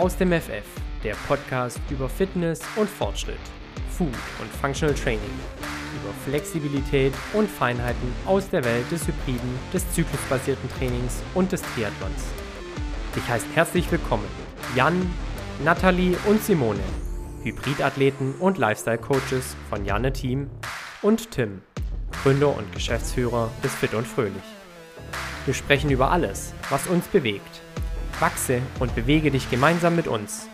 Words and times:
aus 0.00 0.16
dem 0.16 0.32
FF, 0.32 0.64
der 1.04 1.14
Podcast 1.28 1.78
über 1.90 2.08
Fitness 2.08 2.62
und 2.76 2.88
Fortschritt, 2.88 3.36
Food 3.90 4.08
und 4.40 4.50
Functional 4.58 4.94
Training, 4.94 5.20
über 5.94 6.10
Flexibilität 6.24 7.12
und 7.34 7.46
Feinheiten 7.50 8.10
aus 8.24 8.48
der 8.48 8.64
Welt 8.64 8.90
des 8.90 9.06
Hybriden, 9.06 9.58
des 9.74 9.84
zyklusbasierten 9.92 10.70
Trainings 10.78 11.22
und 11.34 11.52
des 11.52 11.60
Triathlons. 11.60 12.24
Ich 13.14 13.28
heiße 13.28 13.44
herzlich 13.54 13.92
willkommen 13.92 14.24
Jan, 14.74 14.94
Nathalie 15.62 16.16
und 16.26 16.42
Simone, 16.42 16.80
Hybridathleten 17.42 18.36
und 18.36 18.56
Lifestyle-Coaches 18.56 19.54
von 19.68 19.84
Janne 19.84 20.14
Team 20.14 20.48
und 21.02 21.30
Tim, 21.30 21.60
Gründer 22.22 22.56
und 22.56 22.72
Geschäftsführer 22.72 23.50
des 23.62 23.74
Fit 23.74 23.92
und 23.92 24.06
Fröhlich. 24.06 24.32
Wir 25.44 25.52
sprechen 25.52 25.90
über 25.90 26.10
alles, 26.10 26.54
was 26.70 26.86
uns 26.86 27.06
bewegt. 27.08 27.60
Wachse 28.20 28.60
und 28.78 28.94
bewege 28.94 29.30
dich 29.30 29.50
gemeinsam 29.50 29.96
mit 29.96 30.06
uns. 30.06 30.48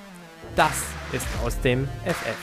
Das 0.54 0.84
ist 1.12 1.26
aus 1.44 1.60
dem 1.60 1.88
FF. 2.04 2.36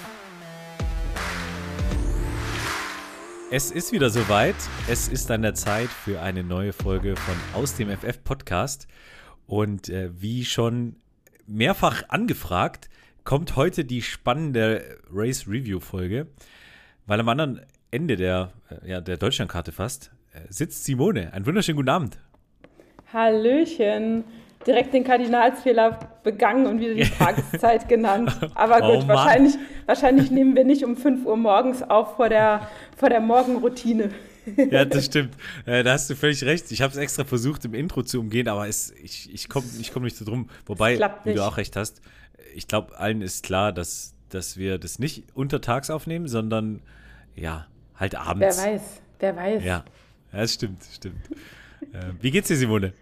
Es 3.50 3.72
ist 3.72 3.92
wieder 3.92 4.10
soweit. 4.10 4.56
Es 4.90 5.08
ist 5.08 5.32
an 5.32 5.44
der 5.44 5.54
Zeit 5.54 5.90
für 5.90 6.22
eine 6.22 6.44
neue 6.44 6.74
Folge 6.74 7.16
von 7.16 7.36
Aus 7.54 7.76
dem 7.76 7.90
FF 7.90 8.24
Podcast. 8.24 8.88
Und 9.48 9.90
äh, 9.90 10.10
wie 10.20 10.44
schon 10.44 10.98
mehrfach 11.46 12.10
angefragt, 12.10 12.90
kommt 13.24 13.56
heute 13.56 13.86
die 13.86 14.02
spannende 14.02 14.98
Race 15.12 15.48
Review 15.48 15.80
Folge, 15.80 16.28
weil 17.06 17.20
am 17.20 17.30
anderen 17.30 17.62
Ende 17.92 18.16
der, 18.16 18.52
äh, 18.70 18.90
ja, 18.90 19.02
der 19.02 19.18
Deutschlandkarte 19.18 19.72
fast 19.72 20.12
äh, 20.34 20.40
sitzt 20.50 20.84
Simone. 20.84 21.32
Einen 21.32 21.46
wunderschönen 21.46 21.78
guten 21.78 21.90
Abend. 21.90 22.18
Hallöchen. 23.14 24.24
Direkt 24.66 24.94
den 24.94 25.04
Kardinalsfehler 25.04 26.00
begangen 26.24 26.68
und 26.68 26.80
wieder 26.80 26.94
die 26.94 27.10
Tageszeit 27.18 27.88
genannt. 27.90 28.32
Aber 28.56 28.82
gut, 28.82 29.06
oh 29.06 29.08
wahrscheinlich, 29.08 29.56
wahrscheinlich 29.86 30.32
nehmen 30.32 30.56
wir 30.56 30.64
nicht 30.64 30.84
um 30.84 30.96
5 30.96 31.26
Uhr 31.26 31.38
morgens 31.38 31.84
auf 31.84 32.16
vor 32.16 32.30
der, 32.30 32.68
vor 32.96 33.10
der 33.10 33.20
Morgenroutine. 33.20 34.10
Ja, 34.72 34.86
das 34.86 35.06
stimmt. 35.06 35.36
Äh, 35.66 35.84
da 35.84 35.94
hast 35.94 36.10
du 36.10 36.16
völlig 36.16 36.44
recht. 36.44 36.72
Ich 36.72 36.82
habe 36.82 36.92
es 36.92 36.98
extra 36.98 37.24
versucht, 37.24 37.64
im 37.66 37.74
Intro 37.74 38.04
zu 38.04 38.20
umgehen, 38.20 38.48
aber 38.48 38.68
es, 38.68 38.92
ich, 39.02 39.34
ich 39.34 39.50
komme 39.50 39.66
ich 39.80 39.94
komm 39.94 40.04
nicht 40.04 40.18
so 40.18 40.26
drum. 40.26 40.50
Wobei, 40.66 41.00
wie 41.24 41.34
du 41.34 41.46
auch 41.46 41.58
recht 41.58 41.76
hast, 41.76 42.02
ich 42.54 42.68
glaube, 42.68 42.98
allen 42.98 43.22
ist 43.22 43.44
klar, 43.44 43.72
dass, 43.72 44.14
dass 44.30 44.58
wir 44.58 44.78
das 44.78 45.00
nicht 45.00 45.24
untertags 45.34 45.90
aufnehmen, 45.90 46.28
sondern 46.28 46.82
ja, 47.36 47.68
halt 47.96 48.16
abends. 48.16 48.58
Wer 48.58 48.74
weiß, 48.74 48.82
wer 49.20 49.36
weiß. 49.36 49.64
Ja, 49.64 49.86
ja 50.34 50.40
das 50.40 50.54
stimmt, 50.54 50.84
stimmt. 50.94 51.22
Äh, 51.94 52.14
wie 52.22 52.32
geht's 52.32 52.48
dir, 52.48 52.58
Simone? 52.58 52.94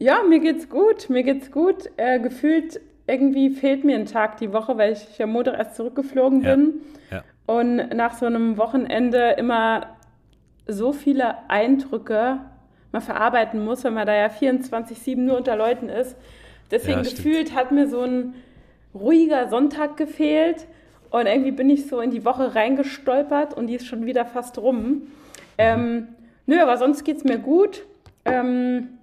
Ja, 0.00 0.22
mir 0.22 0.38
geht's 0.38 0.68
gut, 0.68 1.10
mir 1.10 1.24
geht's 1.24 1.50
gut. 1.50 1.90
Äh, 1.96 2.20
gefühlt 2.20 2.80
irgendwie 3.08 3.50
fehlt 3.50 3.84
mir 3.84 3.96
ein 3.96 4.06
Tag 4.06 4.36
die 4.36 4.52
Woche, 4.52 4.78
weil 4.78 4.92
ich 4.92 5.18
ja 5.18 5.26
Montag 5.26 5.58
erst 5.58 5.74
zurückgeflogen 5.74 6.42
bin. 6.42 6.74
Ja, 7.10 7.16
ja. 7.16 7.24
Und 7.46 7.96
nach 7.96 8.14
so 8.14 8.26
einem 8.26 8.58
Wochenende 8.58 9.30
immer 9.38 9.96
so 10.68 10.92
viele 10.92 11.50
Eindrücke 11.50 12.38
man 12.92 13.02
verarbeiten 13.02 13.64
muss, 13.64 13.82
wenn 13.82 13.94
man 13.94 14.06
da 14.06 14.14
ja 14.14 14.28
24-7 14.28 15.16
nur 15.16 15.36
unter 15.36 15.56
Leuten 15.56 15.88
ist. 15.88 16.16
Deswegen 16.70 17.02
ja, 17.02 17.10
gefühlt 17.10 17.54
hat 17.54 17.72
mir 17.72 17.88
so 17.88 18.02
ein 18.02 18.34
ruhiger 18.94 19.48
Sonntag 19.48 19.96
gefehlt. 19.96 20.66
Und 21.10 21.26
irgendwie 21.26 21.52
bin 21.52 21.70
ich 21.70 21.88
so 21.88 22.00
in 22.00 22.10
die 22.10 22.24
Woche 22.24 22.54
reingestolpert 22.54 23.54
und 23.54 23.66
die 23.66 23.74
ist 23.74 23.86
schon 23.86 24.06
wieder 24.06 24.26
fast 24.26 24.58
rum. 24.58 24.76
Mhm. 24.76 25.02
Ähm, 25.58 26.08
nö, 26.46 26.60
aber 26.60 26.76
sonst 26.76 27.02
geht 27.02 27.16
es 27.16 27.24
mir 27.24 27.38
gut. 27.38 27.84
Ähm, 28.24 28.97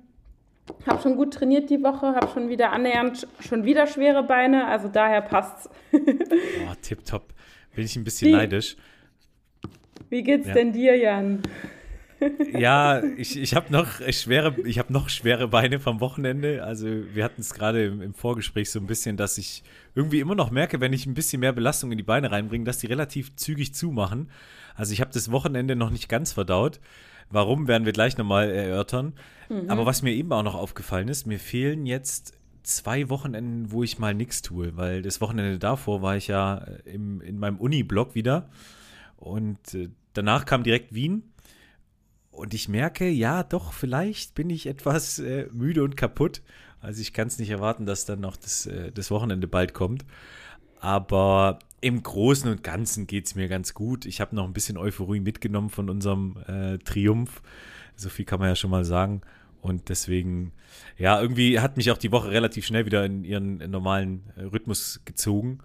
habe 0.88 1.02
schon 1.02 1.16
gut 1.16 1.34
trainiert 1.34 1.70
die 1.70 1.84
Woche, 1.84 2.16
habe 2.16 2.28
schon 2.34 2.50
wieder 2.50 2.72
annähernd 2.72 3.28
schon 3.40 3.66
wieder 3.66 3.88
schwere 3.88 4.24
Beine, 4.24 4.68
also 4.68 4.88
daher 4.88 5.22
passt's. 5.22 5.70
oh, 5.94 6.74
tipptopp. 6.82 7.34
Bin 7.76 7.86
ich 7.86 7.96
ein 7.96 8.04
bisschen 8.04 8.30
wie, 8.30 8.34
neidisch. 8.34 8.78
Wie 10.10 10.24
geht's 10.24 10.48
ja. 10.48 10.54
denn 10.54 10.72
dir, 10.72 10.98
Jan? 10.98 11.42
ja, 12.54 13.04
ich, 13.18 13.38
ich 13.38 13.56
habe 13.56 13.72
noch 13.72 14.02
schwere, 14.12 14.56
ich 14.64 14.80
habe 14.80 14.94
noch 14.94 15.10
schwere 15.10 15.48
Beine 15.50 15.80
vom 15.80 16.00
Wochenende. 16.00 16.64
Also 16.64 16.88
wir 16.88 17.24
hatten 17.24 17.42
es 17.42 17.54
gerade 17.54 17.86
im, 17.86 18.02
im, 18.02 18.14
Vorgespräch 18.14 18.72
so 18.72 18.80
ein 18.80 18.88
bisschen, 18.88 19.18
dass 19.18 19.38
ich 19.38 19.64
irgendwie 19.96 20.20
immer 20.20 20.36
noch 20.36 20.52
merke, 20.52 20.80
wenn 20.80 20.94
ich 20.94 21.06
ein 21.06 21.14
bisschen 21.14 21.42
mehr 21.42 21.52
Belastung 21.52 21.92
in 21.92 21.98
die 21.98 22.04
Beine 22.04 22.32
reinbringe, 22.32 22.64
dass 22.64 22.78
die 22.78 22.88
relativ 22.88 23.36
zügig 23.36 23.74
zumachen. 23.74 24.30
Also 24.76 24.94
ich 24.94 25.02
habe 25.02 25.12
das 25.14 25.32
Wochenende 25.32 25.76
noch 25.76 25.90
nicht 25.90 26.10
ganz 26.10 26.32
verdaut. 26.32 26.80
Warum 27.30 27.68
werden 27.68 27.86
wir 27.86 27.94
gleich 27.94 28.18
nochmal 28.18 28.50
erörtern. 28.50 29.14
Mhm. 29.50 29.70
Aber 29.70 29.86
was 29.86 30.02
mir 30.02 30.14
eben 30.14 30.32
auch 30.32 30.44
noch 30.44 30.56
aufgefallen 30.56 31.08
ist, 31.08 31.26
mir 31.26 31.40
fehlen 31.40 31.86
jetzt 31.86 32.34
zwei 32.64 33.10
Wochenenden, 33.10 33.72
wo 33.72 33.84
ich 33.84 34.00
mal 34.00 34.14
nichts 34.14 34.42
tue, 34.42 34.76
weil 34.76 35.02
das 35.02 35.22
Wochenende 35.22 35.60
davor 35.60 36.02
war 36.02 36.18
ich 36.18 36.28
ja 36.28 36.58
äh, 36.58 36.94
im, 36.94 37.22
in 37.22 37.38
meinem 37.38 37.58
Uni-Blog 37.58 38.16
wieder 38.16 38.50
und 39.18 39.74
äh, 39.74 39.90
danach 40.14 40.46
kam 40.46 40.64
direkt 40.64 40.94
Wien 40.94 41.32
und 42.32 42.54
ich 42.54 42.68
merke, 42.68 43.08
ja, 43.08 43.44
doch, 43.44 43.72
vielleicht 43.72 44.36
bin 44.36 44.50
ich 44.50 44.68
etwas 44.68 45.20
äh, 45.20 45.48
müde 45.52 45.84
und 45.84 45.96
kaputt. 45.96 46.42
Also 46.82 47.02
ich 47.02 47.14
kann 47.14 47.28
es 47.28 47.40
nicht 47.40 47.50
erwarten, 47.50 47.86
dass 47.86 48.06
dann 48.06 48.20
noch 48.20 48.36
das, 48.36 48.66
äh, 48.66 48.92
das 48.92 49.10
Wochenende 49.10 49.48
bald 49.48 49.74
kommt. 49.74 50.06
Aber 50.80 51.60
im 51.86 52.02
Großen 52.02 52.50
und 52.50 52.64
Ganzen 52.64 53.06
geht 53.06 53.28
es 53.28 53.36
mir 53.36 53.48
ganz 53.48 53.76
gut. 53.76 54.08
Ich 54.08 54.20
habe 54.20 54.36
noch 54.36 54.46
ein 54.46 54.54
bisschen 54.54 54.76
Euphorie 54.76 55.20
mitgenommen 55.20 55.70
von 55.70 55.88
unserem 55.88 56.36
äh, 56.48 56.80
Triumph. 56.80 57.44
So 57.96 58.10
viel 58.10 58.26
kann 58.26 58.40
man 58.40 58.48
ja 58.48 58.56
schon 58.56 58.72
mal 58.72 58.84
sagen. 58.84 59.22
Und 59.62 59.90
deswegen, 59.90 60.52
ja, 60.98 61.22
irgendwie 61.22 61.60
hat 61.60 61.78
mich 61.78 61.92
auch 61.92 62.00
die 62.00 62.12
Woche 62.12 62.32
relativ 62.32 62.66
schnell 62.66 62.88
wieder 62.88 63.06
in 63.06 63.24
ihren 63.24 63.58
normalen 63.70 64.24
äh, 64.36 64.46
Rhythmus 64.46 65.02
gezogen. 65.06 65.60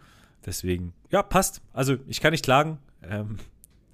Deswegen, 0.44 0.92
ja, 1.10 1.22
passt. 1.22 1.62
Also 1.72 1.96
ich 2.06 2.20
kann 2.20 2.32
nicht 2.32 2.44
klagen. 2.44 2.76
Ähm, 3.02 3.38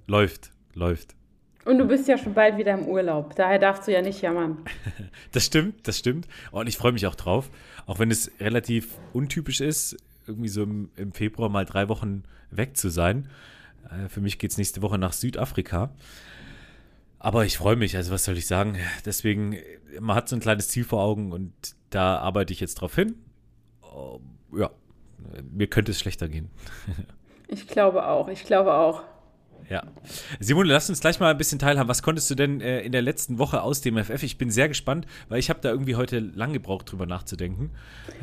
läuft, 0.05 0.51
läuft. 0.73 1.15
Und 1.63 1.77
du 1.77 1.85
bist 1.85 2.09
ja 2.09 2.17
schon 2.17 2.33
bald 2.33 2.57
wieder 2.57 2.73
im 2.73 2.87
Urlaub. 2.87 3.35
Daher 3.37 3.59
darfst 3.59 3.87
du 3.87 3.93
ja 3.93 4.01
nicht 4.01 4.21
jammern. 4.21 4.57
das 5.31 5.45
stimmt, 5.45 5.87
das 5.87 5.97
stimmt. 5.97 6.27
Und 6.51 6.67
ich 6.67 6.75
freue 6.75 6.91
mich 6.91 7.07
auch 7.07 7.15
drauf. 7.15 7.49
Auch 7.85 7.99
wenn 7.99 8.11
es 8.11 8.31
relativ 8.41 8.97
untypisch 9.13 9.61
ist, 9.61 9.95
irgendwie 10.27 10.49
so 10.49 10.63
im, 10.63 10.89
im 10.95 11.11
Februar 11.11 11.49
mal 11.49 11.65
drei 11.65 11.89
Wochen 11.89 12.23
weg 12.51 12.77
zu 12.77 12.89
sein. 12.89 13.29
Äh, 13.89 14.09
für 14.09 14.21
mich 14.21 14.39
geht 14.39 14.51
es 14.51 14.57
nächste 14.57 14.81
Woche 14.81 14.97
nach 14.97 15.13
Südafrika. 15.13 15.91
Aber 17.19 17.45
ich 17.45 17.57
freue 17.57 17.75
mich, 17.75 17.95
also 17.95 18.11
was 18.11 18.23
soll 18.23 18.37
ich 18.37 18.47
sagen? 18.47 18.77
Deswegen, 19.05 19.57
man 19.99 20.15
hat 20.15 20.29
so 20.29 20.35
ein 20.35 20.39
kleines 20.39 20.69
Ziel 20.69 20.83
vor 20.83 21.01
Augen 21.01 21.31
und 21.31 21.53
da 21.89 22.17
arbeite 22.19 22.53
ich 22.53 22.59
jetzt 22.59 22.75
drauf 22.75 22.95
hin. 22.95 23.15
Uh, 23.81 24.19
ja, 24.55 24.69
mir 25.51 25.67
könnte 25.67 25.91
es 25.91 25.99
schlechter 25.99 26.29
gehen. 26.29 26.49
ich 27.47 27.67
glaube 27.67 28.07
auch, 28.07 28.27
ich 28.27 28.43
glaube 28.43 28.73
auch. 28.73 29.03
Ja. 29.69 29.83
Simone, 30.39 30.69
lass 30.69 30.89
uns 30.89 31.01
gleich 31.01 31.19
mal 31.19 31.31
ein 31.31 31.37
bisschen 31.37 31.59
teilhaben. 31.59 31.89
Was 31.89 32.01
konntest 32.01 32.29
du 32.29 32.35
denn 32.35 32.61
äh, 32.61 32.81
in 32.81 32.93
der 32.93 33.01
letzten 33.01 33.37
Woche 33.37 33.61
aus 33.61 33.81
dem 33.81 33.97
FF? 33.97 34.23
Ich 34.23 34.37
bin 34.37 34.49
sehr 34.49 34.69
gespannt, 34.69 35.05
weil 35.27 35.39
ich 35.39 35.49
habe 35.49 35.59
da 35.61 35.69
irgendwie 35.69 35.95
heute 35.95 36.19
lang 36.19 36.53
gebraucht, 36.53 36.89
drüber 36.91 37.05
nachzudenken. 37.05 37.71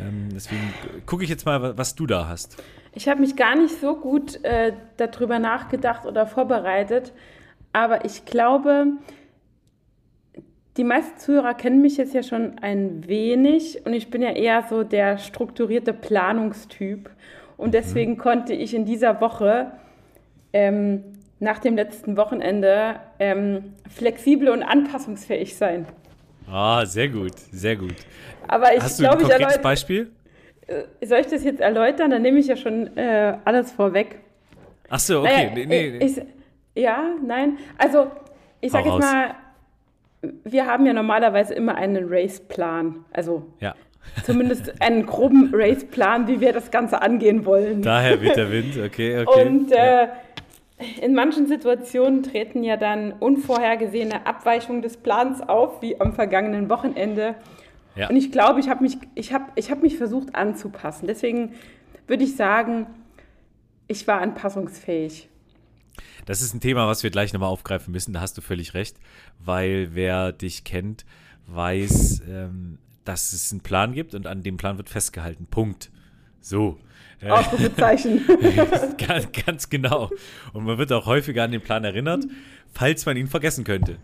Ähm, 0.00 0.30
deswegen 0.32 0.72
gucke 1.04 1.22
ich 1.22 1.30
jetzt 1.30 1.44
mal, 1.44 1.76
was 1.76 1.94
du 1.94 2.06
da 2.06 2.28
hast. 2.28 2.62
Ich 2.92 3.08
habe 3.08 3.20
mich 3.20 3.36
gar 3.36 3.56
nicht 3.56 3.78
so 3.80 3.96
gut 3.96 4.42
äh, 4.44 4.72
darüber 4.96 5.38
nachgedacht 5.38 6.06
oder 6.06 6.26
vorbereitet, 6.26 7.12
aber 7.72 8.04
ich 8.04 8.24
glaube, 8.24 8.86
die 10.76 10.84
meisten 10.84 11.18
Zuhörer 11.18 11.54
kennen 11.54 11.82
mich 11.82 11.96
jetzt 11.98 12.14
ja 12.14 12.22
schon 12.22 12.58
ein 12.60 13.06
wenig 13.06 13.84
und 13.84 13.92
ich 13.92 14.10
bin 14.10 14.22
ja 14.22 14.30
eher 14.30 14.64
so 14.68 14.82
der 14.82 15.18
strukturierte 15.18 15.92
Planungstyp. 15.92 17.10
Und 17.56 17.68
mhm. 17.68 17.72
deswegen 17.72 18.12
mhm. 18.12 18.18
konnte 18.18 18.54
ich 18.54 18.74
in 18.74 18.84
dieser 18.84 19.20
Woche 19.20 19.72
ähm, 20.52 21.02
nach 21.40 21.58
dem 21.58 21.76
letzten 21.76 22.16
Wochenende 22.16 22.96
ähm, 23.18 23.74
flexibel 23.88 24.48
und 24.48 24.62
anpassungsfähig 24.62 25.56
sein. 25.56 25.86
Ah, 26.50 26.84
sehr 26.84 27.08
gut, 27.08 27.38
sehr 27.52 27.76
gut. 27.76 27.94
Aber 28.46 28.74
ich 28.74 28.82
Hast 28.82 28.98
glaube, 28.98 29.18
du 29.18 29.24
ein 29.24 29.30
konkretes 29.30 29.62
Beispiel? 29.62 30.10
Äh, 30.66 31.06
soll 31.06 31.18
ich 31.18 31.26
das 31.26 31.44
jetzt 31.44 31.60
erläutern? 31.60 32.10
Dann 32.10 32.22
nehme 32.22 32.38
ich 32.38 32.46
ja 32.46 32.56
schon 32.56 32.96
äh, 32.96 33.36
alles 33.44 33.72
vorweg. 33.72 34.20
Ach 34.88 34.98
so, 34.98 35.20
okay. 35.20 35.50
Naja, 35.50 35.66
nee, 35.66 35.66
nee. 35.66 36.04
Ich, 36.04 36.20
ja, 36.74 37.14
nein. 37.24 37.58
Also, 37.78 38.10
ich 38.60 38.72
sage 38.72 38.90
jetzt 38.90 39.00
mal, 39.00 39.34
wir 40.44 40.66
haben 40.66 40.86
ja 40.86 40.92
normalerweise 40.92 41.54
immer 41.54 41.74
einen 41.76 42.06
Race-Plan. 42.08 43.04
Also, 43.10 43.46
ja. 43.60 43.74
zumindest 44.24 44.80
einen 44.82 45.06
groben 45.06 45.50
Race-Plan, 45.54 46.28
wie 46.28 46.40
wir 46.40 46.52
das 46.52 46.70
Ganze 46.70 47.00
angehen 47.00 47.46
wollen. 47.46 47.80
Daher 47.82 48.20
weht 48.20 48.36
der 48.36 48.50
Wind, 48.52 48.76
okay, 48.78 49.24
okay. 49.26 49.46
Und 49.46 49.72
äh, 49.72 49.76
ja 49.76 50.12
in 51.00 51.14
manchen 51.14 51.46
Situationen 51.46 52.22
treten 52.22 52.62
ja 52.62 52.76
dann 52.76 53.12
unvorhergesehene 53.12 54.26
Abweichungen 54.26 54.82
des 54.82 54.96
Plans 54.96 55.40
auf, 55.40 55.82
wie 55.82 56.00
am 56.00 56.12
vergangenen 56.12 56.68
Wochenende. 56.68 57.34
Ja. 57.96 58.08
Und 58.08 58.16
ich 58.16 58.32
glaube, 58.32 58.60
ich 58.60 58.68
habe 58.68 58.82
mich, 58.82 58.98
ich 59.14 59.32
hab, 59.32 59.52
ich 59.56 59.70
hab 59.70 59.82
mich 59.82 59.96
versucht 59.96 60.34
anzupassen. 60.34 61.06
Deswegen 61.06 61.54
würde 62.06 62.24
ich 62.24 62.36
sagen, 62.36 62.86
ich 63.88 64.06
war 64.06 64.20
anpassungsfähig. 64.20 65.28
Das 66.26 66.42
ist 66.42 66.54
ein 66.54 66.60
Thema, 66.60 66.88
was 66.88 67.02
wir 67.02 67.10
gleich 67.10 67.32
nochmal 67.32 67.50
aufgreifen 67.50 67.92
müssen. 67.92 68.12
Da 68.12 68.20
hast 68.20 68.36
du 68.36 68.42
völlig 68.42 68.74
recht, 68.74 68.96
weil 69.38 69.90
wer 69.92 70.32
dich 70.32 70.64
kennt, 70.64 71.04
weiß, 71.46 72.22
ähm, 72.28 72.78
dass 73.04 73.32
es 73.32 73.52
einen 73.52 73.60
Plan 73.60 73.92
gibt 73.92 74.14
und 74.14 74.26
an 74.26 74.42
dem 74.42 74.56
Plan 74.56 74.76
wird 74.76 74.88
festgehalten. 74.88 75.46
Punkt. 75.46 75.90
So. 76.40 76.78
Ausrufezeichen. 77.22 78.24
ganz, 78.98 79.28
ganz 79.46 79.70
genau. 79.70 80.10
Und 80.52 80.64
man 80.64 80.78
wird 80.78 80.92
auch 80.92 81.06
häufiger 81.06 81.44
an 81.44 81.52
den 81.52 81.60
Plan 81.60 81.84
erinnert, 81.84 82.24
falls 82.72 83.06
man 83.06 83.16
ihn 83.16 83.28
vergessen 83.28 83.64
könnte. 83.64 83.98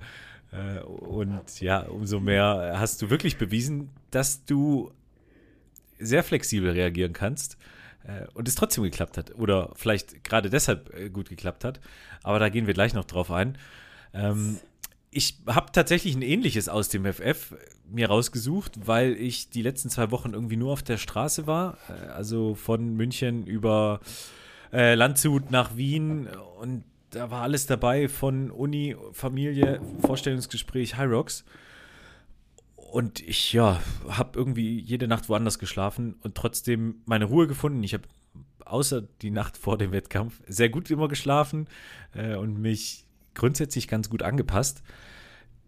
Äh, 0.52 0.80
und 0.80 1.60
ja, 1.60 1.80
umso 1.80 2.20
mehr 2.20 2.74
hast 2.76 3.02
du 3.02 3.10
wirklich 3.10 3.36
bewiesen, 3.36 3.90
dass 4.10 4.44
du 4.44 4.92
sehr 5.98 6.22
flexibel 6.22 6.70
reagieren 6.70 7.12
kannst 7.12 7.56
äh, 8.04 8.26
und 8.34 8.48
es 8.48 8.54
trotzdem 8.54 8.84
geklappt 8.84 9.18
hat. 9.18 9.34
Oder 9.34 9.70
vielleicht 9.76 10.24
gerade 10.24 10.50
deshalb 10.50 10.94
äh, 10.94 11.10
gut 11.10 11.28
geklappt 11.28 11.64
hat. 11.64 11.80
Aber 12.22 12.38
da 12.38 12.48
gehen 12.48 12.66
wir 12.66 12.74
gleich 12.74 12.94
noch 12.94 13.04
drauf 13.04 13.30
ein. 13.30 13.58
Ähm, 14.12 14.58
ich 15.10 15.38
habe 15.46 15.72
tatsächlich 15.72 16.14
ein 16.14 16.22
ähnliches 16.22 16.68
aus 16.68 16.88
dem 16.88 17.04
FF 17.04 17.54
mir 17.90 18.08
rausgesucht, 18.08 18.86
weil 18.86 19.12
ich 19.12 19.50
die 19.50 19.62
letzten 19.62 19.90
zwei 19.90 20.10
Wochen 20.10 20.32
irgendwie 20.32 20.56
nur 20.56 20.72
auf 20.72 20.82
der 20.82 20.96
Straße 20.96 21.46
war. 21.46 21.78
Also 22.14 22.54
von 22.54 22.96
München 22.96 23.46
über 23.46 24.00
äh, 24.72 24.94
Landshut 24.94 25.50
nach 25.50 25.76
Wien 25.76 26.28
und 26.60 26.84
da 27.10 27.30
war 27.30 27.42
alles 27.42 27.66
dabei 27.66 28.08
von 28.08 28.50
Uni, 28.50 28.96
Familie, 29.12 29.80
Vorstellungsgespräch, 30.00 30.96
High 30.96 31.10
Rocks. 31.10 31.44
Und 32.76 33.20
ich, 33.20 33.52
ja, 33.52 33.80
habe 34.08 34.38
irgendwie 34.38 34.78
jede 34.78 35.08
Nacht 35.08 35.28
woanders 35.28 35.58
geschlafen 35.58 36.16
und 36.22 36.34
trotzdem 36.34 37.02
meine 37.06 37.24
Ruhe 37.24 37.46
gefunden. 37.46 37.82
Ich 37.82 37.94
habe 37.94 38.04
außer 38.64 39.02
die 39.22 39.30
Nacht 39.30 39.56
vor 39.56 39.78
dem 39.78 39.92
Wettkampf 39.92 40.40
sehr 40.46 40.68
gut 40.68 40.90
immer 40.90 41.08
geschlafen 41.08 41.66
äh, 42.14 42.36
und 42.36 42.60
mich 42.60 43.04
grundsätzlich 43.34 43.88
ganz 43.88 44.10
gut 44.10 44.22
angepasst 44.22 44.82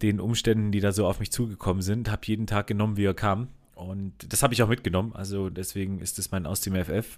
den 0.03 0.19
Umständen, 0.19 0.71
die 0.71 0.81
da 0.81 0.91
so 0.91 1.07
auf 1.07 1.19
mich 1.19 1.31
zugekommen 1.31 1.81
sind. 1.81 2.11
Habe 2.11 2.21
jeden 2.25 2.45
Tag 2.45 2.67
genommen, 2.67 2.97
wie 2.97 3.05
er 3.05 3.13
kam. 3.13 3.47
Und 3.73 4.13
das 4.31 4.43
habe 4.43 4.53
ich 4.53 4.61
auch 4.61 4.67
mitgenommen. 4.67 5.13
Also 5.13 5.49
deswegen 5.49 5.99
ist 5.99 6.19
es 6.19 6.31
mein 6.31 6.45
aus 6.45 6.61
dem 6.61 6.75
FF, 6.75 7.17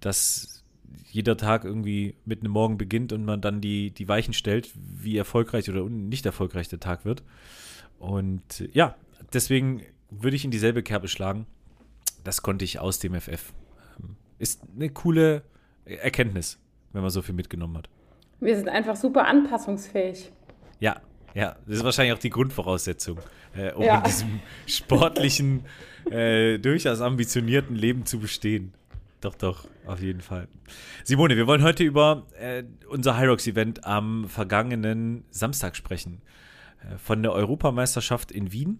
dass 0.00 0.64
jeder 1.10 1.36
Tag 1.36 1.64
irgendwie 1.64 2.14
mit 2.24 2.40
einem 2.40 2.52
Morgen 2.52 2.76
beginnt 2.76 3.12
und 3.12 3.24
man 3.24 3.40
dann 3.40 3.60
die, 3.60 3.90
die 3.90 4.08
Weichen 4.08 4.34
stellt, 4.34 4.70
wie 4.74 5.16
erfolgreich 5.16 5.70
oder 5.70 5.88
nicht 5.88 6.26
erfolgreich 6.26 6.68
der 6.68 6.80
Tag 6.80 7.04
wird. 7.04 7.22
Und 7.98 8.68
ja, 8.72 8.96
deswegen 9.32 9.82
würde 10.10 10.36
ich 10.36 10.44
in 10.44 10.50
dieselbe 10.50 10.82
Kerbe 10.82 11.08
schlagen. 11.08 11.46
Das 12.24 12.42
konnte 12.42 12.64
ich 12.64 12.80
aus 12.80 12.98
dem 12.98 13.14
FF. 13.14 13.52
Ähm, 14.00 14.16
ist 14.38 14.62
eine 14.74 14.90
coole 14.90 15.42
Erkenntnis, 15.84 16.58
wenn 16.92 17.02
man 17.02 17.10
so 17.10 17.22
viel 17.22 17.34
mitgenommen 17.34 17.78
hat. 17.78 17.88
Wir 18.40 18.56
sind 18.56 18.68
einfach 18.68 18.96
super 18.96 19.26
anpassungsfähig. 19.26 20.30
Ja, 20.80 21.00
ja, 21.34 21.56
das 21.66 21.78
ist 21.78 21.84
wahrscheinlich 21.84 22.14
auch 22.14 22.20
die 22.20 22.30
Grundvoraussetzung, 22.30 23.18
äh, 23.56 23.72
um 23.72 23.84
ja. 23.84 23.98
in 23.98 24.04
diesem 24.04 24.40
sportlichen, 24.66 25.64
äh, 26.10 26.58
durchaus 26.58 27.00
ambitionierten 27.00 27.76
Leben 27.76 28.06
zu 28.06 28.18
bestehen. 28.18 28.72
Doch, 29.20 29.34
doch, 29.34 29.66
auf 29.86 30.00
jeden 30.00 30.20
Fall. 30.20 30.46
Simone, 31.02 31.36
wir 31.36 31.46
wollen 31.46 31.62
heute 31.62 31.82
über 31.82 32.26
äh, 32.38 32.62
unser 32.88 33.18
Hyrox-Event 33.18 33.84
am 33.84 34.28
vergangenen 34.28 35.24
Samstag 35.30 35.74
sprechen. 35.74 36.22
Äh, 36.82 36.98
von 36.98 37.22
der 37.22 37.32
Europameisterschaft 37.32 38.30
in 38.30 38.52
Wien, 38.52 38.78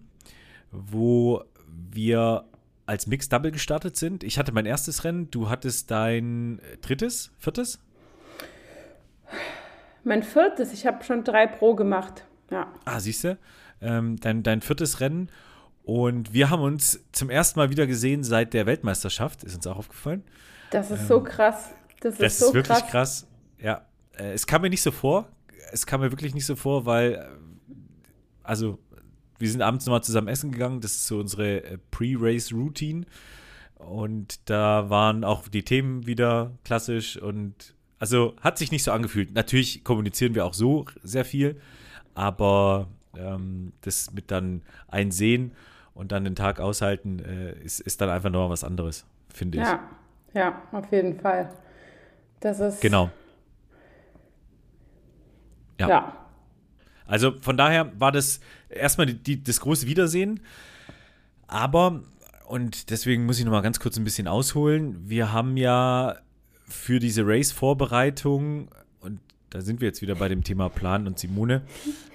wo 0.71 1.43
wir 1.67 2.45
als 2.85 3.07
Mixed 3.07 3.31
Double 3.31 3.51
gestartet 3.51 3.97
sind. 3.97 4.23
Ich 4.23 4.39
hatte 4.39 4.51
mein 4.51 4.65
erstes 4.65 5.03
Rennen, 5.03 5.29
du 5.29 5.49
hattest 5.49 5.91
dein 5.91 6.59
drittes, 6.81 7.31
viertes? 7.37 7.79
Mein 10.03 10.23
viertes, 10.23 10.73
ich 10.73 10.87
habe 10.87 11.03
schon 11.03 11.23
drei 11.23 11.45
Pro 11.45 11.75
gemacht. 11.75 12.25
Ja. 12.51 12.67
Ah, 12.85 12.99
siehst 12.99 13.23
du? 13.23 13.37
Ähm, 13.81 14.17
dein, 14.19 14.43
dein 14.43 14.61
viertes 14.61 14.99
Rennen 14.99 15.29
und 15.83 16.33
wir 16.33 16.51
haben 16.51 16.61
uns 16.61 16.99
zum 17.13 17.31
ersten 17.31 17.59
Mal 17.59 17.71
wieder 17.71 17.87
gesehen 17.87 18.23
seit 18.23 18.53
der 18.53 18.67
Weltmeisterschaft, 18.67 19.43
ist 19.43 19.55
uns 19.55 19.65
auch 19.65 19.77
aufgefallen. 19.77 20.23
Das 20.69 20.91
ist 20.91 21.01
ähm, 21.01 21.07
so 21.07 21.23
krass. 21.23 21.71
Das 22.01 22.13
ist, 22.13 22.21
das 22.21 22.39
so 22.39 22.47
ist 22.49 22.53
wirklich 22.53 22.77
krass. 22.77 22.91
krass. 22.91 23.27
Ja, 23.57 23.85
äh, 24.15 24.33
es 24.33 24.45
kam 24.45 24.61
mir 24.61 24.69
nicht 24.69 24.83
so 24.83 24.91
vor. 24.91 25.27
Es 25.71 25.85
kam 25.87 26.01
mir 26.01 26.11
wirklich 26.11 26.35
nicht 26.35 26.45
so 26.45 26.55
vor, 26.55 26.85
weil, 26.85 27.13
äh, 27.13 27.25
also, 28.43 28.77
wir 29.39 29.49
sind 29.49 29.63
abends 29.63 29.87
nochmal 29.87 30.03
zusammen 30.03 30.27
essen 30.27 30.51
gegangen. 30.51 30.79
Das 30.79 30.91
ist 30.91 31.07
so 31.07 31.17
unsere 31.17 31.63
äh, 31.63 31.77
Pre-Race-Routine. 31.89 33.05
Und 33.79 34.47
da 34.49 34.91
waren 34.91 35.23
auch 35.23 35.47
die 35.47 35.63
Themen 35.63 36.05
wieder 36.05 36.51
klassisch 36.65 37.17
und 37.17 37.73
also 37.97 38.35
hat 38.41 38.57
sich 38.57 38.71
nicht 38.71 38.83
so 38.83 38.91
angefühlt. 38.91 39.33
Natürlich 39.33 39.83
kommunizieren 39.83 40.35
wir 40.35 40.45
auch 40.45 40.53
so 40.53 40.85
sehr 41.01 41.25
viel, 41.25 41.59
aber 42.19 42.87
ähm, 43.17 43.71
das 43.79 44.11
mit 44.11 44.29
dann 44.29 44.61
einsehen 44.89 45.53
und 45.93 46.11
dann 46.11 46.25
den 46.25 46.35
Tag 46.35 46.59
aushalten, 46.59 47.19
äh, 47.19 47.53
ist, 47.63 47.79
ist 47.79 48.01
dann 48.01 48.09
einfach 48.09 48.29
nochmal 48.29 48.49
was 48.49 48.65
anderes, 48.65 49.05
finde 49.33 49.59
ich. 49.59 49.63
Ja, 49.63 49.79
ja, 50.33 50.61
auf 50.73 50.91
jeden 50.91 51.17
Fall. 51.17 51.49
Das 52.41 52.59
ist. 52.59 52.81
Genau. 52.81 53.09
Ja. 55.79 55.87
ja. 55.87 56.27
Also 57.05 57.39
von 57.39 57.55
daher 57.55 57.97
war 57.97 58.11
das 58.11 58.41
erstmal 58.67 59.07
die, 59.07 59.15
die, 59.15 59.41
das 59.41 59.61
große 59.61 59.87
Wiedersehen. 59.87 60.41
Aber, 61.47 62.03
und 62.47 62.89
deswegen 62.89 63.25
muss 63.25 63.39
ich 63.39 63.45
nochmal 63.45 63.61
ganz 63.61 63.79
kurz 63.79 63.95
ein 63.95 64.03
bisschen 64.03 64.27
ausholen, 64.27 65.09
wir 65.09 65.31
haben 65.31 65.55
ja 65.55 66.17
für 66.65 66.99
diese 66.99 67.25
Race-Vorbereitung, 67.25 68.69
da 69.49 69.61
sind 69.61 69.81
wir 69.81 69.87
jetzt 69.87 70.01
wieder 70.01 70.15
bei 70.15 70.29
dem 70.29 70.43
Thema 70.43 70.69
Plan 70.69 71.07
und 71.07 71.19
Simone, 71.19 71.61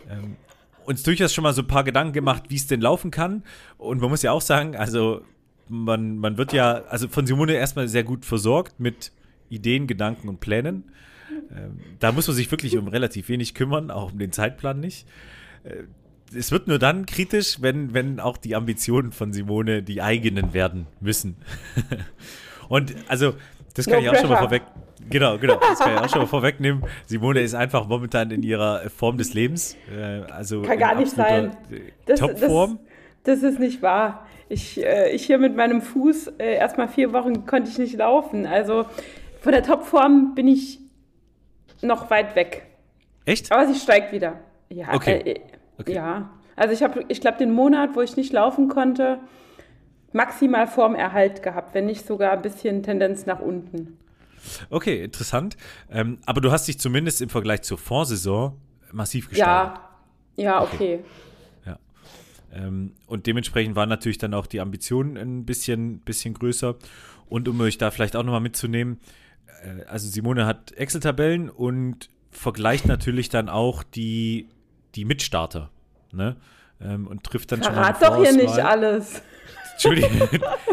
ähm, 0.09 0.37
uns 0.85 1.03
durchaus 1.03 1.33
schon 1.33 1.43
mal 1.43 1.55
so 1.55 1.63
ein 1.63 1.69
paar 1.69 1.85
Gedanken 1.85 2.13
gemacht, 2.13 2.45
wie 2.49 2.57
es 2.57 2.67
denn 2.67 2.81
laufen 2.81 3.11
kann. 3.11 3.43
Und 3.79 4.01
man 4.01 4.11
muss 4.11 4.23
ja 4.23 4.33
auch 4.33 4.43
sagen, 4.43 4.77
also 4.77 5.23
man, 5.69 6.19
man 6.19 6.37
wird 6.37 6.53
ja, 6.53 6.83
also 6.85 7.09
von 7.09 7.27
Simone 7.27 7.55
erstmal 7.55 7.89
sehr 7.89 8.05
gut 8.05 8.25
versorgt 8.25 8.81
mit 8.81 9.13
Ideen, 9.49 9.87
Gedanken 9.87 10.29
und 10.29 10.41
Plänen. 10.41 10.85
Ähm, 11.57 11.81
da 12.01 12.13
muss 12.13 12.27
man 12.27 12.37
sich 12.37 12.51
wirklich 12.51 12.77
um 12.77 12.89
relativ 12.89 13.29
wenig 13.29 13.55
kümmern, 13.55 13.91
auch 13.91 14.13
um 14.13 14.19
den 14.19 14.33
Zeitplan 14.33 14.81
nicht. 14.81 15.07
Äh, 15.65 15.85
es 16.37 16.51
wird 16.51 16.69
nur 16.69 16.79
dann 16.79 17.07
kritisch, 17.07 17.59
wenn, 17.61 17.95
wenn 17.95 18.19
auch 18.19 18.37
die 18.37 18.57
Ambitionen 18.57 19.13
von 19.13 19.33
Simone 19.33 19.83
die 19.83 20.03
eigenen 20.03 20.53
werden 20.53 20.87
müssen. 21.01 21.37
und 22.69 22.95
also, 23.09 23.35
das 23.75 23.87
kann 23.87 23.97
no 23.97 24.01
ich 24.01 24.11
auch 24.11 24.21
schon 24.21 24.31
mal 24.31 24.39
vorweg, 24.39 24.63
Genau, 25.11 25.39
genau. 25.39 25.57
Das 25.57 25.79
kann 25.79 25.95
ich 25.95 26.01
auch 26.01 26.09
schon 26.11 26.21
mal 26.21 26.27
vorwegnehmen. 26.27 26.85
Simone 27.07 27.41
ist 27.41 27.55
einfach 27.55 27.87
momentan 27.87 28.31
in 28.31 28.43
ihrer 28.43 28.89
Form 28.91 29.19
des 29.19 29.35
Lebens. 29.35 29.77
Äh, 29.95 30.31
also 30.33 30.63
kann 30.63 30.79
gar 30.79 30.95
nicht 30.95 31.13
sein. 31.13 31.57
Das, 32.07 32.21
Topform. 32.21 32.79
Das, 33.25 33.41
das, 33.41 33.53
ist 33.53 33.61
nicht 33.61 33.83
wahr. 33.83 34.27
Ich, 34.49 34.83
äh, 34.83 35.11
ich 35.11 35.27
hier 35.27 35.39
mit 35.39 35.57
meinem 35.57 35.83
Fuß, 35.83 36.29
äh, 36.39 36.57
erstmal 36.57 36.89
vier 36.89 37.13
Wochen 37.13 37.47
konnte 37.47 37.71
ich 37.71 37.79
nicht 37.79 37.97
laufen. 37.97 38.47
Also 38.47 38.87
von 39.41 39.53
der 39.53 39.63
Topform 39.63 40.35
bin 40.35 40.49
ich 40.49 40.81
noch 41.83 42.11
weit 42.11 42.35
weg. 42.35 42.67
Echt? 43.25 43.53
Aber 43.53 43.67
sie 43.67 43.79
steigt 43.79 44.13
wieder. 44.13 44.41
Ja, 44.69 44.93
okay. 44.93 45.21
Äh, 45.25 45.41
okay. 45.79 45.95
ja. 45.95 46.31
Also 46.57 46.73
ich 46.73 46.83
habe, 46.83 47.05
ich 47.09 47.21
glaube, 47.21 47.39
den 47.39 47.53
Monat, 47.53 47.91
wo 47.95 48.01
ich 48.01 48.17
nicht 48.17 48.33
laufen 48.33 48.69
konnte, 48.69 49.19
maximal 50.15 50.67
Formerhalt 50.67 51.43
gehabt, 51.43 51.75
wenn 51.75 51.87
nicht 51.87 52.07
sogar 52.07 52.33
ein 52.33 52.43
bisschen 52.43 52.83
Tendenz 52.83 53.27
nach 53.27 53.41
unten. 53.41 53.99
Okay, 54.71 55.03
interessant. 55.03 55.57
Ähm, 55.91 56.19
aber 56.25 56.41
du 56.41 56.53
hast 56.53 56.69
dich 56.69 56.79
zumindest 56.79 57.21
im 57.21 57.29
Vergleich 57.29 57.63
zur 57.63 57.79
Vorsaison 57.79 58.57
massiv 58.93 59.29
gesteigert. 59.29 59.81
Ja, 60.37 60.45
ja, 60.45 60.63
okay. 60.63 60.75
okay. 60.75 61.05
Ja. 61.67 61.79
Ähm, 62.53 62.93
und 63.07 63.27
dementsprechend 63.27 63.75
waren 63.75 63.89
natürlich 63.89 64.19
dann 64.19 64.35
auch 64.35 64.47
die 64.47 64.61
Ambitionen 64.61 65.17
ein 65.17 65.45
bisschen, 65.45 66.01
bisschen 66.01 66.35
größer. 66.35 66.77
Und 67.29 67.49
um 67.49 67.61
euch 67.61 67.79
da 67.79 67.91
vielleicht 67.91 68.17
auch 68.17 68.23
nochmal 68.23 68.41
mitzunehmen, 68.41 69.01
äh, 69.65 69.85
also 69.87 70.09
Simone 70.09 70.47
hat 70.47 70.73
Excel-Tabellen 70.73 71.51
und 71.51 72.09
vergleicht 72.31 72.87
natürlich 72.87 73.31
dann 73.31 73.49
auch 73.49 73.83
die, 73.83 74.49
die 74.95 75.05
Mitstarter. 75.05 75.71
Ne? 76.13 76.37
Ähm, 76.81 77.09
und 77.09 77.25
trifft 77.25 77.51
dann 77.51 77.63
Verrat 77.63 77.99
schon 77.99 78.11
mal 78.11 78.17
doch 78.17 78.23
hier 78.23 78.37
nicht 78.37 78.59
alles. 78.61 79.23
Entschuldigung, 79.75 80.29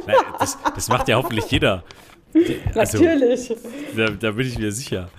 das, 0.39 0.57
das 0.75 0.87
macht 0.87 1.07
ja 1.07 1.17
hoffentlich 1.17 1.49
jeder. 1.51 1.83
Also, 2.75 3.03
Natürlich. 3.03 3.53
Da, 3.95 4.09
da, 4.09 4.31
bin 4.31 4.47
ich 4.47 4.57
mir 4.57 4.71
sicher. 4.71 5.09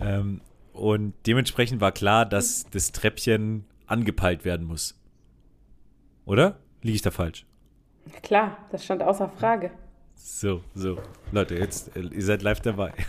Ähm, 0.00 0.40
und 0.72 1.14
dementsprechend 1.26 1.80
war 1.80 1.92
klar, 1.92 2.24
dass 2.24 2.64
das 2.70 2.92
Treppchen 2.92 3.64
angepeilt 3.86 4.44
werden 4.44 4.66
muss. 4.66 4.98
Oder? 6.24 6.58
Liege 6.80 6.96
ich 6.96 7.02
da 7.02 7.10
falsch? 7.10 7.44
Klar, 8.22 8.56
das 8.70 8.84
stand 8.84 9.02
außer 9.02 9.28
Frage. 9.28 9.70
So, 10.14 10.62
so. 10.74 10.98
Leute, 11.32 11.56
jetzt, 11.56 11.96
äh, 11.96 12.00
ihr 12.00 12.24
seid 12.24 12.42
live 12.42 12.60
dabei. 12.60 12.92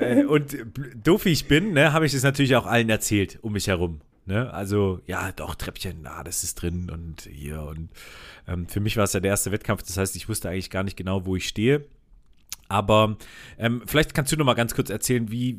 Äh, 0.00 0.24
und 0.24 0.56
doof 1.02 1.24
wie 1.24 1.32
ich 1.32 1.46
bin, 1.46 1.72
ne, 1.72 1.92
habe 1.92 2.06
ich 2.06 2.12
das 2.12 2.22
natürlich 2.22 2.56
auch 2.56 2.66
allen 2.66 2.88
erzählt 2.88 3.38
um 3.42 3.52
mich 3.52 3.66
herum. 3.66 4.00
Ne? 4.26 4.52
Also, 4.52 5.00
ja, 5.06 5.32
doch, 5.32 5.54
Treppchen, 5.54 6.00
na, 6.02 6.22
das 6.22 6.44
ist 6.44 6.56
drin 6.56 6.90
und 6.90 7.22
hier. 7.22 7.62
Und 7.62 7.90
ähm, 8.46 8.68
für 8.68 8.80
mich 8.80 8.96
war 8.96 9.04
es 9.04 9.12
ja 9.12 9.20
der 9.20 9.30
erste 9.30 9.50
Wettkampf, 9.52 9.82
das 9.82 9.96
heißt, 9.96 10.16
ich 10.16 10.28
wusste 10.28 10.48
eigentlich 10.48 10.70
gar 10.70 10.82
nicht 10.82 10.96
genau, 10.96 11.26
wo 11.26 11.36
ich 11.36 11.48
stehe. 11.48 11.84
Aber 12.68 13.16
ähm, 13.58 13.82
vielleicht 13.86 14.14
kannst 14.14 14.30
du 14.30 14.36
noch 14.36 14.44
mal 14.44 14.54
ganz 14.54 14.74
kurz 14.74 14.90
erzählen, 14.90 15.30
wie, 15.30 15.58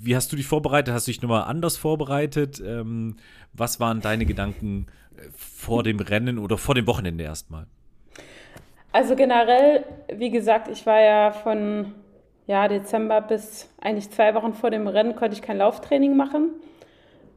wie 0.00 0.16
hast 0.16 0.32
du 0.32 0.36
dich 0.36 0.46
vorbereitet? 0.46 0.92
Hast 0.92 1.06
du 1.06 1.12
dich 1.12 1.22
noch 1.22 1.28
mal 1.28 1.42
anders 1.42 1.76
vorbereitet? 1.76 2.60
Ähm, 2.64 3.16
was 3.52 3.78
waren 3.78 4.00
deine 4.00 4.26
Gedanken 4.26 4.86
äh, 5.16 5.28
vor 5.36 5.84
dem 5.84 6.00
Rennen 6.00 6.38
oder 6.38 6.58
vor 6.58 6.74
dem 6.74 6.86
Wochenende 6.88 7.22
erstmal? 7.22 7.66
Also 8.90 9.14
generell, 9.14 9.84
wie 10.12 10.30
gesagt, 10.30 10.68
ich 10.68 10.86
war 10.86 11.00
ja 11.00 11.30
von 11.30 11.92
ja, 12.48 12.66
Dezember 12.66 13.20
bis 13.20 13.68
eigentlich 13.80 14.10
zwei 14.10 14.34
Wochen 14.34 14.54
vor 14.54 14.70
dem 14.70 14.88
Rennen 14.88 15.14
konnte 15.14 15.36
ich 15.36 15.42
kein 15.42 15.58
Lauftraining 15.58 16.16
machen, 16.16 16.50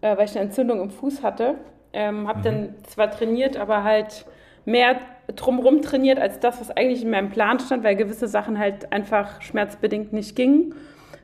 äh, 0.02 0.18
weil 0.18 0.26
ich 0.26 0.32
eine 0.32 0.46
Entzündung 0.46 0.82
im 0.82 0.90
Fuß 0.90 1.24
hatte. 1.24 1.56
Ähm, 1.94 2.28
habe 2.28 2.40
mhm. 2.40 2.44
dann 2.44 2.76
zwar 2.84 3.12
trainiert, 3.12 3.58
aber 3.58 3.84
halt 3.84 4.26
mehr 4.66 5.00
drumherum 5.36 5.82
trainiert 5.82 6.20
als 6.20 6.40
das, 6.40 6.60
was 6.60 6.72
eigentlich 6.72 7.04
in 7.04 7.10
meinem 7.10 7.30
Plan 7.30 7.60
stand, 7.60 7.84
weil 7.84 7.96
gewisse 7.96 8.28
Sachen 8.28 8.60
halt 8.60 8.92
einfach 8.92 9.42
schmerzbedingt 9.42 10.14
nicht 10.14 10.36
gingen. 10.36 10.76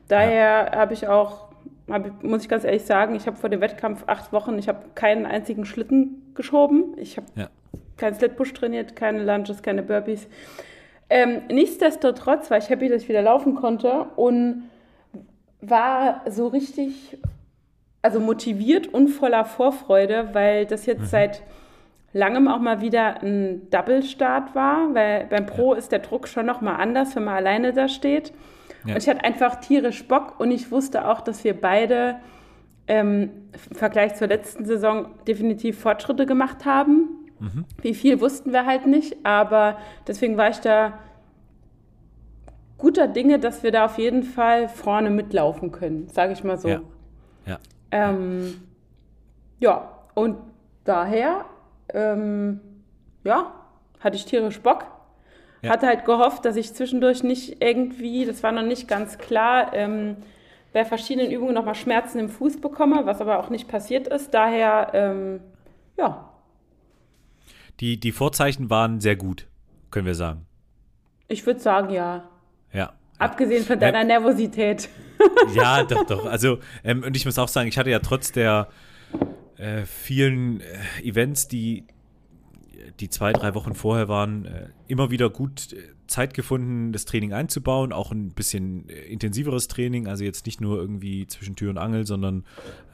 Daher 0.08 0.70
ja. 0.72 0.78
habe 0.78 0.94
ich 0.94 1.06
auch, 1.08 1.48
hab, 1.90 2.22
muss 2.22 2.42
ich 2.42 2.48
ganz 2.48 2.64
ehrlich 2.64 2.84
sagen, 2.84 3.14
ich 3.14 3.26
habe 3.26 3.36
vor 3.36 3.50
dem 3.50 3.60
Wettkampf 3.60 4.04
acht 4.06 4.32
Wochen, 4.32 4.58
ich 4.58 4.68
habe 4.68 4.80
keinen 4.94 5.26
einzigen 5.26 5.64
Schlitten 5.64 6.32
geschoben. 6.34 6.94
Ich 6.96 7.16
habe 7.16 7.26
ja. 7.34 7.48
keinen 7.96 8.14
Slitpush 8.14 8.52
trainiert, 8.54 8.96
keine 8.96 9.22
Lunges, 9.24 9.62
keine 9.62 9.82
Burpees. 9.82 10.28
Ähm, 11.10 11.42
nichtsdestotrotz 11.50 12.50
war 12.50 12.58
ich 12.58 12.68
happy, 12.68 12.88
dass 12.88 13.02
ich 13.02 13.08
wieder 13.08 13.22
laufen 13.22 13.54
konnte 13.54 14.06
und 14.16 14.64
war 15.60 16.22
so 16.28 16.48
richtig, 16.48 17.18
also 18.02 18.20
motiviert 18.20 18.86
und 18.86 19.08
voller 19.08 19.44
Vorfreude, 19.44 20.30
weil 20.32 20.66
das 20.66 20.86
jetzt 20.86 21.02
mhm. 21.02 21.06
seit 21.06 21.42
langem 22.12 22.48
auch 22.48 22.60
mal 22.60 22.80
wieder 22.80 23.22
ein 23.22 23.68
Double-Start 23.70 24.54
war, 24.54 24.94
weil 24.94 25.26
beim 25.26 25.46
Pro 25.46 25.72
ja. 25.72 25.78
ist 25.78 25.92
der 25.92 25.98
Druck 25.98 26.28
schon 26.28 26.46
noch 26.46 26.60
mal 26.60 26.76
anders, 26.76 27.14
wenn 27.16 27.24
man 27.24 27.34
alleine 27.34 27.72
da 27.72 27.88
steht. 27.88 28.32
Ja. 28.84 28.94
Und 28.94 29.02
ich 29.02 29.08
hatte 29.08 29.24
einfach 29.24 29.56
tierisch 29.56 30.06
Bock 30.06 30.40
und 30.40 30.50
ich 30.50 30.70
wusste 30.70 31.08
auch, 31.08 31.20
dass 31.20 31.44
wir 31.44 31.60
beide 31.60 32.16
ähm, 32.86 33.30
im 33.68 33.76
Vergleich 33.76 34.14
zur 34.14 34.28
letzten 34.28 34.64
Saison 34.64 35.08
definitiv 35.26 35.78
Fortschritte 35.78 36.24
gemacht 36.24 36.64
haben. 36.64 37.08
Mhm. 37.38 37.64
Wie 37.82 37.94
viel 37.94 38.20
wussten 38.20 38.52
wir 38.52 38.64
halt 38.64 38.86
nicht, 38.86 39.24
aber 39.24 39.76
deswegen 40.06 40.36
war 40.36 40.48
ich 40.48 40.58
da 40.58 40.98
guter 42.78 43.08
Dinge, 43.08 43.38
dass 43.38 43.62
wir 43.62 43.72
da 43.72 43.84
auf 43.84 43.98
jeden 43.98 44.22
Fall 44.22 44.68
vorne 44.68 45.10
mitlaufen 45.10 45.72
können, 45.72 46.08
sage 46.08 46.32
ich 46.32 46.44
mal 46.44 46.58
so. 46.58 46.68
Ja. 46.68 46.80
Ja. 47.46 47.58
Ähm, 47.90 48.60
ja, 49.60 49.90
und 50.14 50.36
daher, 50.84 51.44
ähm, 51.92 52.60
ja, 53.24 53.52
hatte 54.00 54.16
ich 54.16 54.24
tierisch 54.24 54.60
Bock. 54.60 54.86
Ja. 55.62 55.70
Hatte 55.70 55.86
halt 55.86 56.04
gehofft, 56.04 56.44
dass 56.44 56.56
ich 56.56 56.72
zwischendurch 56.74 57.22
nicht 57.22 57.62
irgendwie, 57.62 58.24
das 58.24 58.42
war 58.42 58.52
noch 58.52 58.62
nicht 58.62 58.86
ganz 58.86 59.18
klar, 59.18 59.74
ähm, 59.74 60.16
bei 60.72 60.84
verschiedenen 60.84 61.32
Übungen 61.32 61.54
nochmal 61.54 61.74
Schmerzen 61.74 62.18
im 62.18 62.28
Fuß 62.28 62.60
bekomme, 62.60 63.06
was 63.06 63.20
aber 63.20 63.38
auch 63.38 63.50
nicht 63.50 63.68
passiert 63.68 64.06
ist. 64.06 64.32
Daher, 64.32 64.90
ähm, 64.92 65.40
ja. 65.96 66.28
Die, 67.80 67.98
die 67.98 68.12
Vorzeichen 68.12 68.70
waren 68.70 69.00
sehr 69.00 69.16
gut, 69.16 69.48
können 69.90 70.06
wir 70.06 70.14
sagen. 70.14 70.46
Ich 71.26 71.44
würde 71.46 71.60
sagen, 71.60 71.90
ja. 71.90 72.28
Ja. 72.72 72.92
Abgesehen 73.18 73.64
von 73.64 73.80
deiner 73.80 74.02
ähm, 74.02 74.06
Nervosität. 74.08 74.88
Ja, 75.54 75.84
doch, 75.84 76.04
doch. 76.06 76.26
Also, 76.26 76.58
ähm, 76.84 77.02
und 77.02 77.16
ich 77.16 77.24
muss 77.24 77.38
auch 77.38 77.48
sagen, 77.48 77.68
ich 77.68 77.78
hatte 77.78 77.90
ja 77.90 77.98
trotz 77.98 78.32
der 78.32 78.68
äh, 79.56 79.84
vielen 79.84 80.60
äh, 80.60 81.02
Events, 81.02 81.48
die 81.48 81.84
die 83.00 83.10
zwei, 83.10 83.32
drei 83.32 83.54
Wochen 83.54 83.74
vorher 83.74 84.08
waren, 84.08 84.44
äh, 84.44 84.68
immer 84.86 85.10
wieder 85.10 85.30
gut 85.30 85.72
äh, 85.72 85.76
Zeit 86.06 86.34
gefunden, 86.34 86.92
das 86.92 87.04
Training 87.04 87.32
einzubauen, 87.32 87.92
auch 87.92 88.10
ein 88.10 88.30
bisschen 88.30 88.88
äh, 88.88 88.94
intensiveres 89.02 89.68
Training, 89.68 90.08
also 90.08 90.24
jetzt 90.24 90.46
nicht 90.46 90.60
nur 90.60 90.78
irgendwie 90.78 91.26
zwischen 91.26 91.54
Tür 91.54 91.70
und 91.70 91.78
Angel, 91.78 92.06
sondern 92.06 92.44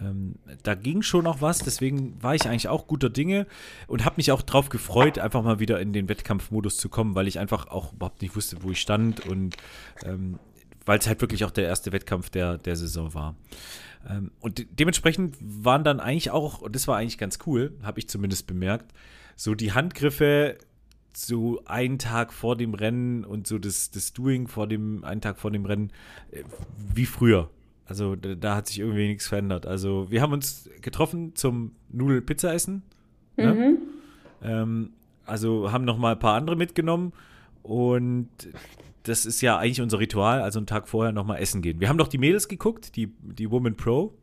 ähm, 0.01 0.37
da 0.63 0.75
ging 0.75 1.03
schon 1.03 1.27
auch 1.27 1.41
was. 1.41 1.61
Deswegen 1.61 2.23
war 2.23 2.35
ich 2.35 2.47
eigentlich 2.47 2.69
auch 2.69 2.87
guter 2.87 3.09
Dinge 3.09 3.47
und 3.87 4.05
habe 4.05 4.17
mich 4.17 4.33
auch 4.33 4.43
drauf 4.43 4.69
gefreut, 4.69 5.19
einfach 5.19 5.43
mal 5.43 5.61
wieder 5.61 5.81
in 5.81 5.93
den 5.93 6.09
Wettkampfmodus 6.09 6.77
zu 6.77 6.89
kommen, 6.89 7.15
weil 7.15 7.29
ich 7.29 7.39
einfach 7.39 7.69
auch 7.69 7.93
überhaupt 7.93 8.21
nicht 8.21 8.37
wusste, 8.37 8.63
wo 8.63 8.71
ich 8.71 8.81
stand 8.81 9.27
und 9.27 9.57
ähm, 10.05 10.39
weil 10.87 10.99
es 10.99 11.07
halt 11.07 11.21
wirklich 11.21 11.45
auch 11.45 11.51
der 11.51 11.65
erste 11.65 11.93
Wettkampf 11.93 12.31
der, 12.31 12.59
der 12.59 12.77
Saison 12.77 13.15
war. 13.15 13.37
Ähm, 14.09 14.31
und 14.41 14.59
de 14.59 14.67
dementsprechend 14.71 15.37
waren 15.41 15.85
dann 15.85 16.01
eigentlich 16.01 16.31
auch, 16.31 16.61
und 16.61 16.75
das 16.75 16.89
war 16.89 16.97
eigentlich 16.97 17.19
ganz 17.19 17.39
cool, 17.47 17.73
habe 17.83 17.99
ich 17.99 18.09
zumindest 18.09 18.47
bemerkt, 18.47 18.93
so 19.37 19.55
die 19.55 19.73
Handgriffe 19.73 20.59
so 21.17 21.63
einen 21.65 21.99
Tag 21.99 22.33
vor 22.33 22.57
dem 22.57 22.75
Rennen 22.75 23.25
und 23.25 23.47
so 23.47 23.59
das, 23.59 23.91
das 23.91 24.13
Doing 24.13 24.49
vor 24.49 24.67
dem, 24.67 25.05
einen 25.05 25.21
Tag 25.21 25.39
vor 25.39 25.51
dem 25.51 25.65
Rennen, 25.65 25.93
äh, 26.31 26.43
wie 26.95 27.07
früher. 27.07 27.51
Also 27.87 28.17
da, 28.17 28.35
da 28.35 28.57
hat 28.57 28.67
sich 28.67 28.79
irgendwie 28.79 29.09
nichts 29.09 29.27
verändert. 29.27 29.67
Also 29.67 30.11
wir 30.11 30.23
haben 30.23 30.33
uns 30.33 30.69
getroffen 30.81 31.35
zum 31.35 31.73
Nudel-Pizza-Essen. 31.91 32.83
Ne? 33.37 33.55
Mhm. 33.55 33.79
Ähm, 34.43 34.91
also 35.27 35.73
haben 35.73 35.85
noch 35.85 35.99
mal 35.99 36.13
ein 36.13 36.19
paar 36.19 36.35
andere 36.35 36.57
mitgenommen 36.57 37.13
und 37.63 38.29
das 39.05 39.27
ist 39.27 39.41
ja 39.41 39.59
eigentlich 39.59 39.81
unser 39.81 39.99
Ritual, 39.99 40.41
also 40.41 40.59
einen 40.59 40.67
Tag 40.67 40.89
vorher 40.89 41.13
noch 41.13 41.25
mal 41.25 41.37
essen 41.37 41.63
gehen. 41.63 41.79
Wir 41.81 41.89
haben 41.89 41.99
doch 41.99 42.09
die 42.09 42.19
Mädels 42.19 42.49
geguckt, 42.49 42.97
die, 42.97 43.13
die 43.23 43.51
Woman 43.51 43.77
Pro. 43.77 44.15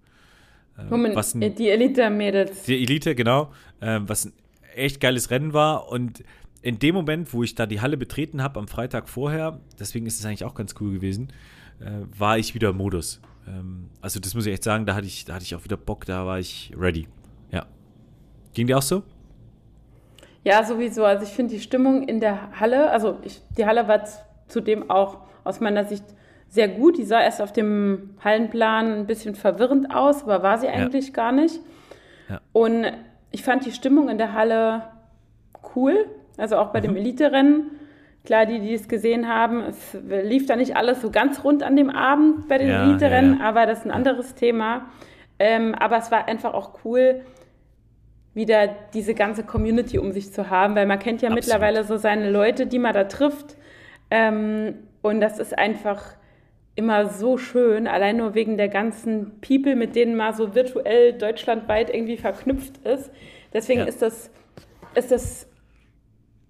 Äh, 0.78 0.90
Woman, 0.90 1.16
ein, 1.16 1.56
die 1.56 1.70
Elite-Mädels. 1.70 2.64
Die 2.64 2.82
Elite, 2.82 3.16
genau. 3.16 3.52
Äh, 3.80 4.00
was 4.02 4.26
ein 4.26 4.34
echt 4.76 5.00
geiles 5.00 5.30
Rennen 5.30 5.54
war 5.54 5.90
und 5.90 6.24
in 6.62 6.80
dem 6.80 6.96
Moment, 6.96 7.34
wo 7.34 7.44
ich 7.44 7.56
da 7.56 7.66
die 7.66 7.82
Halle 7.82 7.98
betreten 7.98 8.42
habe 8.42 8.60
am 8.60 8.68
Freitag 8.68 9.10
vorher, 9.10 9.60
deswegen 9.80 10.06
ist 10.06 10.20
es 10.20 10.26
eigentlich 10.26 10.46
auch 10.46 10.56
ganz 10.56 10.76
cool 10.80 10.94
gewesen, 10.94 11.32
äh, 11.80 11.92
war 12.18 12.38
ich 12.38 12.56
wieder 12.56 12.70
im 12.70 12.78
Modus. 12.78 13.22
Ähm, 13.48 13.90
also 14.02 14.20
das 14.20 14.34
muss 14.34 14.46
ich 14.46 14.54
echt 14.54 14.64
sagen, 14.64 14.86
da 14.86 14.96
hatte 14.96 15.08
ich, 15.08 15.26
da 15.26 15.36
hatte 15.36 15.44
ich 15.44 15.56
auch 15.56 15.64
wieder 15.64 15.78
Bock, 15.78 16.06
da 16.06 16.26
war 16.26 16.40
ich 16.40 16.74
ready. 16.78 17.08
Ja. 17.52 17.66
Ging 18.54 18.68
dir 18.68 18.78
auch 18.78 18.84
so? 18.84 19.04
Ja, 20.44 20.64
sowieso. 20.64 21.06
Also 21.06 21.24
ich 21.26 21.32
finde 21.32 21.54
die 21.54 21.62
Stimmung 21.62 22.08
in 22.08 22.20
der 22.20 22.60
Halle, 22.60 22.90
also 22.90 23.20
ich, 23.24 23.42
die 23.58 23.66
Halle 23.66 23.88
war 23.88 24.04
zudem 24.52 24.90
auch 24.90 25.18
aus 25.44 25.60
meiner 25.60 25.86
Sicht 25.86 26.04
sehr 26.48 26.68
gut. 26.68 26.98
Die 26.98 27.04
sah 27.04 27.22
erst 27.22 27.42
auf 27.42 27.54
dem 27.54 28.16
Hallenplan 28.24 28.94
ein 29.00 29.08
bisschen 29.08 29.36
verwirrend 29.36 29.94
aus, 29.94 30.24
aber 30.24 30.44
war 30.44 30.58
sie 30.58 30.68
eigentlich 30.68 31.08
ja. 31.08 31.14
gar 31.14 31.32
nicht. 31.32 31.60
Ja. 32.30 32.42
Und 32.54 32.86
ich 33.32 33.44
fand 33.44 33.66
die 33.66 33.72
Stimmung 33.72 34.10
in 34.10 34.18
der 34.18 34.34
Halle 34.34 34.84
cool, 35.76 36.06
also 36.38 36.58
auch 36.58 36.72
bei 36.72 36.80
mhm. 36.80 36.84
dem 36.84 36.96
Elite-Rennen. 36.98 37.72
Klar, 38.24 38.46
die, 38.46 38.60
die 38.60 38.74
es 38.74 38.88
gesehen 38.88 39.28
haben, 39.28 39.62
es 39.62 39.98
lief 40.04 40.46
da 40.46 40.56
nicht 40.56 40.76
alles 40.76 41.02
so 41.02 41.10
ganz 41.10 41.44
rund 41.44 41.64
an 41.64 41.76
dem 41.76 41.90
Abend 41.90 42.48
bei 42.48 42.60
den 42.60 42.70
ja, 42.70 42.84
Elite-Rennen, 42.84 43.42
aber 43.42 43.66
das 43.66 43.80
ist 43.80 43.86
ein 43.86 43.92
anderes 43.92 44.36
Thema. 44.36 44.86
Ähm, 45.40 45.74
aber 45.74 45.98
es 45.98 46.12
war 46.12 46.28
einfach 46.28 46.54
auch 46.54 46.86
cool, 46.86 47.22
wieder 48.34 48.70
diese 48.94 49.14
ganze 49.16 49.44
Community 49.44 49.98
um 49.98 50.12
sich 50.12 50.32
zu 50.32 50.50
haben, 50.50 50.76
weil 50.76 50.86
man 50.86 51.00
kennt 51.00 51.22
ja 51.22 51.30
Absolut. 51.30 51.46
mittlerweile 51.46 51.84
so 51.84 51.98
seine 51.98 52.30
Leute, 52.30 52.68
die 52.68 52.80
man 52.80 52.94
da 52.94 53.06
trifft. 53.06 53.58
Ähm, 54.12 54.76
und 55.02 55.22
das 55.22 55.40
ist 55.40 55.58
einfach 55.58 56.04
immer 56.76 57.10
so 57.10 57.38
schön, 57.38 57.88
allein 57.88 58.18
nur 58.18 58.34
wegen 58.34 58.58
der 58.58 58.70
ganzen 58.70 59.40
People, 59.42 59.76
mit 59.76 59.96
denen 59.96 60.16
man 60.16 60.34
so 60.34 60.56
virtuell 60.56 61.14
deutschlandweit 61.14 61.94
irgendwie 61.94 62.18
verknüpft 62.18 62.78
ist. 62.86 63.12
Deswegen 63.54 63.82
ja. 63.82 63.86
ist 63.88 64.02
das, 64.02 64.30
ist 64.96 65.12
das, 65.12 65.48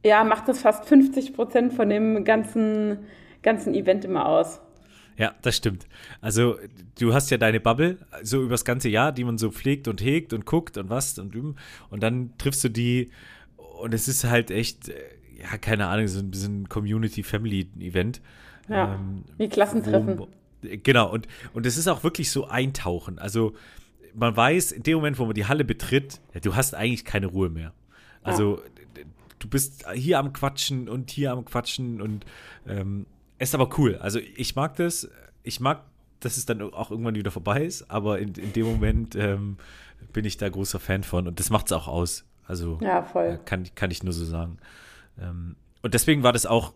ja, 0.06 0.24
macht 0.24 0.48
das 0.48 0.62
fast 0.62 0.86
50 0.86 1.34
Prozent 1.34 1.74
von 1.74 1.90
dem 1.90 2.24
ganzen, 2.24 3.06
ganzen 3.42 3.74
Event 3.74 4.06
immer 4.06 4.28
aus. 4.28 4.62
Ja, 5.18 5.36
das 5.42 5.58
stimmt. 5.58 5.88
Also 6.22 6.58
du 7.00 7.14
hast 7.14 7.30
ja 7.32 7.38
deine 7.38 7.60
Bubble 7.60 7.98
so 8.24 8.42
übers 8.42 8.66
ganze 8.66 8.90
Jahr, 8.90 9.12
die 9.12 9.24
man 9.24 9.38
so 9.38 9.52
pflegt 9.52 9.88
und 9.88 10.02
hegt 10.02 10.34
und 10.34 10.46
guckt 10.46 10.78
und 10.78 10.90
was 10.90 11.18
und 11.20 11.36
üben. 11.36 11.58
Und 11.90 12.02
dann 12.02 12.34
triffst 12.38 12.64
du 12.64 12.70
die 12.70 13.12
und 13.80 13.94
es 13.94 14.08
ist 14.08 14.24
halt 14.24 14.52
echt, 14.52 14.90
äh, 14.90 14.94
ja, 15.42 15.58
keine 15.58 15.88
Ahnung, 15.88 16.08
so 16.08 16.20
ein 16.20 16.32
bisschen 16.32 16.70
Community-Family-Event. 16.70 18.22
Ja, 18.70 18.96
ähm, 18.96 19.24
wie 19.38 19.50
Klassentreffen. 19.50 20.20
Wo, 20.20 20.28
genau, 20.62 21.12
und, 21.12 21.28
und 21.54 21.66
es 21.66 21.78
ist 21.78 21.88
auch 21.88 22.04
wirklich 22.04 22.32
so 22.32 22.48
eintauchen. 22.48 23.20
Also 23.20 23.54
man 24.14 24.36
weiß, 24.36 24.72
in 24.72 24.84
dem 24.84 24.98
Moment, 24.98 25.20
wo 25.20 25.26
man 25.26 25.34
die 25.34 25.46
Halle 25.46 25.66
betritt, 25.66 26.20
ja, 26.34 26.40
du 26.40 26.56
hast 26.56 26.76
eigentlich 26.76 27.06
keine 27.06 27.28
Ruhe 27.28 27.50
mehr. 27.50 27.74
Also 28.24 28.58
ja. 28.58 29.04
du 29.40 29.50
bist 29.50 29.86
hier 29.94 30.20
am 30.20 30.34
Quatschen 30.34 30.90
und 30.90 31.10
hier 31.10 31.32
am 31.32 31.46
Quatschen 31.46 32.02
und 32.02 32.26
ähm, 32.68 33.06
ist 33.40 33.56
aber 33.56 33.78
cool. 33.80 33.96
Also 33.98 34.20
ich 34.20 34.56
mag 34.56 34.76
das. 34.76 35.10
Ich 35.44 35.60
mag, 35.60 35.84
dass 36.20 36.38
es 36.38 36.46
dann 36.46 36.62
auch 36.62 36.92
irgendwann 36.92 37.16
wieder 37.16 37.32
vorbei 37.32 37.64
ist, 37.64 37.90
aber 37.90 38.20
in, 38.20 38.36
in 38.36 38.54
dem 38.54 38.68
Moment 38.68 39.16
ähm, 39.16 39.58
bin 40.14 40.26
ich 40.26 40.38
da 40.38 40.48
großer 40.48 40.80
Fan 40.80 41.02
von 41.02 41.28
und 41.28 41.40
das 41.40 41.50
macht 41.50 41.66
es 41.68 41.72
auch 41.72 41.88
aus. 41.88 42.26
Also 42.46 42.78
ja, 42.82 43.02
voll. 43.02 43.40
Äh, 43.42 43.46
kann, 43.46 43.66
kann 43.74 43.90
ich 43.90 44.04
nur 44.04 44.14
so 44.14 44.26
sagen. 44.26 44.58
Ähm, 45.22 45.56
und 45.82 45.94
deswegen 45.94 46.24
war 46.24 46.34
das 46.34 46.46
auch 46.46 46.74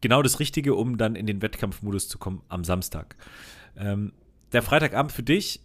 genau 0.00 0.22
das 0.22 0.40
Richtige, 0.40 0.74
um 0.74 0.98
dann 0.98 1.14
in 1.16 1.26
den 1.26 1.42
Wettkampfmodus 1.42 2.08
zu 2.08 2.18
kommen 2.18 2.42
am 2.48 2.64
Samstag. 2.64 3.16
Ähm, 3.78 4.12
der 4.52 4.62
Freitagabend 4.62 5.12
für 5.12 5.22
dich, 5.22 5.60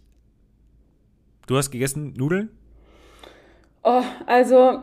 du 1.46 1.56
hast 1.56 1.70
gegessen 1.70 2.14
Nudeln? 2.14 2.50
Oh, 3.82 4.02
also 4.26 4.82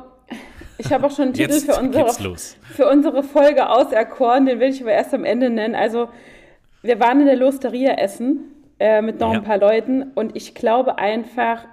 ich 0.77 0.91
habe 0.91 1.07
auch 1.07 1.11
schon 1.11 1.25
einen 1.25 1.33
Titel 1.33 1.59
für 1.59 1.79
unsere, 1.79 2.37
für 2.63 2.89
unsere 2.89 3.23
Folge 3.23 3.69
auserkoren, 3.69 4.45
den 4.45 4.59
will 4.59 4.69
ich 4.69 4.81
aber 4.81 4.91
erst 4.91 5.13
am 5.13 5.25
Ende 5.25 5.49
nennen. 5.49 5.75
Also 5.75 6.09
wir 6.81 6.99
waren 6.99 7.19
in 7.19 7.25
der 7.25 7.35
Losteria 7.35 7.93
essen 7.93 8.39
äh, 8.79 9.01
mit 9.01 9.19
noch 9.19 9.33
ja. 9.33 9.39
ein 9.39 9.43
paar 9.43 9.57
Leuten 9.57 10.11
und 10.15 10.35
ich 10.35 10.55
glaube 10.55 10.97
einfach, 10.97 11.65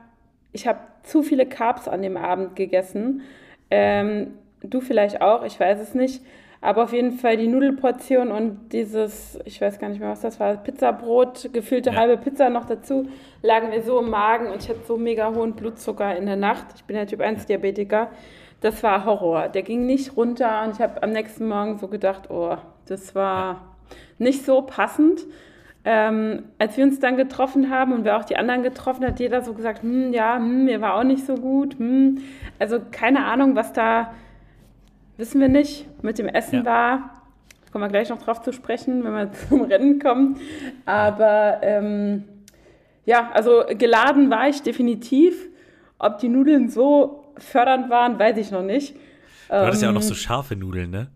ich 0.52 0.66
habe 0.66 0.80
zu 1.02 1.22
viele 1.22 1.46
Carbs 1.46 1.86
an 1.88 2.02
dem 2.02 2.16
Abend 2.16 2.56
gegessen. 2.56 3.22
Ähm, 3.70 4.34
du 4.62 4.80
vielleicht 4.80 5.20
auch, 5.20 5.44
ich 5.44 5.58
weiß 5.58 5.80
es 5.80 5.94
nicht. 5.94 6.22
Aber 6.60 6.84
auf 6.84 6.92
jeden 6.92 7.12
Fall 7.12 7.36
die 7.36 7.48
Nudelportion 7.48 8.32
und 8.32 8.72
dieses, 8.72 9.38
ich 9.44 9.60
weiß 9.60 9.78
gar 9.78 9.88
nicht 9.88 10.00
mehr, 10.00 10.08
was 10.08 10.22
das 10.22 10.40
war, 10.40 10.56
Pizzabrot, 10.56 11.50
gefüllte 11.52 11.90
ja. 11.90 11.96
halbe 11.96 12.16
Pizza 12.16 12.50
noch 12.50 12.64
dazu, 12.64 13.08
lagen 13.42 13.68
mir 13.68 13.82
so 13.82 14.00
im 14.00 14.10
Magen 14.10 14.48
und 14.48 14.62
ich 14.62 14.68
hatte 14.68 14.80
so 14.86 14.96
mega 14.96 15.32
hohen 15.34 15.54
Blutzucker 15.54 16.16
in 16.16 16.26
der 16.26 16.36
Nacht. 16.36 16.66
Ich 16.74 16.84
bin 16.84 16.96
ja 16.96 17.04
Typ 17.04 17.20
1 17.20 17.46
Diabetiker. 17.46 18.10
Das 18.62 18.82
war 18.82 19.04
Horror. 19.04 19.48
Der 19.48 19.62
ging 19.62 19.86
nicht 19.86 20.16
runter 20.16 20.64
und 20.64 20.72
ich 20.74 20.80
habe 20.80 21.02
am 21.02 21.10
nächsten 21.10 21.46
Morgen 21.46 21.78
so 21.78 21.88
gedacht, 21.88 22.30
oh, 22.30 22.56
das 22.86 23.14
war 23.14 23.76
nicht 24.18 24.44
so 24.44 24.62
passend. 24.62 25.20
Ähm, 25.84 26.44
als 26.58 26.76
wir 26.76 26.84
uns 26.84 26.98
dann 26.98 27.16
getroffen 27.16 27.70
haben 27.70 27.92
und 27.92 28.04
wir 28.04 28.16
auch 28.16 28.24
die 28.24 28.36
anderen 28.36 28.64
getroffen, 28.64 29.06
hat 29.06 29.20
jeder 29.20 29.42
so 29.42 29.52
gesagt, 29.52 29.82
hm, 29.82 30.12
ja, 30.12 30.36
hm, 30.36 30.64
mir 30.64 30.80
war 30.80 30.96
auch 30.96 31.04
nicht 31.04 31.24
so 31.24 31.36
gut. 31.36 31.78
Hm. 31.78 32.18
Also 32.58 32.80
keine 32.90 33.24
Ahnung, 33.26 33.54
was 33.54 33.72
da, 33.72 34.12
wissen 35.16 35.40
wir 35.40 35.48
nicht, 35.48 35.86
mit 36.02 36.18
dem 36.18 36.28
Essen 36.28 36.60
ja. 36.60 36.64
war. 36.64 37.22
Kommen 37.72 37.84
wir 37.84 37.88
gleich 37.88 38.08
noch 38.08 38.22
drauf 38.22 38.42
zu 38.42 38.52
sprechen, 38.52 39.04
wenn 39.04 39.12
wir 39.12 39.32
zum 39.48 39.62
Rennen 39.62 39.98
kommen. 39.98 40.38
Aber 40.84 41.58
ähm, 41.62 42.24
ja, 43.04 43.30
also 43.32 43.64
geladen 43.68 44.30
war 44.30 44.48
ich 44.48 44.62
definitiv. 44.62 45.48
Ob 45.98 46.18
die 46.18 46.28
Nudeln 46.28 46.68
so 46.68 47.32
fördernd 47.38 47.88
waren, 47.90 48.18
weiß 48.18 48.36
ich 48.38 48.50
noch 48.50 48.62
nicht. 48.62 48.94
Du 49.48 49.54
hattest 49.54 49.82
ja 49.82 49.90
auch 49.90 49.94
noch 49.94 50.02
so 50.02 50.10
ähm, 50.10 50.16
scharfe 50.16 50.56
Nudeln, 50.56 50.90
ne? 50.90 51.08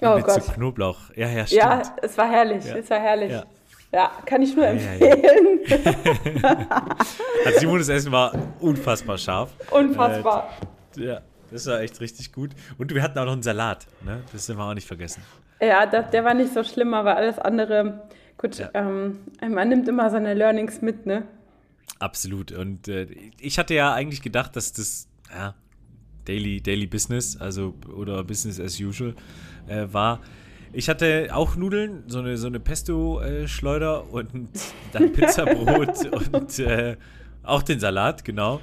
Oh 0.00 0.16
mit 0.16 0.24
Gott. 0.24 0.42
So 0.42 0.52
Knoblauch. 0.52 0.98
Ja, 1.16 1.28
ja, 1.28 1.46
stimmt. 1.46 1.62
Ja, 1.62 1.82
es 2.02 2.18
war 2.18 2.30
herrlich. 2.30 2.64
Ja. 2.64 2.76
Es 2.76 2.90
war 2.90 2.98
herrlich. 2.98 3.32
Ja. 3.32 3.44
Ja, 3.90 4.10
kann 4.26 4.42
ich 4.42 4.54
nur 4.54 4.66
empfehlen. 4.66 5.60
also 7.46 7.58
Simones 7.58 7.88
Essen 7.88 8.12
war 8.12 8.32
unfassbar 8.60 9.16
scharf. 9.16 9.50
Unfassbar. 9.70 10.50
Äh, 10.98 11.06
ja, 11.06 11.20
das 11.50 11.66
war 11.66 11.80
echt 11.80 12.00
richtig 12.00 12.32
gut. 12.32 12.50
Und 12.76 12.94
wir 12.94 13.02
hatten 13.02 13.18
auch 13.18 13.24
noch 13.24 13.32
einen 13.32 13.42
Salat, 13.42 13.86
ne? 14.04 14.22
Das 14.32 14.46
sind 14.46 14.56
wir 14.56 14.64
auch 14.64 14.74
nicht 14.74 14.86
vergessen. 14.86 15.22
Ja, 15.60 15.86
das, 15.86 16.10
der 16.10 16.24
war 16.24 16.34
nicht 16.34 16.54
so 16.54 16.62
schlimm, 16.62 16.94
aber 16.94 17.16
alles 17.16 17.38
andere, 17.38 18.06
gut, 18.36 18.58
ja. 18.58 18.70
ähm, 18.74 19.18
man 19.40 19.68
nimmt 19.68 19.88
immer 19.88 20.10
seine 20.10 20.34
Learnings 20.34 20.82
mit, 20.82 21.06
ne? 21.06 21.24
Absolut. 21.98 22.52
Und 22.52 22.88
äh, 22.88 23.06
ich 23.40 23.58
hatte 23.58 23.74
ja 23.74 23.92
eigentlich 23.92 24.22
gedacht, 24.22 24.54
dass 24.54 24.72
das 24.72 25.08
ja, 25.30 25.54
Daily, 26.26 26.60
Daily 26.60 26.86
Business, 26.86 27.36
also 27.36 27.74
oder 27.94 28.22
Business 28.22 28.60
as 28.60 28.78
usual 28.80 29.14
äh, 29.66 29.86
war. 29.90 30.20
Ich 30.72 30.88
hatte 30.88 31.30
auch 31.32 31.56
Nudeln, 31.56 32.04
so 32.08 32.18
eine, 32.18 32.36
so 32.36 32.46
eine 32.46 32.60
Pesto-Schleuder 32.60 34.12
und 34.12 34.30
dann 34.92 35.12
Pizzabrot 35.12 36.06
und 36.32 36.58
äh, 36.58 36.96
auch 37.42 37.62
den 37.62 37.80
Salat, 37.80 38.24
genau. 38.24 38.60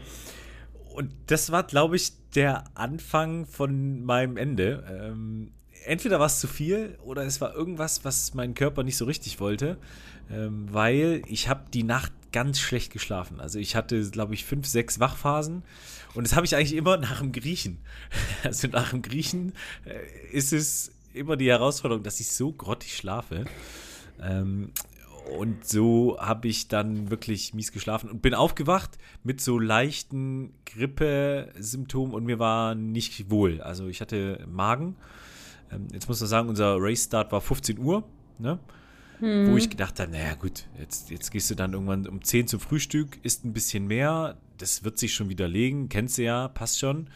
Und 0.93 1.11
das 1.27 1.51
war, 1.51 1.63
glaube 1.63 1.95
ich, 1.95 2.13
der 2.35 2.65
Anfang 2.75 3.45
von 3.45 4.03
meinem 4.03 4.37
Ende. 4.37 4.83
Ähm, 4.89 5.51
entweder 5.85 6.19
war 6.19 6.27
es 6.27 6.39
zu 6.39 6.47
viel 6.47 6.97
oder 7.03 7.23
es 7.23 7.41
war 7.41 7.55
irgendwas, 7.55 8.03
was 8.03 8.33
mein 8.33 8.53
Körper 8.53 8.83
nicht 8.83 8.97
so 8.97 9.05
richtig 9.05 9.39
wollte, 9.39 9.77
ähm, 10.29 10.67
weil 10.71 11.21
ich 11.27 11.47
habe 11.47 11.65
die 11.73 11.83
Nacht 11.83 12.11
ganz 12.31 12.59
schlecht 12.59 12.91
geschlafen. 12.91 13.39
Also 13.39 13.59
ich 13.59 13.75
hatte, 13.75 14.09
glaube 14.09 14.33
ich, 14.33 14.43
fünf, 14.43 14.67
sechs 14.67 14.99
Wachphasen 14.99 15.63
und 16.13 16.25
das 16.25 16.35
habe 16.35 16.45
ich 16.45 16.55
eigentlich 16.55 16.75
immer 16.75 16.97
nach 16.97 17.19
dem 17.19 17.31
Griechen. 17.31 17.79
Also 18.43 18.67
nach 18.67 18.91
dem 18.91 19.01
Griechen 19.01 19.53
äh, 19.85 20.35
ist 20.35 20.53
es 20.53 20.91
immer 21.13 21.37
die 21.37 21.49
Herausforderung, 21.49 22.03
dass 22.03 22.19
ich 22.19 22.27
so 22.27 22.51
grottig 22.51 22.95
schlafe. 22.95 23.45
Ähm, 24.21 24.71
und 25.25 25.67
so 25.67 26.17
habe 26.19 26.47
ich 26.47 26.67
dann 26.67 27.09
wirklich 27.09 27.53
mies 27.53 27.71
geschlafen 27.71 28.09
und 28.09 28.21
bin 28.21 28.33
aufgewacht 28.33 28.97
mit 29.23 29.41
so 29.41 29.57
leichten 29.59 30.53
Grippesymptomen 30.65 32.13
und 32.13 32.25
mir 32.25 32.39
war 32.39 32.75
nicht 32.75 33.29
wohl. 33.29 33.61
Also 33.61 33.87
ich 33.87 34.01
hatte 34.01 34.45
Magen. 34.47 34.95
Ähm, 35.71 35.87
jetzt 35.93 36.07
muss 36.07 36.19
man 36.19 36.29
sagen, 36.29 36.49
unser 36.49 36.77
Race-Start 36.79 37.31
war 37.31 37.41
15 37.41 37.79
Uhr, 37.79 38.03
ne? 38.37 38.59
Hm. 39.19 39.51
Wo 39.51 39.57
ich 39.57 39.69
gedacht 39.69 39.99
habe, 39.99 40.11
naja 40.11 40.35
gut, 40.35 40.65
jetzt, 40.77 41.09
jetzt 41.09 41.31
gehst 41.31 41.49
du 41.49 41.55
dann 41.55 41.73
irgendwann 41.73 42.05
um 42.07 42.21
10 42.21 42.47
zum 42.47 42.59
Frühstück, 42.59 43.17
isst 43.23 43.45
ein 43.45 43.53
bisschen 43.53 43.87
mehr, 43.87 44.37
das 44.57 44.83
wird 44.83 44.99
sich 44.99 45.13
schon 45.13 45.29
widerlegen, 45.29 45.89
kennst 45.89 46.17
du 46.17 46.23
ja, 46.23 46.49
passt 46.49 46.79
schon. 46.79 47.09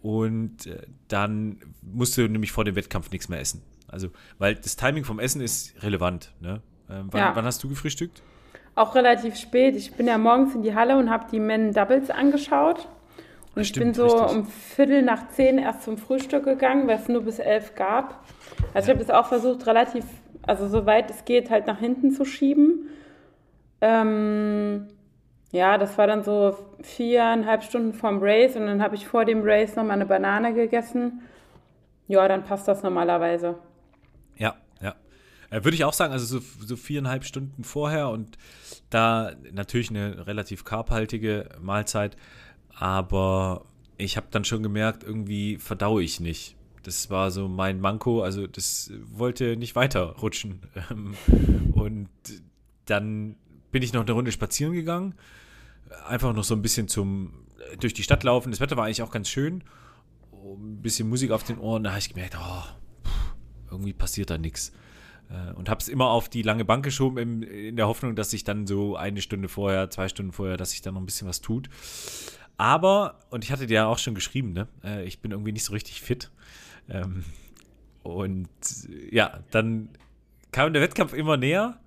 Und 0.00 0.66
äh, 0.66 0.86
dann 1.08 1.58
musst 1.82 2.16
du 2.16 2.26
nämlich 2.28 2.52
vor 2.52 2.64
dem 2.64 2.76
Wettkampf 2.76 3.10
nichts 3.10 3.28
mehr 3.28 3.40
essen. 3.40 3.62
Also, 3.88 4.08
weil 4.38 4.54
das 4.54 4.76
Timing 4.76 5.04
vom 5.04 5.18
Essen 5.18 5.40
ist 5.40 5.82
relevant. 5.82 6.32
Ne? 6.40 6.62
Ähm, 6.90 7.08
wann, 7.10 7.20
ja. 7.20 7.30
wann, 7.34 7.44
hast 7.44 7.62
du 7.62 7.68
gefrühstückt? 7.68 8.22
Auch 8.74 8.94
relativ 8.94 9.36
spät. 9.36 9.76
Ich 9.76 9.94
bin 9.94 10.06
ja 10.06 10.18
morgens 10.18 10.54
in 10.54 10.62
die 10.62 10.74
Halle 10.74 10.96
und 10.96 11.10
habe 11.10 11.26
die 11.30 11.40
Men 11.40 11.72
Doubles 11.72 12.10
angeschaut. 12.10 12.88
Und 13.54 13.62
ich 13.62 13.72
bin 13.72 13.92
so 13.92 14.06
richtig. 14.06 14.36
um 14.36 14.46
Viertel 14.46 15.02
nach 15.02 15.28
zehn 15.30 15.58
erst 15.58 15.82
zum 15.82 15.98
Frühstück 15.98 16.44
gegangen, 16.44 16.86
weil 16.86 16.96
es 16.96 17.08
nur 17.08 17.22
bis 17.22 17.40
elf 17.40 17.74
gab. 17.74 18.24
Also 18.72 18.88
ja. 18.88 18.94
ich 18.94 19.00
habe 19.00 19.02
es 19.02 19.10
auch 19.10 19.26
versucht, 19.26 19.66
relativ, 19.66 20.04
also 20.42 20.68
soweit 20.68 21.10
es 21.10 21.24
geht, 21.24 21.50
halt 21.50 21.66
nach 21.66 21.78
hinten 21.78 22.12
zu 22.12 22.24
schieben. 22.24 22.88
Ähm, 23.80 24.86
ja, 25.50 25.78
das 25.78 25.96
war 25.98 26.06
dann 26.06 26.22
so 26.22 26.56
viereinhalb 26.82 27.64
Stunden 27.64 27.94
vorm 27.94 28.18
Race 28.20 28.54
und 28.54 28.66
dann 28.66 28.82
habe 28.82 28.94
ich 28.94 29.06
vor 29.06 29.24
dem 29.24 29.40
Race 29.42 29.76
nochmal 29.76 29.96
eine 29.96 30.06
Banane 30.06 30.52
gegessen. 30.52 31.22
Ja, 32.06 32.28
dann 32.28 32.44
passt 32.44 32.68
das 32.68 32.82
normalerweise. 32.82 33.56
Ja. 34.36 34.54
Äh, 35.50 35.64
Würde 35.64 35.74
ich 35.74 35.84
auch 35.84 35.92
sagen, 35.92 36.12
also 36.12 36.38
so, 36.38 36.44
so, 36.64 36.76
viereinhalb 36.76 37.24
Stunden 37.24 37.64
vorher 37.64 38.10
und 38.10 38.36
da 38.90 39.32
natürlich 39.52 39.90
eine 39.90 40.26
relativ 40.26 40.64
karbhaltige 40.64 41.48
Mahlzeit, 41.60 42.16
aber 42.74 43.64
ich 43.96 44.16
habe 44.16 44.28
dann 44.30 44.44
schon 44.44 44.62
gemerkt, 44.62 45.02
irgendwie 45.02 45.56
verdaue 45.58 46.02
ich 46.02 46.20
nicht. 46.20 46.56
Das 46.82 47.10
war 47.10 47.30
so 47.30 47.48
mein 47.48 47.80
Manko, 47.80 48.22
also 48.22 48.46
das 48.46 48.92
wollte 49.10 49.56
nicht 49.56 49.74
weiter 49.74 50.16
rutschen. 50.16 50.60
und 51.72 52.08
dann 52.86 53.36
bin 53.70 53.82
ich 53.82 53.92
noch 53.92 54.02
eine 54.02 54.12
Runde 54.12 54.32
spazieren 54.32 54.72
gegangen 54.72 55.14
einfach 56.06 56.32
noch 56.32 56.44
so 56.44 56.54
ein 56.54 56.62
bisschen 56.62 56.88
zum 56.88 57.32
durch 57.80 57.94
die 57.94 58.02
Stadt 58.02 58.24
laufen. 58.24 58.50
Das 58.50 58.60
Wetter 58.60 58.76
war 58.76 58.84
eigentlich 58.84 59.02
auch 59.02 59.10
ganz 59.10 59.28
schön. 59.28 59.62
Ein 60.32 60.80
bisschen 60.80 61.08
Musik 61.08 61.30
auf 61.30 61.44
den 61.44 61.58
Ohren. 61.58 61.84
Da 61.84 61.90
habe 61.90 61.98
ich 61.98 62.08
gemerkt, 62.08 62.36
oh, 62.40 62.62
irgendwie 63.70 63.92
passiert 63.92 64.30
da 64.30 64.38
nichts. 64.38 64.72
Äh, 65.30 65.52
und 65.54 65.68
habe 65.68 65.80
es 65.80 65.88
immer 65.88 66.06
auf 66.06 66.28
die 66.28 66.42
lange 66.42 66.64
Bank 66.64 66.84
geschoben, 66.84 67.18
in, 67.18 67.42
in 67.42 67.76
der 67.76 67.88
Hoffnung, 67.88 68.16
dass 68.16 68.30
sich 68.30 68.44
dann 68.44 68.66
so 68.66 68.96
eine 68.96 69.20
Stunde 69.22 69.48
vorher, 69.48 69.90
zwei 69.90 70.08
Stunden 70.08 70.32
vorher, 70.32 70.56
dass 70.56 70.70
sich 70.70 70.82
dann 70.82 70.94
noch 70.94 71.00
ein 71.00 71.06
bisschen 71.06 71.28
was 71.28 71.40
tut. 71.40 71.68
Aber, 72.56 73.20
und 73.30 73.44
ich 73.44 73.52
hatte 73.52 73.66
dir 73.66 73.74
ja 73.74 73.86
auch 73.86 73.98
schon 73.98 74.14
geschrieben, 74.14 74.52
ne, 74.52 74.68
äh, 74.82 75.04
ich 75.04 75.20
bin 75.20 75.30
irgendwie 75.30 75.52
nicht 75.52 75.64
so 75.64 75.72
richtig 75.72 76.00
fit. 76.00 76.30
Ähm, 76.88 77.24
und 78.02 78.48
ja, 79.10 79.40
dann 79.50 79.90
kam 80.50 80.72
der 80.72 80.82
Wettkampf 80.82 81.12
immer 81.12 81.36
näher, 81.36 81.78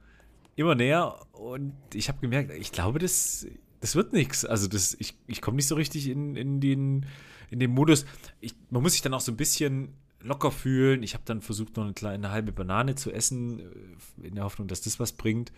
immer 0.56 0.76
näher. 0.76 1.16
Und 1.34 1.74
ich 1.94 2.08
habe 2.08 2.20
gemerkt, 2.22 2.52
ich 2.52 2.72
glaube, 2.72 3.00
das 3.00 3.48
das 3.82 3.96
wird 3.96 4.14
nichts. 4.14 4.46
Also 4.46 4.68
das, 4.68 4.96
ich, 5.00 5.18
ich 5.28 5.42
komme 5.42 5.58
nicht 5.58 5.68
so 5.68 5.76
richtig 5.76 6.08
in, 6.08 6.36
in, 6.36 6.62
den, 6.62 7.08
in 7.50 7.60
den 7.60 7.72
Modus. 7.72 8.06
Ich, 8.40 8.54
man 8.70 8.82
muss 8.82 8.94
sich 8.94 9.02
dann 9.02 9.14
auch 9.14 9.22
so 9.22 9.32
ein 9.32 9.38
bisschen 9.38 9.96
locker 10.24 10.52
fühlen. 10.52 11.04
Ich 11.04 11.14
habe 11.14 11.24
dann 11.26 11.42
versucht, 11.42 11.78
noch 11.78 11.84
eine 11.84 11.94
kleine 11.94 12.32
halbe 12.32 12.52
Banane 12.52 12.96
zu 12.96 13.12
essen, 13.12 13.60
äh, 13.60 14.28
in 14.28 14.36
der 14.36 14.44
Hoffnung, 14.44 14.68
dass 14.68 14.82
das 14.82 15.00
was 15.00 15.12
bringt. 15.12 15.52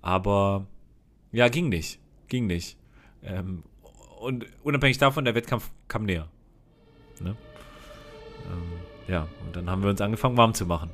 Aber 0.00 0.66
ja, 1.32 1.48
ging 1.48 1.68
nicht. 1.68 2.00
Ging 2.28 2.46
nicht. 2.46 2.76
Ähm, 3.22 3.62
und 4.20 4.46
unabhängig 4.62 4.98
davon, 4.98 5.24
der 5.24 5.34
Wettkampf 5.34 5.70
kam 5.88 6.04
näher. 6.04 6.28
Ne? 7.20 7.36
Ähm, 8.46 8.62
ja, 9.08 9.28
und 9.44 9.56
dann 9.56 9.68
haben 9.68 9.82
wir 9.82 9.90
uns 9.90 10.00
angefangen, 10.00 10.36
warm 10.36 10.54
zu 10.54 10.66
machen. 10.66 10.90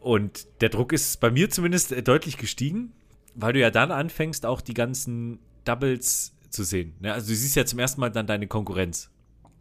Und 0.00 0.46
der 0.60 0.68
Druck 0.68 0.92
ist 0.92 1.20
bei 1.20 1.30
mir 1.30 1.50
zumindest 1.50 1.94
deutlich 2.06 2.36
gestiegen 2.36 2.92
weil 3.36 3.52
du 3.52 3.60
ja 3.60 3.70
dann 3.70 3.92
anfängst, 3.92 4.46
auch 4.46 4.60
die 4.60 4.74
ganzen 4.74 5.38
Doubles 5.64 6.34
zu 6.48 6.64
sehen. 6.64 6.94
Ne? 7.00 7.12
Also 7.12 7.28
du 7.28 7.34
siehst 7.34 7.54
ja 7.54 7.66
zum 7.66 7.78
ersten 7.78 8.00
Mal 8.00 8.10
dann 8.10 8.26
deine 8.26 8.46
Konkurrenz. 8.48 9.10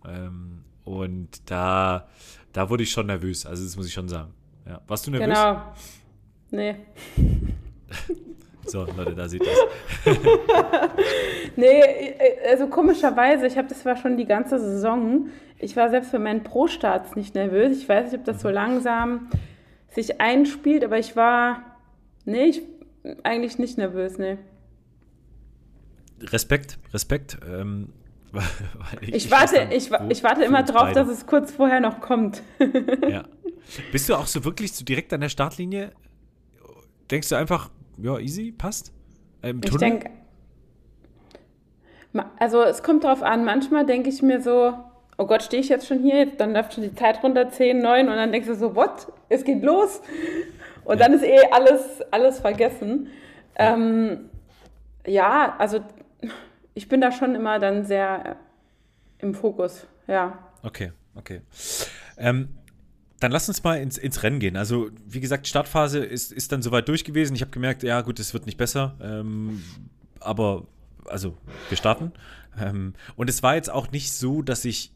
Ähm, 0.06 0.64
und 0.86 1.50
da, 1.50 2.08
da 2.54 2.70
wurde 2.70 2.84
ich 2.84 2.92
schon 2.92 3.08
nervös. 3.08 3.46
Also 3.46 3.64
das 3.64 3.76
muss 3.76 3.88
ich 3.88 3.94
schon 3.94 4.08
sagen. 4.08 4.34
Ja. 4.66 4.82
Warst 4.88 5.06
du 5.06 5.12
nervös? 5.12 5.28
Genau. 5.28 5.62
Nee. 6.52 6.76
so, 8.66 8.86
Leute, 8.86 9.16
da 9.16 9.26
ihr 9.26 9.42
es. 9.42 10.18
nee, 11.56 12.16
also 12.50 12.68
komischerweise, 12.68 13.48
ich 13.48 13.58
habe 13.58 13.68
das 13.68 13.84
war 13.86 13.98
schon 13.98 14.16
die 14.18 14.26
ganze 14.26 14.60
Saison. 14.60 15.28
Ich 15.58 15.76
war 15.76 15.90
selbst 15.90 16.12
für 16.12 16.20
meinen 16.20 16.44
Pro-Starts 16.44 17.16
nicht 17.16 17.36
nervös. 17.36 17.78
Ich 17.78 17.90
weiß 17.90 18.12
nicht, 18.12 18.20
ob 18.20 18.26
das 18.26 18.42
so 18.42 18.48
mhm. 18.48 18.54
langsam 18.54 19.30
sich 19.90 20.22
einspielt, 20.22 20.84
aber 20.84 21.00
ich 21.00 21.16
war, 21.16 21.62
nee, 22.26 22.46
ich 22.46 22.62
eigentlich 23.24 23.60
nicht 23.60 23.78
nervös, 23.78 24.18
ne. 24.18 24.38
Respekt, 26.22 26.80
Respekt. 26.94 27.38
Ähm, 27.48 27.94
ich, 29.02 29.14
ich, 29.14 29.32
warte, 29.32 29.68
ich, 29.72 29.92
ich, 30.10 30.24
warte 30.24 30.44
immer 30.44 30.64
drauf, 30.64 30.84
beide. 30.84 30.96
dass 30.96 31.10
es 31.10 31.26
kurz 31.26 31.52
vorher 31.52 31.80
noch 31.80 32.02
kommt. 32.02 32.42
ja. 33.10 33.24
Bist 33.92 34.10
du 34.10 34.16
auch 34.16 34.28
so 34.28 34.44
wirklich 34.44 34.74
so 34.74 34.84
direkt 34.86 35.14
an 35.14 35.22
der 35.22 35.30
Startlinie? 35.30 35.92
Denkst 37.10 37.30
du 37.30 37.36
einfach, 37.36 37.70
ja, 37.98 38.18
easy, 38.20 38.52
passt? 38.52 38.92
Im 39.42 39.62
ich 39.64 39.76
denke, 39.78 40.10
also 42.40 42.64
es 42.64 42.84
kommt 42.84 43.04
drauf 43.04 43.24
an. 43.24 43.46
Manchmal 43.46 43.86
denke 43.86 44.10
ich 44.10 44.22
mir 44.22 44.42
so, 44.42 44.74
oh 45.18 45.26
Gott, 45.26 45.44
stehe 45.44 45.62
ich 45.62 45.70
jetzt 45.70 45.88
schon 45.88 46.00
hier? 46.00 46.26
Dann 46.26 46.54
läuft 46.54 46.74
schon 46.74 46.84
die 46.84 46.96
Zeit 46.96 47.24
runter, 47.24 47.50
10, 47.50 47.80
9 47.80 48.10
und 48.10 48.16
dann 48.16 48.32
denkst 48.32 48.48
du 48.48 48.56
so, 48.56 48.76
what? 48.76 49.08
Es 49.30 49.44
geht 49.44 49.64
los. 49.64 50.02
Und 50.84 51.02
dann 51.02 51.14
ist 51.14 51.24
eh 51.24 51.40
alles, 51.52 52.02
alles 52.12 52.40
vergessen. 52.40 53.08
Ähm, 53.56 54.30
ja, 55.06 55.56
also 55.58 55.80
ich 56.76 56.88
bin 56.88 57.02
da 57.02 57.12
schon 57.12 57.34
immer 57.34 57.58
dann 57.58 57.86
sehr 57.86 58.36
im 59.18 59.34
Fokus, 59.34 59.88
ja. 60.08 60.38
Okay, 60.62 60.92
okay. 61.16 61.42
Ähm, 62.18 62.50
dann 63.20 63.32
lass 63.32 63.48
uns 63.48 63.64
mal 63.64 63.76
ins, 63.80 63.98
ins 63.98 64.22
Rennen 64.22 64.40
gehen. 64.40 64.58
Also, 64.58 64.90
wie 65.08 65.22
gesagt, 65.22 65.48
Startphase 65.48 66.00
ist, 66.00 66.32
ist 66.32 66.52
dann 66.52 66.62
soweit 66.62 66.88
durch 66.88 67.04
gewesen. 67.04 67.34
Ich 67.34 67.42
habe 67.42 67.52
gemerkt, 67.52 67.82
ja, 67.82 68.02
gut, 68.02 68.20
es 68.20 68.34
wird 68.34 68.46
nicht 68.46 68.58
besser. 68.58 68.96
Ähm, 69.02 69.64
aber, 70.20 70.68
also, 71.06 71.38
wir 71.70 71.78
starten. 71.78 72.12
Ähm, 72.60 72.94
und 73.16 73.30
es 73.30 73.42
war 73.42 73.56
jetzt 73.56 73.72
auch 73.72 73.92
nicht 73.92 74.14
so, 74.14 74.42
dass 74.42 74.66
ich 74.66 74.92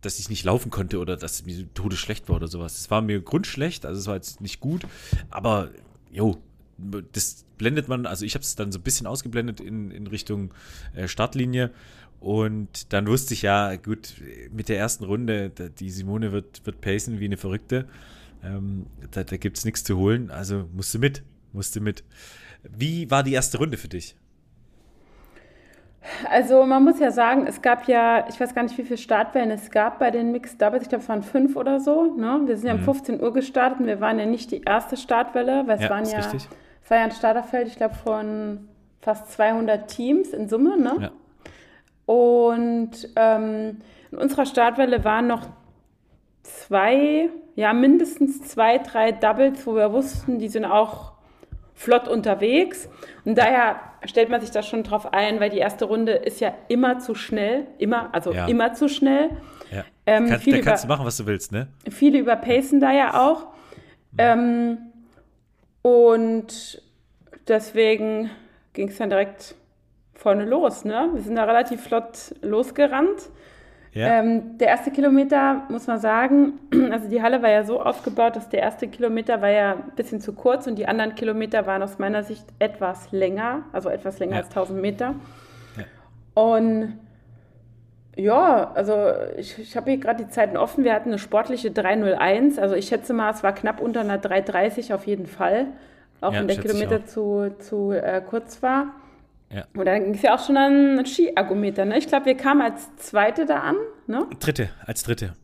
dass 0.00 0.18
ich 0.18 0.28
nicht 0.28 0.44
laufen 0.44 0.70
konnte 0.70 0.98
oder 0.98 1.16
dass 1.16 1.46
mir 1.46 1.72
todesschlecht 1.72 2.28
war 2.28 2.36
oder 2.36 2.46
sowas. 2.46 2.78
Es 2.78 2.90
war 2.90 3.00
mir 3.00 3.22
grundschlecht, 3.22 3.86
also 3.86 3.98
es 3.98 4.06
war 4.06 4.16
jetzt 4.16 4.42
nicht 4.42 4.60
gut, 4.60 4.86
aber 5.30 5.70
jo, 6.10 6.36
das 7.12 7.44
blendet 7.58 7.88
man, 7.88 8.06
also 8.06 8.24
ich 8.24 8.34
habe 8.34 8.42
es 8.42 8.56
dann 8.56 8.72
so 8.72 8.78
ein 8.78 8.82
bisschen 8.82 9.06
ausgeblendet 9.06 9.60
in, 9.60 9.90
in 9.90 10.06
Richtung 10.06 10.52
äh, 10.94 11.08
Startlinie 11.08 11.70
und 12.20 12.92
dann 12.92 13.06
wusste 13.06 13.34
ich 13.34 13.42
ja, 13.42 13.76
gut, 13.76 14.14
mit 14.50 14.68
der 14.68 14.78
ersten 14.78 15.04
Runde, 15.04 15.50
die 15.50 15.90
Simone 15.90 16.32
wird, 16.32 16.64
wird 16.64 16.80
pacen 16.80 17.20
wie 17.20 17.26
eine 17.26 17.36
Verrückte. 17.36 17.86
Ähm, 18.42 18.86
da 19.10 19.24
da 19.24 19.36
gibt 19.36 19.58
es 19.58 19.64
nichts 19.64 19.84
zu 19.84 19.96
holen, 19.96 20.30
also 20.30 20.68
musste 20.72 20.98
mit, 20.98 21.22
musste 21.52 21.80
mit. 21.80 22.04
Wie 22.62 23.10
war 23.10 23.22
die 23.22 23.32
erste 23.32 23.58
Runde 23.58 23.76
für 23.76 23.88
dich? 23.88 24.16
Also 26.30 26.64
man 26.66 26.84
muss 26.84 26.98
ja 26.98 27.10
sagen, 27.10 27.46
es 27.46 27.62
gab 27.62 27.88
ja, 27.88 28.26
ich 28.28 28.38
weiß 28.38 28.54
gar 28.54 28.62
nicht, 28.62 28.76
wie 28.76 28.82
viele 28.82 28.98
Startwellen 28.98 29.50
es 29.50 29.70
gab 29.70 29.98
bei 29.98 30.10
den 30.10 30.32
Mixed 30.32 30.60
Doubles. 30.60 30.82
Ich 30.82 30.88
glaube, 30.88 31.02
es 31.02 31.08
waren 31.08 31.22
fünf 31.22 31.56
oder 31.56 31.80
so. 31.80 32.14
Ne? 32.14 32.42
Wir 32.44 32.56
sind 32.56 32.68
ja 32.68 32.74
um 32.74 32.80
15 32.80 33.16
mhm. 33.16 33.22
Uhr 33.22 33.32
gestartet 33.32 33.80
und 33.80 33.86
wir 33.86 34.00
waren 34.00 34.18
ja 34.18 34.26
nicht 34.26 34.50
die 34.50 34.62
erste 34.62 34.96
Startwelle, 34.96 35.66
weil 35.66 35.76
es 35.76 35.82
ja, 35.82 35.90
waren 35.90 36.04
ja, 36.04 36.20
es 36.84 36.90
war 36.90 36.98
ja 36.98 37.04
ein 37.04 37.12
Starterfeld, 37.12 37.66
ich 37.66 37.76
glaube, 37.76 37.94
von 37.94 38.68
fast 39.00 39.32
200 39.32 39.88
Teams 39.88 40.28
in 40.30 40.48
Summe. 40.48 40.78
Ne? 40.78 40.96
Ja. 41.00 41.12
Und 42.06 42.90
ähm, 43.16 43.80
in 44.10 44.18
unserer 44.18 44.44
Startwelle 44.44 45.02
waren 45.02 45.26
noch 45.26 45.48
zwei, 46.42 47.30
ja 47.56 47.72
mindestens 47.72 48.42
zwei, 48.42 48.78
drei 48.78 49.12
Doubles, 49.12 49.66
wo 49.66 49.74
wir 49.74 49.92
wussten, 49.92 50.38
die 50.38 50.48
sind 50.48 50.66
auch 50.66 51.12
flott 51.72 52.06
unterwegs. 52.06 52.90
Und 53.24 53.38
daher 53.38 53.76
stellt 54.04 54.28
man 54.28 54.42
sich 54.42 54.50
da 54.50 54.62
schon 54.62 54.82
drauf 54.82 55.12
ein, 55.14 55.40
weil 55.40 55.48
die 55.48 55.58
erste 55.58 55.86
Runde 55.86 56.12
ist 56.12 56.40
ja 56.40 56.52
immer 56.68 56.98
zu 56.98 57.14
schnell, 57.14 57.66
immer, 57.78 58.14
also 58.14 58.32
ja. 58.32 58.46
immer 58.46 58.74
zu 58.74 58.90
schnell. 58.90 59.30
Ja. 59.72 59.84
Ähm, 60.04 60.28
Kann, 60.28 60.40
da 60.44 60.60
kannst 60.60 60.84
du 60.84 60.88
machen, 60.88 61.06
was 61.06 61.16
du 61.16 61.24
willst, 61.24 61.50
ne? 61.50 61.68
Viele 61.88 62.18
überpacen 62.18 62.78
da 62.78 62.92
ja 62.92 63.26
auch. 63.26 63.46
Mhm. 64.12 64.18
Ähm, 64.18 64.78
und 65.84 66.80
deswegen 67.46 68.30
ging 68.72 68.88
es 68.88 68.96
dann 68.96 69.10
direkt 69.10 69.54
vorne 70.14 70.46
los, 70.46 70.86
ne? 70.86 71.10
Wir 71.12 71.20
sind 71.20 71.36
da 71.36 71.44
relativ 71.44 71.82
flott 71.82 72.34
losgerannt. 72.40 73.28
Ja. 73.92 74.18
Ähm, 74.20 74.56
der 74.56 74.68
erste 74.68 74.90
Kilometer, 74.90 75.66
muss 75.68 75.86
man 75.86 76.00
sagen, 76.00 76.54
also 76.90 77.10
die 77.10 77.20
Halle 77.20 77.42
war 77.42 77.50
ja 77.50 77.64
so 77.64 77.82
aufgebaut, 77.82 78.34
dass 78.34 78.48
der 78.48 78.60
erste 78.60 78.88
Kilometer 78.88 79.42
war 79.42 79.50
ja 79.50 79.72
ein 79.72 79.92
bisschen 79.94 80.22
zu 80.22 80.32
kurz 80.32 80.66
und 80.66 80.76
die 80.76 80.86
anderen 80.86 81.16
Kilometer 81.16 81.66
waren 81.66 81.82
aus 81.82 81.98
meiner 81.98 82.22
Sicht 82.22 82.46
etwas 82.58 83.12
länger, 83.12 83.64
also 83.72 83.90
etwas 83.90 84.18
länger 84.18 84.36
ja. 84.36 84.38
als 84.38 84.48
1000 84.48 84.80
Meter. 84.80 85.14
Ja. 85.76 86.42
Und 86.42 86.98
ja, 88.16 88.72
also 88.74 89.12
ich, 89.36 89.58
ich 89.58 89.76
habe 89.76 89.90
hier 89.90 89.98
gerade 89.98 90.24
die 90.24 90.30
Zeiten 90.30 90.56
offen. 90.56 90.84
Wir 90.84 90.94
hatten 90.94 91.08
eine 91.10 91.18
sportliche 91.18 91.70
301. 91.70 92.58
Also 92.58 92.74
ich 92.74 92.88
schätze 92.88 93.12
mal, 93.12 93.30
es 93.32 93.42
war 93.42 93.54
knapp 93.54 93.80
unter 93.80 94.00
einer 94.00 94.18
330 94.18 94.92
auf 94.94 95.06
jeden 95.06 95.26
Fall. 95.26 95.66
Auch 96.20 96.32
wenn 96.32 96.48
der 96.48 96.56
Kilometer 96.56 97.04
zu, 97.04 97.54
zu 97.58 97.92
äh, 97.92 98.22
kurz 98.26 98.62
war. 98.62 98.94
Ja. 99.50 99.64
Und 99.74 99.84
dann 99.84 100.04
ging 100.04 100.14
es 100.14 100.22
ja 100.22 100.34
auch 100.34 100.44
schon 100.44 100.56
an 100.56 101.04
Ski-Ergometer. 101.04 101.84
Ne? 101.84 101.98
Ich 101.98 102.08
glaube, 102.08 102.26
wir 102.26 102.36
kamen 102.36 102.62
als 102.62 102.96
Zweite 102.96 103.46
da 103.46 103.60
an. 103.60 103.76
Ne? 104.06 104.26
Dritte, 104.40 104.70
als 104.86 105.02
Dritte. 105.02 105.34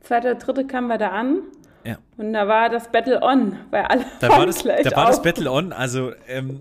Zweite, 0.00 0.34
Dritte 0.36 0.66
kamen 0.66 0.88
wir 0.88 0.98
da 0.98 1.10
an. 1.10 1.42
Ja. 1.84 1.98
Und 2.16 2.32
da 2.32 2.48
war 2.48 2.68
das 2.68 2.90
Battle 2.90 3.20
on, 3.22 3.56
weil 3.70 3.82
alle 3.82 4.04
da 4.20 4.28
war 4.30 4.46
das, 4.46 4.62
Da 4.62 4.96
war 4.96 5.06
das 5.06 5.20
Battle 5.20 5.50
on, 5.50 5.72
also 5.72 6.12
ähm, 6.28 6.60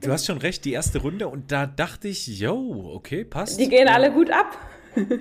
du 0.00 0.10
hast 0.10 0.26
schon 0.26 0.38
recht, 0.38 0.64
die 0.64 0.72
erste 0.72 0.98
Runde 0.98 1.28
und 1.28 1.52
da 1.52 1.66
dachte 1.66 2.08
ich, 2.08 2.26
yo, 2.26 2.92
okay, 2.94 3.24
passt. 3.24 3.60
Die 3.60 3.68
gehen 3.68 3.88
alle 3.88 4.10
gut 4.10 4.30
ab. 4.30 4.58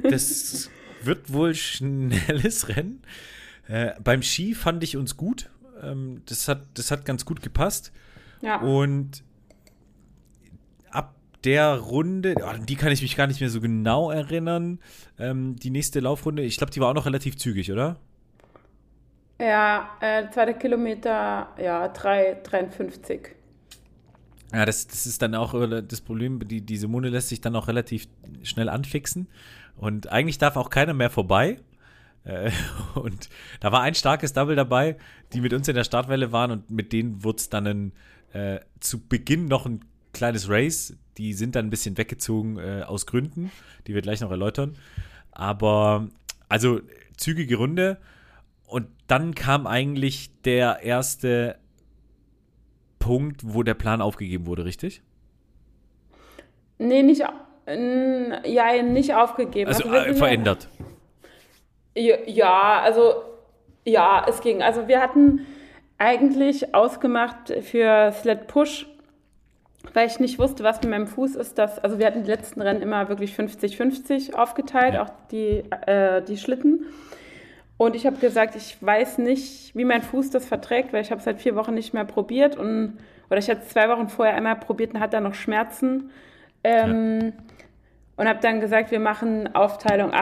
Das 0.04 0.70
wird 1.04 1.32
wohl 1.32 1.56
schnelles 1.56 2.70
Rennen. 2.70 3.02
Äh, 3.68 3.92
beim 4.04 4.22
Ski 4.22 4.54
fand 4.54 4.84
ich 4.84 4.98
uns 4.98 5.18
gut. 5.18 5.50
Ähm, 5.82 6.22
das, 6.26 6.48
hat, 6.48 6.64
das 6.74 6.92
hat 6.92 7.06
ganz 7.06 7.26
gut 7.26 7.42
gepasst. 7.42 7.92
Ja. 8.42 8.62
Und 8.62 9.24
der 11.46 11.78
Runde, 11.78 12.36
die 12.68 12.76
kann 12.76 12.92
ich 12.92 13.02
mich 13.02 13.16
gar 13.16 13.28
nicht 13.28 13.40
mehr 13.40 13.50
so 13.50 13.62
genau 13.62 14.12
erinnern, 14.12 14.80
ähm, 15.20 15.56
die 15.56 15.70
nächste 15.70 16.00
Laufrunde, 16.00 16.44
ich 16.44 16.58
glaube, 16.58 16.72
die 16.72 16.82
war 16.82 16.90
auch 16.90 16.96
noch 16.96 17.06
relativ 17.06 17.38
zügig, 17.38 17.72
oder? 17.72 17.98
Ja, 19.40 19.92
äh, 20.02 20.30
zweite 20.32 20.56
Kilometer, 20.56 21.50
ja, 21.62 21.86
3,53. 21.94 23.28
Ja, 24.54 24.66
das, 24.66 24.88
das 24.88 25.06
ist 25.06 25.22
dann 25.22 25.36
auch 25.36 25.54
das 25.82 26.02
Problem, 26.02 26.40
die, 26.48 26.62
die 26.62 26.78
Simone 26.78 27.10
lässt 27.10 27.30
sich 27.30 27.42
dann 27.42 27.56
auch 27.56 27.68
relativ 27.68 28.08
schnell 28.44 28.70
anfixen 28.70 29.28
und 29.78 30.12
eigentlich 30.12 30.38
darf 30.38 30.58
auch 30.58 30.70
keiner 30.70 30.94
mehr 30.94 31.10
vorbei. 31.10 31.60
Äh, 32.24 32.52
und 32.96 33.30
da 33.60 33.72
war 33.72 33.82
ein 33.82 33.96
starkes 33.96 34.34
Double 34.34 34.56
dabei, 34.56 34.98
die 35.34 35.42
mit 35.42 35.54
uns 35.54 35.68
in 35.68 35.76
der 35.76 35.84
Startwelle 35.84 36.32
waren 36.32 36.52
und 36.52 36.72
mit 36.72 36.94
denen 36.94 37.24
wurde 37.24 37.38
es 37.38 37.50
dann 37.50 37.68
ein, 37.68 37.92
äh, 38.34 38.60
zu 38.80 39.06
Beginn 39.08 39.46
noch 39.46 39.66
ein 39.66 39.86
kleines 40.14 40.50
Race. 40.50 40.98
Die 41.18 41.34
sind 41.34 41.56
dann 41.56 41.68
ein 41.68 41.70
bisschen 41.70 41.98
weggezogen 41.98 42.58
äh, 42.58 42.84
aus 42.86 43.06
Gründen, 43.06 43.52
die 43.88 43.94
wir 43.94 44.02
gleich 44.02 44.22
noch 44.22 44.32
erläutern. 44.32 44.78
Aber 45.32 46.10
also 46.50 46.82
zügige 47.18 47.58
Runde. 47.58 47.98
Und 48.66 48.88
dann 49.08 49.36
kam 49.36 49.68
eigentlich 49.68 50.32
der 50.42 50.82
erste 50.82 51.60
Punkt, 53.00 53.42
wo 53.44 53.62
der 53.62 53.76
Plan 53.76 54.02
aufgegeben 54.02 54.48
wurde, 54.48 54.66
richtig? 54.66 55.04
Nee, 56.78 57.04
nicht, 57.04 57.24
ja, 57.68 58.82
nicht 58.84 59.14
aufgegeben. 59.14 59.70
Also, 59.70 59.90
also 59.90 60.10
äh, 60.10 60.14
verändert. 60.14 60.68
Ja, 61.96 62.16
ja, 62.26 62.82
also 62.82 63.24
ja, 63.86 64.26
es 64.28 64.42
ging. 64.42 64.62
Also 64.62 64.88
wir 64.88 65.02
hatten 65.02 65.46
eigentlich 65.98 66.76
ausgemacht 66.76 67.54
für 67.62 68.12
Sled 68.12 68.48
Push 68.48 68.88
weil 69.94 70.08
ich 70.08 70.20
nicht 70.20 70.40
wusste, 70.40 70.64
was 70.64 70.82
mit 70.82 70.92
meinem 70.92 71.08
Fuß 71.08 71.36
ist. 71.36 71.58
Dass, 71.58 71.80
also 71.80 72.00
wir 72.00 72.08
hatten 72.08 72.24
die 72.24 72.30
letzten 72.30 72.62
Rennen 72.62 72.82
immer 72.82 73.10
wirklich 73.10 73.34
50-50 73.34 74.34
aufgeteilt, 74.34 74.96
ja. 74.96 75.04
auch 75.04 75.10
die, 75.32 75.64
äh, 75.86 76.22
die 76.22 76.38
Schlitten. 76.38 76.86
Und 77.78 77.96
ich 77.96 78.06
habe 78.06 78.18
gesagt, 78.18 78.56
ich 78.56 78.78
weiß 78.82 79.18
nicht, 79.18 79.76
wie 79.76 79.84
mein 79.84 80.02
Fuß 80.02 80.30
das 80.30 80.46
verträgt, 80.46 80.94
weil 80.94 81.02
ich 81.02 81.12
habe 81.12 81.22
seit 81.22 81.42
vier 81.42 81.56
Wochen 81.56 81.74
nicht 81.74 81.94
mehr 81.94 82.06
probiert. 82.06 82.56
Und, 82.56 82.98
oder 83.30 83.40
ich 83.40 83.50
hatte 83.50 83.68
zwei 83.68 83.90
Wochen 83.90 84.08
vorher 84.08 84.36
einmal 84.36 84.56
probiert 84.56 84.94
und 84.94 85.02
hatte 85.02 85.18
da 85.18 85.22
noch 85.22 85.34
Schmerzen. 85.34 86.10
Ähm, 86.64 87.20
ja. 87.22 87.32
Und 88.18 88.28
habe 88.28 88.40
dann 88.40 88.62
gesagt, 88.62 88.92
wir 88.92 89.00
machen 89.00 89.54
Aufteilung 89.56 90.14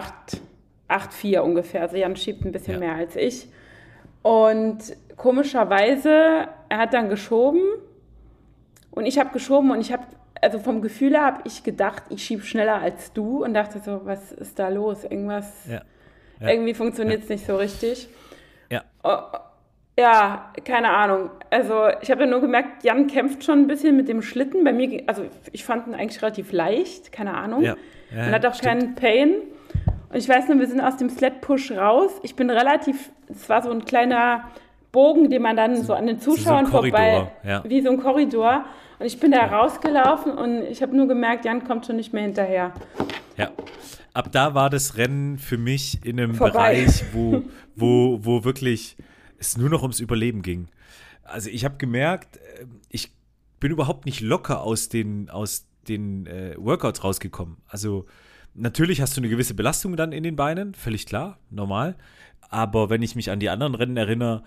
8-4 0.90 1.40
ungefähr. 1.40 1.82
Also 1.82 1.98
Jan 1.98 2.16
schiebt 2.16 2.44
ein 2.44 2.52
bisschen 2.52 2.74
ja. 2.74 2.80
mehr 2.80 2.96
als 2.96 3.16
ich. 3.16 3.48
Und 4.24 4.80
komischerweise, 5.18 6.48
er 6.70 6.78
hat 6.78 6.94
dann 6.94 7.10
geschoben 7.10 7.62
und 8.92 9.06
ich 9.06 9.20
habe 9.20 9.32
geschoben 9.32 9.72
und 9.72 9.82
ich 9.82 9.92
habe, 9.92 10.04
also 10.42 10.60
vom 10.60 10.82
Gefühl 10.82 11.12
her 11.12 11.26
habe 11.26 11.42
ich 11.46 11.64
gedacht, 11.64 12.04
ich 12.10 12.24
schiebe 12.24 12.44
schneller 12.44 12.82
als 12.82 13.14
du 13.14 13.44
und 13.44 13.54
dachte 13.54 13.80
so, 13.80 14.02
was 14.06 14.32
ist 14.32 14.58
da 14.58 14.70
los? 14.70 15.04
Irgendwas, 15.04 15.68
ja. 15.68 15.82
Ja. 16.40 16.50
irgendwie 16.50 16.74
funktioniert 16.74 17.24
es 17.24 17.30
nicht 17.30 17.46
so 17.46 17.58
richtig. 17.58 18.08
Ja. 18.70 18.84
Oh, 19.04 19.18
ja, 19.98 20.52
keine 20.66 20.90
Ahnung. 20.90 21.30
Also 21.50 21.88
ich 22.02 22.10
habe 22.10 22.22
ja 22.22 22.28
nur 22.28 22.42
gemerkt, 22.42 22.84
Jan 22.84 23.08
kämpft 23.08 23.44
schon 23.44 23.60
ein 23.60 23.68
bisschen 23.68 23.96
mit 23.96 24.08
dem 24.08 24.22
Schlitten. 24.22 24.64
Bei 24.64 24.74
mir, 24.74 25.04
also 25.08 25.26
ich 25.52 25.64
fand 25.64 25.88
ihn 25.88 25.94
eigentlich 25.94 26.22
relativ 26.22 26.52
leicht, 26.52 27.12
keine 27.12 27.36
Ahnung. 27.36 27.62
Ja. 27.62 27.76
Ja, 28.12 28.26
Man 28.26 28.32
hat 28.32 28.46
auch 28.46 28.56
stimmt. 28.56 28.68
keinen 28.68 28.96
Pain. 28.96 29.34
Und 30.10 30.18
ich 30.18 30.30
weiß 30.30 30.48
nur, 30.48 30.60
wir 30.60 30.68
sind 30.68 30.82
aus 30.82 30.98
dem 30.98 31.10
Sled 31.10 31.42
Push 31.42 31.72
raus. 31.72 32.12
Ich 32.22 32.36
bin 32.36 32.50
relativ, 32.50 33.12
es 33.30 33.50
war 33.50 33.62
so 33.64 33.72
ein 33.72 33.86
kleiner 33.86 34.50
Bogen, 34.92 35.30
den 35.30 35.42
man 35.42 35.56
dann 35.56 35.82
so 35.84 35.94
an 35.94 36.06
den 36.06 36.20
Zuschauern 36.20 36.66
so 36.68 36.72
vorbei, 36.72 37.32
ja. 37.44 37.64
wie 37.66 37.82
so 37.82 37.90
ein 37.90 37.98
Korridor. 37.98 38.66
Und 39.00 39.06
ich 39.08 39.20
bin 39.20 39.32
da 39.32 39.46
rausgelaufen 39.46 40.34
und 40.34 40.62
ich 40.64 40.84
habe 40.84 40.96
nur 40.96 41.08
gemerkt, 41.08 41.46
Jan 41.46 41.64
kommt 41.64 41.88
schon 41.88 41.96
nicht 41.96 42.14
mehr 42.14 42.24
hinterher. 42.24 42.74
Ja. 43.38 43.50
Ab 44.14 44.30
da 44.32 44.54
war 44.54 44.70
das 44.70 44.98
Rennen 44.98 45.40
für 45.40 45.58
mich 45.58 46.06
in 46.06 46.20
einem 46.20 46.36
Vorbei. 46.36 46.84
Bereich, 46.84 47.04
wo, 47.14 47.42
wo, 47.76 48.20
wo 48.22 48.44
wirklich 48.44 48.96
es 49.46 49.58
nur 49.58 49.70
noch 49.70 49.82
ums 49.82 50.00
Überleben 50.00 50.42
ging. 50.42 50.68
Also 51.24 51.50
ich 51.50 51.66
habe 51.66 51.78
gemerkt, 51.78 52.38
äh, 52.38 52.66
ich 52.90 53.12
bin 53.60 53.72
überhaupt 53.72 54.06
nicht 54.06 54.22
locker 54.22 54.62
aus 54.62 54.90
den, 54.90 55.30
aus 55.30 55.68
den 55.88 56.26
äh, 56.26 56.56
Workouts 56.58 57.04
rausgekommen. 57.04 57.58
Also 57.68 58.06
natürlich 58.54 59.02
hast 59.02 59.16
du 59.16 59.22
eine 59.22 59.30
gewisse 59.30 59.54
Belastung 59.54 59.96
dann 59.96 60.12
in 60.12 60.24
den 60.24 60.36
Beinen, 60.36 60.74
völlig 60.74 61.06
klar, 61.06 61.40
normal. 61.50 61.96
Aber 62.50 62.90
wenn 62.90 63.02
ich 63.02 63.16
mich 63.16 63.32
an 63.32 63.40
die 63.40 63.50
anderen 63.50 63.76
Rennen 63.76 63.98
erinnere, 63.98 64.44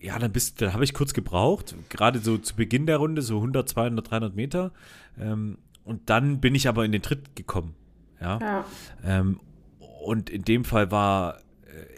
ja, 0.00 0.18
dann, 0.18 0.32
bist, 0.32 0.62
dann 0.62 0.72
habe 0.72 0.84
ich 0.84 0.94
kurz 0.94 1.12
gebraucht, 1.12 1.74
gerade 1.90 2.20
so 2.20 2.38
zu 2.38 2.56
Beginn 2.56 2.86
der 2.86 2.96
Runde, 2.96 3.20
so 3.20 3.36
100, 3.36 3.68
200, 3.68 4.10
300 4.10 4.34
Meter. 4.34 4.72
Ähm, 5.18 5.58
und 5.84 6.08
dann 6.08 6.40
bin 6.40 6.54
ich 6.54 6.68
aber 6.68 6.84
in 6.84 6.92
den 6.92 7.02
Tritt 7.02 7.36
gekommen. 7.36 7.74
Ja. 8.20 8.38
ja. 8.40 8.64
Ähm, 9.04 9.40
und 10.02 10.30
in 10.30 10.42
dem 10.42 10.64
Fall 10.64 10.90
war 10.90 11.40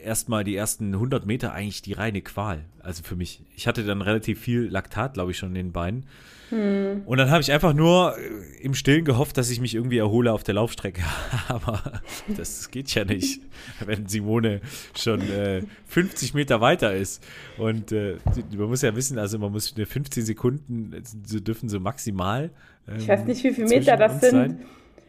erstmal 0.03 0.45
die 0.45 0.57
ersten 0.57 0.95
100 0.95 1.27
Meter 1.27 1.53
eigentlich 1.53 1.83
die 1.83 1.93
reine 1.93 2.23
Qual. 2.23 2.65
Also 2.81 3.03
für 3.03 3.17
mich. 3.17 3.43
Ich 3.57 3.67
hatte 3.67 3.85
dann 3.85 4.03
relativ 4.03 4.41
viel 4.41 4.69
Laktat, 4.69 5.15
glaube 5.15 5.31
ich, 5.31 5.39
schon 5.39 5.51
in 5.51 5.55
den 5.55 5.73
Beinen. 5.73 6.07
Hm. 6.53 7.03
Und 7.07 7.17
dann 7.17 7.31
habe 7.31 7.41
ich 7.41 7.51
einfach 7.51 7.73
nur 7.73 8.15
äh, 8.19 8.63
im 8.63 8.75
Stillen 8.75 9.07
gehofft, 9.07 9.39
dass 9.39 9.49
ich 9.49 9.59
mich 9.59 9.75
irgendwie 9.75 9.97
erhole 9.97 10.33
auf 10.33 10.45
der 10.45 10.55
Laufstrecke. 10.55 11.03
Aber 11.49 12.03
das 12.37 12.71
geht 12.71 12.95
ja 12.95 13.07
nicht, 13.07 13.41
wenn 13.87 14.07
Simone 14.07 14.61
schon 14.95 15.23
äh, 15.23 15.63
50 15.87 16.35
Meter 16.35 16.61
weiter 16.61 16.95
ist. 16.95 17.25
Und 17.57 17.91
äh, 17.93 18.17
man 18.55 18.69
muss 18.69 18.83
ja 18.83 18.95
wissen, 18.95 19.19
also 19.19 19.39
man 19.39 19.51
muss 19.51 19.71
15 19.71 20.25
Sekunden, 20.25 20.93
so 21.27 21.41
dürfen 21.41 21.71
so 21.71 21.81
maximal. 21.81 22.51
Ähm, 22.87 22.97
ich 22.99 23.09
weiß 23.09 23.25
nicht, 23.25 23.43
wie 23.45 23.53
viele 23.53 23.69
Meter 23.69 23.97
das 23.97 24.21
sind. 24.21 24.31
Sein. 24.31 24.59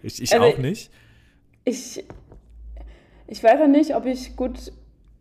Ich, 0.02 0.22
ich 0.22 0.34
also 0.34 0.46
auch 0.46 0.58
nicht. 0.58 0.92
Ich, 1.66 2.04
ich 3.28 3.44
weiß 3.44 3.62
auch 3.62 3.68
nicht, 3.68 3.96
ob 3.96 4.06
ich 4.06 4.36
gut, 4.36 4.72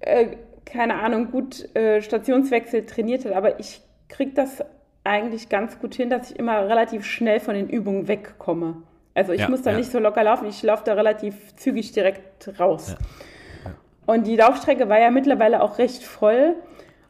äh, 0.01 0.37
keine 0.65 0.95
Ahnung, 0.95 1.31
gut 1.31 1.75
äh, 1.75 2.03
Stationswechsel 2.03 2.87
trainiert 2.87 3.25
habe, 3.25 3.37
aber 3.37 3.61
ich 3.61 3.81
kriege 4.09 4.33
das 4.33 4.65
eigentlich 5.05 5.49
ganz 5.49 5.79
gut 5.79 5.95
hin, 5.95 6.11
dass 6.11 6.31
ich 6.31 6.39
immer 6.39 6.69
relativ 6.69 7.05
schnell 7.05 7.41
von 7.41 7.55
den 7.55 7.69
Übungen 7.69 8.09
wegkomme. 8.09 8.83
Also 9.15 9.33
ich 9.33 9.41
ja, 9.41 9.49
muss 9.49 9.63
da 9.63 9.73
ja. 9.73 9.79
nicht 9.79 9.91
so 9.91 9.99
locker 9.99 10.23
laufen, 10.23 10.47
ich 10.47 10.63
laufe 10.63 10.85
da 10.85 10.95
relativ 10.95 11.55
zügig 11.57 11.93
direkt 11.93 12.59
raus. 12.59 12.97
Ja. 12.99 13.73
Und 14.07 14.27
die 14.27 14.37
Laufstrecke 14.37 14.89
war 14.89 15.01
ja 15.01 15.11
mittlerweile 15.11 15.63
auch 15.63 15.79
recht 15.79 16.03
voll. 16.03 16.57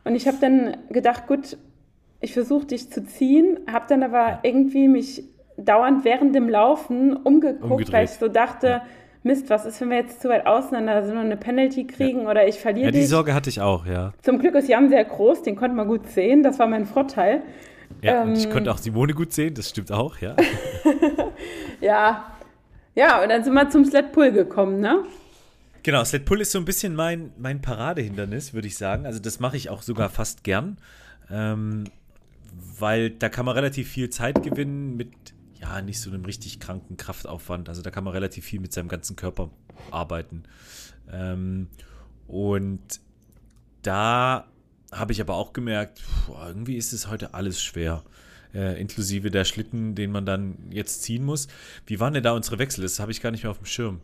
Und 0.05 0.14
ich 0.14 0.26
habe 0.26 0.38
dann 0.40 0.76
gedacht, 0.90 1.26
gut, 1.26 1.57
ich 2.20 2.33
versuche 2.33 2.66
dich 2.66 2.90
zu 2.90 3.05
ziehen, 3.05 3.61
habe 3.70 3.87
dann 3.88 4.02
aber 4.02 4.40
irgendwie 4.42 4.88
mich 4.88 5.24
dauernd 5.57 6.05
während 6.05 6.35
dem 6.35 6.48
Laufen 6.48 7.16
umgeguckt, 7.16 7.70
Umgedreht. 7.70 7.92
weil 7.92 8.05
ich 8.05 8.11
so 8.11 8.28
dachte, 8.28 8.83
Mist, 9.24 9.50
was 9.50 9.64
ist, 9.64 9.80
wenn 9.80 9.90
wir 9.90 9.98
jetzt 9.98 10.20
zu 10.20 10.28
weit 10.28 10.46
auseinander 10.46 11.04
sind 11.04 11.16
und 11.16 11.26
eine 11.26 11.37
Penalty 11.37 11.87
kriegen 11.87 12.26
oder 12.26 12.46
ich 12.48 12.58
verliere 12.58 12.87
Ja, 12.87 12.90
die 12.90 13.00
dich. 13.00 13.08
Sorge 13.08 13.35
hatte 13.35 13.50
ich 13.50 13.61
auch, 13.61 13.87
ja. 13.87 14.12
Zum 14.22 14.38
Glück 14.38 14.54
ist 14.56 14.68
Jan 14.68 14.88
sehr 14.88 15.04
groß, 15.04 15.42
den 15.42 15.54
konnte 15.54 15.76
man 15.76 15.87
gut 15.87 16.08
sehen, 16.08 16.42
das 16.42 16.58
war 16.58 16.66
mein 16.66 16.87
Vorteil. 16.87 17.42
Ja, 18.00 18.22
ähm, 18.22 18.30
und 18.30 18.37
ich 18.38 18.50
konnte 18.50 18.72
auch 18.72 18.78
Simone 18.78 19.14
gut 19.14 19.32
sehen, 19.32 19.54
das 19.54 19.70
stimmt 19.70 19.92
auch, 19.92 20.18
ja. 20.18 20.35
ja. 21.80 22.32
Ja, 22.94 23.22
und 23.22 23.28
dann 23.28 23.44
sind 23.44 23.54
wir 23.54 23.70
zum 23.70 23.85
Sled 23.85 24.12
Pull 24.12 24.32
gekommen, 24.32 24.80
ne? 24.80 25.04
Genau, 25.82 26.04
Sled 26.04 26.24
Pull 26.24 26.40
ist 26.40 26.52
so 26.52 26.58
ein 26.58 26.64
bisschen 26.64 26.94
mein, 26.94 27.32
mein 27.38 27.61
Paradehindernis, 27.61 28.54
würde 28.54 28.68
ich 28.68 28.76
sagen. 28.76 29.06
Also 29.06 29.18
das 29.18 29.40
mache 29.40 29.56
ich 29.56 29.70
auch 29.70 29.82
sogar 29.82 30.11
fast 30.11 30.44
gern, 30.44 30.76
ähm, 31.30 31.85
weil 32.78 33.11
da 33.11 33.28
kann 33.28 33.46
man 33.46 33.54
relativ 33.54 33.88
viel 33.88 34.11
Zeit 34.11 34.42
gewinnen 34.42 34.96
mit, 34.96 35.11
ja, 35.62 35.81
nicht 35.81 36.01
so 36.01 36.11
einem 36.11 36.25
richtig 36.25 36.59
kranken 36.59 36.96
Kraftaufwand. 36.96 37.68
Also 37.68 37.83
da 37.83 37.90
kann 37.90 38.03
man 38.03 38.12
relativ 38.12 38.44
viel 38.44 38.61
mit 38.61 38.72
seinem 38.72 38.88
ganzen 38.88 39.14
Körper 39.14 39.51
arbeiten. 39.90 40.42
Ähm, 41.11 41.68
und 42.27 43.01
da 43.83 44.48
habe 44.90 45.12
ich 45.12 45.20
aber 45.20 45.35
auch 45.35 45.53
gemerkt, 45.53 46.03
boah, 46.27 46.48
irgendwie 46.48 46.77
ist 46.77 46.92
es 46.92 47.09
heute 47.09 47.35
alles 47.35 47.62
schwer. 47.62 48.03
Äh, 48.53 48.79
inklusive 48.81 49.31
der 49.31 49.44
Schlitten, 49.44 49.94
den 49.94 50.11
man 50.11 50.27
dann 50.27 50.59
jetzt 50.70 51.03
ziehen 51.05 51.25
muss. 51.25 51.48
Wie 51.87 52.01
waren 52.01 52.12
denn 52.12 52.22
da 52.22 52.33
unsere 52.33 52.59
Wechsel? 52.59 52.83
Das 52.83 52.98
habe 52.98 53.12
ich 53.12 53.22
gar 53.22 53.31
nicht 53.31 53.44
mehr 53.44 53.51
auf 53.51 53.59
dem 53.59 53.66
Schirm. 53.66 54.01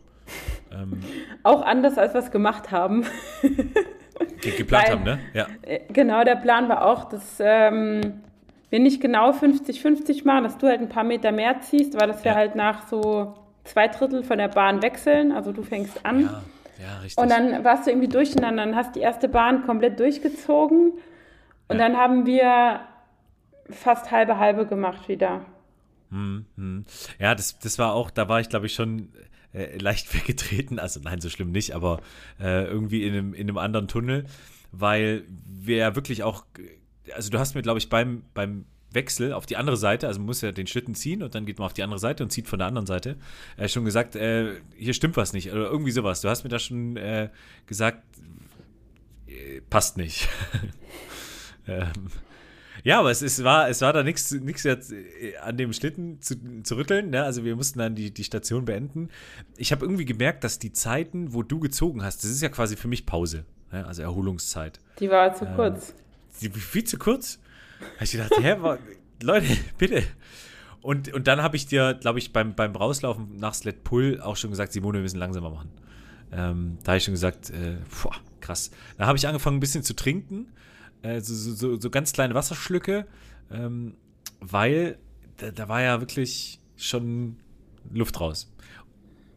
Ähm, 0.71 1.03
auch 1.43 1.61
anders, 1.61 1.97
als 1.97 2.13
wir 2.13 2.21
es 2.21 2.31
gemacht 2.31 2.71
haben. 2.71 3.05
ge 3.41 4.57
geplant 4.57 4.87
Weil, 4.87 4.91
haben, 4.93 5.03
ne? 5.03 5.19
Ja. 5.33 5.47
Äh, 5.61 5.81
genau, 5.91 6.23
der 6.23 6.37
Plan 6.37 6.69
war 6.69 6.85
auch, 6.85 7.09
dass 7.09 7.37
ähm, 7.39 8.21
wir 8.69 8.79
nicht 8.79 9.01
genau 9.01 9.31
50-50 9.31 10.25
machen, 10.25 10.43
dass 10.43 10.57
du 10.57 10.67
halt 10.67 10.81
ein 10.81 10.89
paar 10.89 11.03
Meter 11.03 11.31
mehr 11.31 11.61
ziehst, 11.61 11.99
weil 11.99 12.07
das 12.07 12.23
wir 12.23 12.31
ja. 12.31 12.37
halt 12.37 12.55
nach 12.55 12.87
so 12.87 13.35
zwei 13.63 13.87
Drittel 13.87 14.23
von 14.23 14.37
der 14.37 14.49
Bahn 14.49 14.81
wechseln. 14.81 15.31
Also 15.31 15.51
du 15.51 15.63
fängst 15.63 16.05
an. 16.05 16.21
Ja 16.21 16.43
ja, 16.79 16.99
richtig. 16.99 17.17
Und 17.17 17.29
dann 17.29 17.63
warst 17.63 17.85
du 17.85 17.91
irgendwie 17.91 18.07
durcheinander 18.07 18.63
und 18.63 18.75
hast 18.75 18.95
die 18.95 19.01
erste 19.01 19.27
Bahn 19.27 19.65
komplett 19.65 19.99
durchgezogen. 19.99 20.93
Und 21.67 21.77
ja. 21.77 21.87
dann 21.87 21.97
haben 21.97 22.25
wir 22.25 22.81
fast 23.69 24.11
halbe 24.11 24.37
halbe 24.37 24.65
gemacht 24.65 25.07
wieder. 25.09 25.45
Hm, 26.09 26.45
hm. 26.55 26.85
Ja, 27.19 27.35
das, 27.35 27.59
das 27.59 27.77
war 27.77 27.93
auch, 27.93 28.09
da 28.09 28.29
war 28.29 28.39
ich 28.39 28.49
glaube 28.49 28.65
ich 28.65 28.73
schon 28.73 29.09
äh, 29.53 29.77
leicht 29.77 30.13
weggetreten. 30.15 30.79
Also 30.79 31.01
nein, 31.03 31.19
so 31.19 31.29
schlimm 31.29 31.51
nicht, 31.51 31.75
aber 31.75 31.99
äh, 32.39 32.63
irgendwie 32.63 33.05
in 33.05 33.13
einem, 33.13 33.33
in 33.33 33.49
einem 33.49 33.57
anderen 33.57 33.87
Tunnel, 33.87 34.25
weil 34.71 35.23
wir 35.45 35.77
ja 35.77 35.95
wirklich 35.95 36.23
auch, 36.23 36.45
also 37.13 37.29
du 37.29 37.39
hast 37.39 37.55
mir 37.55 37.61
glaube 37.61 37.79
ich 37.79 37.89
beim, 37.89 38.23
beim 38.33 38.65
Wechsel 38.91 39.33
auf 39.33 39.45
die 39.45 39.57
andere 39.57 39.77
Seite, 39.77 40.07
also 40.07 40.19
man 40.19 40.27
muss 40.27 40.41
ja 40.41 40.51
den 40.51 40.67
Schlitten 40.67 40.95
ziehen 40.95 41.21
und 41.21 41.35
dann 41.35 41.45
geht 41.45 41.59
man 41.59 41.65
auf 41.65 41.73
die 41.73 41.83
andere 41.83 41.99
Seite 41.99 42.23
und 42.23 42.31
zieht 42.31 42.47
von 42.47 42.59
der 42.59 42.67
anderen 42.67 42.87
Seite. 42.87 43.17
Hat 43.57 43.69
schon 43.69 43.85
gesagt, 43.85 44.15
äh, 44.15 44.55
hier 44.75 44.93
stimmt 44.93 45.15
was 45.17 45.33
nicht 45.33 45.51
oder 45.51 45.69
irgendwie 45.69 45.91
sowas. 45.91 46.21
Du 46.21 46.29
hast 46.29 46.43
mir 46.43 46.49
da 46.49 46.59
schon 46.59 46.97
äh, 46.97 47.29
gesagt, 47.67 48.03
äh, 49.27 49.61
passt 49.69 49.97
nicht. 49.97 50.27
ähm, 51.67 51.91
ja, 52.83 52.99
aber 52.99 53.11
es, 53.11 53.21
es, 53.21 53.43
war, 53.43 53.69
es 53.69 53.81
war 53.81 53.93
da 53.93 54.03
nichts 54.03 54.31
jetzt 54.63 54.91
äh, 54.91 55.37
an 55.41 55.57
dem 55.57 55.73
Schlitten 55.73 56.21
zu, 56.21 56.63
zu 56.63 56.75
rütteln. 56.75 57.11
Ne? 57.11 57.23
Also 57.23 57.43
wir 57.43 57.55
mussten 57.55 57.79
dann 57.79 57.93
die, 57.93 58.11
die 58.11 58.23
Station 58.23 58.65
beenden. 58.65 59.09
Ich 59.57 59.71
habe 59.71 59.85
irgendwie 59.85 60.05
gemerkt, 60.05 60.43
dass 60.43 60.57
die 60.59 60.73
Zeiten, 60.73 61.33
wo 61.33 61.43
du 61.43 61.59
gezogen 61.59 62.03
hast, 62.03 62.23
das 62.23 62.31
ist 62.31 62.41
ja 62.41 62.49
quasi 62.49 62.75
für 62.75 62.87
mich 62.87 63.05
Pause, 63.05 63.45
ne? 63.71 63.85
also 63.85 64.01
Erholungszeit. 64.01 64.79
Die 64.99 65.09
war 65.09 65.33
zu 65.33 65.45
ähm, 65.45 65.55
kurz. 65.55 65.93
Viel 66.39 66.83
zu 66.83 66.97
kurz? 66.97 67.39
habe 67.95 68.03
ich 68.03 68.11
gedacht, 68.11 68.31
hä, 68.39 68.55
Leute, 69.21 69.47
bitte. 69.77 70.03
Und, 70.81 71.13
und 71.13 71.27
dann 71.27 71.41
habe 71.41 71.57
ich 71.57 71.67
dir, 71.67 71.93
glaube 71.93 72.19
ich, 72.19 72.31
beim, 72.31 72.55
beim 72.55 72.75
Rauslaufen 72.75 73.37
nach 73.37 73.53
Sled 73.53 73.83
Pull 73.83 74.21
auch 74.21 74.37
schon 74.37 74.49
gesagt, 74.49 74.71
Simone, 74.71 74.99
wir 74.99 75.01
müssen 75.01 75.19
langsamer 75.19 75.49
machen. 75.49 75.69
Ähm, 76.31 76.77
da 76.83 76.91
habe 76.91 76.97
ich 76.97 77.03
schon 77.03 77.13
gesagt, 77.13 77.49
äh, 77.49 77.77
boah, 78.01 78.15
krass. 78.39 78.71
Da 78.97 79.07
habe 79.07 79.17
ich 79.17 79.27
angefangen, 79.27 79.57
ein 79.57 79.59
bisschen 79.59 79.83
zu 79.83 79.95
trinken, 79.95 80.47
äh, 81.01 81.19
so, 81.21 81.33
so, 81.33 81.79
so, 81.79 81.89
ganz 81.89 82.13
kleine 82.13 82.33
Wasserschlücke, 82.33 83.07
ähm, 83.51 83.95
weil 84.39 84.97
da, 85.37 85.51
da, 85.51 85.67
war 85.67 85.81
ja 85.81 85.99
wirklich 85.99 86.59
schon 86.77 87.37
Luft 87.91 88.19
raus. 88.19 88.53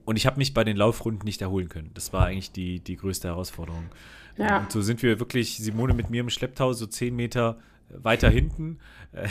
Und 0.05 0.17
ich 0.17 0.27
habe 0.27 0.39
mich 0.39 0.55
bei 0.55 0.65
den 0.65 0.77
Laufrunden 0.77 1.25
nicht 1.25 1.43
erholen 1.43 1.69
können. 1.69 1.91
Das 1.95 2.13
war 2.13 2.27
eigentlich 2.27 2.53
die, 2.53 2.81
die 2.81 2.97
größte 2.97 3.29
Herausforderung. 3.29 3.85
Ja. 4.37 4.61
Und 4.61 4.73
so 4.73 4.81
sind 4.81 5.03
wir 5.03 5.21
wirklich, 5.21 5.57
Simone 5.59 5.95
mit 5.95 6.11
mir 6.11 6.21
im 6.21 6.31
Schlepptau, 6.31 6.73
so 6.73 6.87
zehn 6.87 7.15
Meter 7.15 7.59
weiter 7.89 8.31
hinten. 8.31 8.79
Äh, 9.13 9.29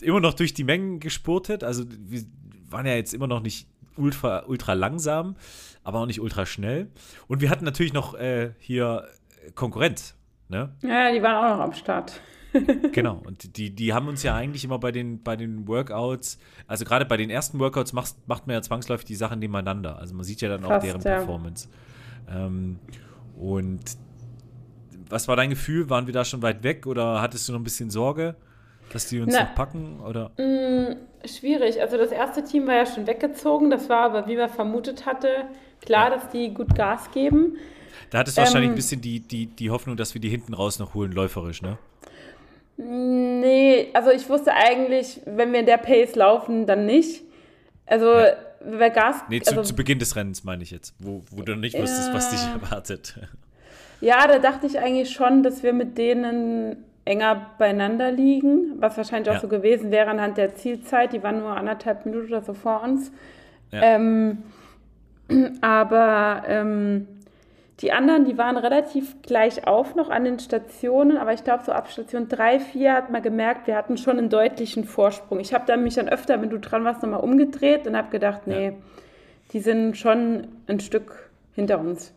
immer 0.02 0.20
noch 0.20 0.34
durch 0.34 0.54
die 0.54 0.64
Mengen 0.64 1.00
gespurtet. 1.00 1.64
Also 1.64 1.84
wir 1.88 2.24
waren 2.68 2.86
ja 2.86 2.94
jetzt 2.94 3.14
immer 3.14 3.26
noch 3.26 3.40
nicht 3.40 3.68
ultra, 3.96 4.44
ultra 4.46 4.72
langsam, 4.72 5.36
aber 5.82 6.00
auch 6.00 6.06
nicht 6.06 6.20
ultra 6.20 6.46
schnell. 6.46 6.90
Und 7.28 7.40
wir 7.40 7.50
hatten 7.50 7.64
natürlich 7.64 7.92
noch 7.92 8.14
äh, 8.14 8.52
hier 8.58 9.06
Konkurrenz. 9.54 10.16
Ne? 10.48 10.74
Ja, 10.82 11.12
die 11.12 11.22
waren 11.22 11.36
auch 11.36 11.56
noch 11.56 11.64
am 11.64 11.72
Start. 11.72 12.20
Genau, 12.92 13.20
und 13.24 13.56
die, 13.56 13.70
die 13.70 13.92
haben 13.92 14.08
uns 14.08 14.22
ja 14.22 14.34
eigentlich 14.34 14.64
immer 14.64 14.78
bei 14.78 14.92
den, 14.92 15.22
bei 15.22 15.36
den 15.36 15.66
Workouts, 15.66 16.38
also 16.66 16.84
gerade 16.84 17.04
bei 17.04 17.16
den 17.16 17.30
ersten 17.30 17.58
Workouts 17.58 17.92
macht, 17.92 18.14
macht 18.26 18.46
man 18.46 18.54
ja 18.54 18.62
zwangsläufig 18.62 19.04
die 19.04 19.14
Sachen 19.14 19.38
nebeneinander. 19.38 19.98
Also 19.98 20.14
man 20.14 20.24
sieht 20.24 20.40
ja 20.40 20.48
dann 20.48 20.62
Fast, 20.62 20.72
auch 20.72 20.82
deren 20.82 21.00
ja. 21.00 21.16
Performance. 21.16 21.68
Ähm, 22.28 22.78
und 23.36 23.82
was 25.08 25.28
war 25.28 25.36
dein 25.36 25.50
Gefühl? 25.50 25.90
Waren 25.90 26.06
wir 26.06 26.14
da 26.14 26.24
schon 26.24 26.42
weit 26.42 26.62
weg 26.62 26.86
oder 26.86 27.20
hattest 27.20 27.48
du 27.48 27.52
noch 27.52 27.60
ein 27.60 27.64
bisschen 27.64 27.90
Sorge, 27.90 28.36
dass 28.92 29.08
die 29.08 29.20
uns 29.20 29.32
Na, 29.34 29.44
noch 29.44 29.54
packen? 29.54 30.00
Oder? 30.00 30.30
Mh, 30.38 30.44
mm, 30.44 30.96
schwierig. 31.26 31.80
Also 31.80 31.96
das 31.96 32.10
erste 32.10 32.44
Team 32.44 32.66
war 32.66 32.74
ja 32.74 32.86
schon 32.86 33.06
weggezogen. 33.06 33.70
Das 33.70 33.88
war 33.88 34.02
aber, 34.02 34.26
wie 34.26 34.36
man 34.36 34.48
vermutet 34.48 35.06
hatte, 35.06 35.28
klar, 35.80 36.10
ja. 36.10 36.16
dass 36.16 36.30
die 36.30 36.54
gut 36.54 36.74
Gas 36.74 37.10
geben. 37.10 37.56
Da 38.10 38.18
hattest 38.18 38.36
du 38.36 38.40
ähm, 38.40 38.46
wahrscheinlich 38.46 38.70
ein 38.70 38.76
bisschen 38.76 39.00
die, 39.00 39.20
die, 39.20 39.46
die 39.46 39.70
Hoffnung, 39.70 39.96
dass 39.96 40.14
wir 40.14 40.20
die 40.20 40.28
hinten 40.28 40.54
raus 40.54 40.78
noch 40.78 40.94
holen, 40.94 41.12
läuferisch, 41.12 41.62
ne? 41.62 41.78
Nee, 42.76 43.88
also 43.92 44.10
ich 44.10 44.28
wusste 44.28 44.52
eigentlich, 44.52 45.20
wenn 45.26 45.52
wir 45.52 45.60
in 45.60 45.66
der 45.66 45.78
Pace 45.78 46.16
laufen, 46.16 46.66
dann 46.66 46.86
nicht. 46.86 47.22
Also, 47.86 48.12
ja. 48.12 48.32
wer 48.60 48.90
Gas. 48.90 49.16
Nee, 49.28 49.40
zu, 49.40 49.50
also, 49.50 49.62
zu 49.62 49.76
Beginn 49.76 49.98
des 49.98 50.16
Rennens 50.16 50.44
meine 50.44 50.62
ich 50.62 50.70
jetzt, 50.70 50.94
wo, 50.98 51.22
wo 51.30 51.42
du 51.42 51.54
nicht 51.54 51.78
wusstest, 51.78 52.08
ja. 52.08 52.14
was 52.14 52.30
dich 52.30 52.40
erwartet. 52.40 53.18
Ja, 54.00 54.26
da 54.26 54.38
dachte 54.38 54.66
ich 54.66 54.78
eigentlich 54.78 55.10
schon, 55.10 55.42
dass 55.42 55.62
wir 55.62 55.72
mit 55.72 55.96
denen 55.96 56.84
enger 57.04 57.50
beieinander 57.58 58.10
liegen, 58.10 58.72
was 58.78 58.96
wahrscheinlich 58.96 59.30
auch 59.30 59.34
ja. 59.34 59.40
so 59.40 59.48
gewesen 59.48 59.90
wäre 59.90 60.10
anhand 60.10 60.36
der 60.36 60.54
Zielzeit. 60.54 61.12
Die 61.12 61.22
waren 61.22 61.40
nur 61.40 61.56
anderthalb 61.56 62.06
Minuten 62.06 62.28
oder 62.28 62.42
so 62.42 62.54
vor 62.54 62.82
uns. 62.82 63.12
Ja. 63.70 63.82
Ähm, 63.82 64.38
aber 65.60 66.42
ähm, 66.48 67.06
die 67.80 67.90
anderen, 67.90 68.24
die 68.24 68.38
waren 68.38 68.56
relativ 68.56 69.20
gleich 69.22 69.66
auf 69.66 69.96
noch 69.96 70.08
an 70.08 70.24
den 70.24 70.38
Stationen, 70.38 71.16
aber 71.16 71.32
ich 71.32 71.42
glaube, 71.42 71.64
so 71.64 71.72
ab 71.72 71.90
Station 71.90 72.28
3, 72.28 72.60
4 72.60 72.92
hat 72.92 73.10
man 73.10 73.22
gemerkt, 73.22 73.66
wir 73.66 73.74
hatten 73.74 73.96
schon 73.96 74.18
einen 74.18 74.30
deutlichen 74.30 74.84
Vorsprung. 74.84 75.40
Ich 75.40 75.52
habe 75.52 75.64
dann 75.66 75.82
mich 75.82 75.94
dann 75.94 76.08
öfter, 76.08 76.40
wenn 76.40 76.50
du 76.50 76.60
dran 76.60 76.84
warst, 76.84 77.02
nochmal 77.02 77.20
umgedreht 77.20 77.86
und 77.86 77.96
habe 77.96 78.10
gedacht, 78.10 78.46
nee, 78.46 78.66
ja. 78.66 78.72
die 79.52 79.60
sind 79.60 79.96
schon 79.96 80.46
ein 80.68 80.78
Stück 80.78 81.30
hinter 81.52 81.80
uns. 81.80 82.12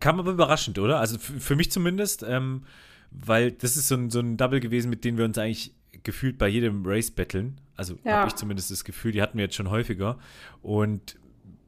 Kam 0.00 0.18
aber 0.18 0.32
überraschend, 0.32 0.80
oder? 0.80 0.98
Also 0.98 1.18
für 1.18 1.54
mich 1.54 1.70
zumindest, 1.70 2.24
ähm, 2.28 2.64
weil 3.12 3.52
das 3.52 3.76
ist 3.76 3.86
so 3.86 3.94
ein, 3.94 4.10
so 4.10 4.18
ein 4.18 4.36
Double 4.36 4.58
gewesen, 4.58 4.90
mit 4.90 5.04
dem 5.04 5.16
wir 5.16 5.24
uns 5.24 5.38
eigentlich 5.38 5.74
gefühlt 6.02 6.38
bei 6.38 6.48
jedem 6.48 6.84
Race 6.84 7.12
betteln. 7.12 7.60
Also 7.76 7.96
ja. 8.02 8.18
habe 8.18 8.28
ich 8.28 8.34
zumindest 8.34 8.72
das 8.72 8.84
Gefühl, 8.84 9.12
die 9.12 9.22
hatten 9.22 9.38
wir 9.38 9.44
jetzt 9.44 9.54
schon 9.54 9.70
häufiger. 9.70 10.18
Und 10.60 11.16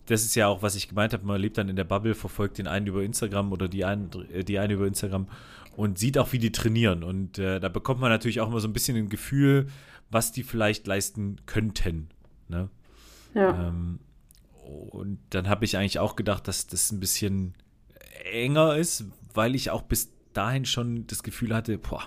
das 0.07 0.25
ist 0.25 0.35
ja 0.35 0.49
auch, 0.49 0.63
was 0.63 0.75
ich 0.75 0.89
gemeint 0.89 1.13
habe, 1.13 1.25
man 1.25 1.41
lebt 1.41 1.59
dann 1.59 1.69
in 1.69 1.77
der 1.77 1.85
Bubble, 1.85 2.15
verfolgt 2.15 2.59
den 2.59 2.67
einen 2.67 2.87
über 2.87 3.03
Instagram 3.03 3.53
oder 3.53 3.69
die 3.69 3.85
einen, 3.85 4.11
die 4.47 4.59
eine 4.59 4.75
über 4.75 4.87
Instagram 4.87 5.29
und 5.77 5.99
sieht 5.99 6.19
auch, 6.19 6.33
wie 6.33 6.39
die 6.39 6.53
trainieren. 6.53 7.05
Und 7.05 7.39
äh, 7.39 7.61
da 7.61 7.69
bekommt 7.69 8.01
man 8.01 8.11
natürlich 8.11 8.41
auch 8.41 8.49
immer 8.49 8.61
so 8.61 8.69
ein 8.69 8.73
bisschen 8.73 8.97
ein 8.97 9.09
Gefühl, 9.09 9.69
was 10.11 10.33
die 10.33 10.43
vielleicht 10.43 10.87
leisten 10.87 11.37
könnten. 11.47 12.09
Ne? 12.49 12.69
Ja. 13.35 13.69
Ähm, 13.69 14.01
und 14.65 15.19
dann 15.31 15.49
habe 15.49 15.65
ich 15.65 15.77
eigentlich 15.77 15.99
auch 15.99 16.17
gedacht, 16.17 16.49
dass 16.49 16.67
das 16.67 16.91
ein 16.93 17.01
bisschen 17.01 17.55
enger 18.33 18.77
ist, 18.77 19.05
weil 19.35 19.55
ich 19.55 19.71
auch 19.71 19.83
bis 19.83 20.11
dahin 20.33 20.65
schon 20.65 21.07
das 21.07 21.23
Gefühl 21.23 21.55
hatte, 21.55 21.79
boah, 21.79 22.03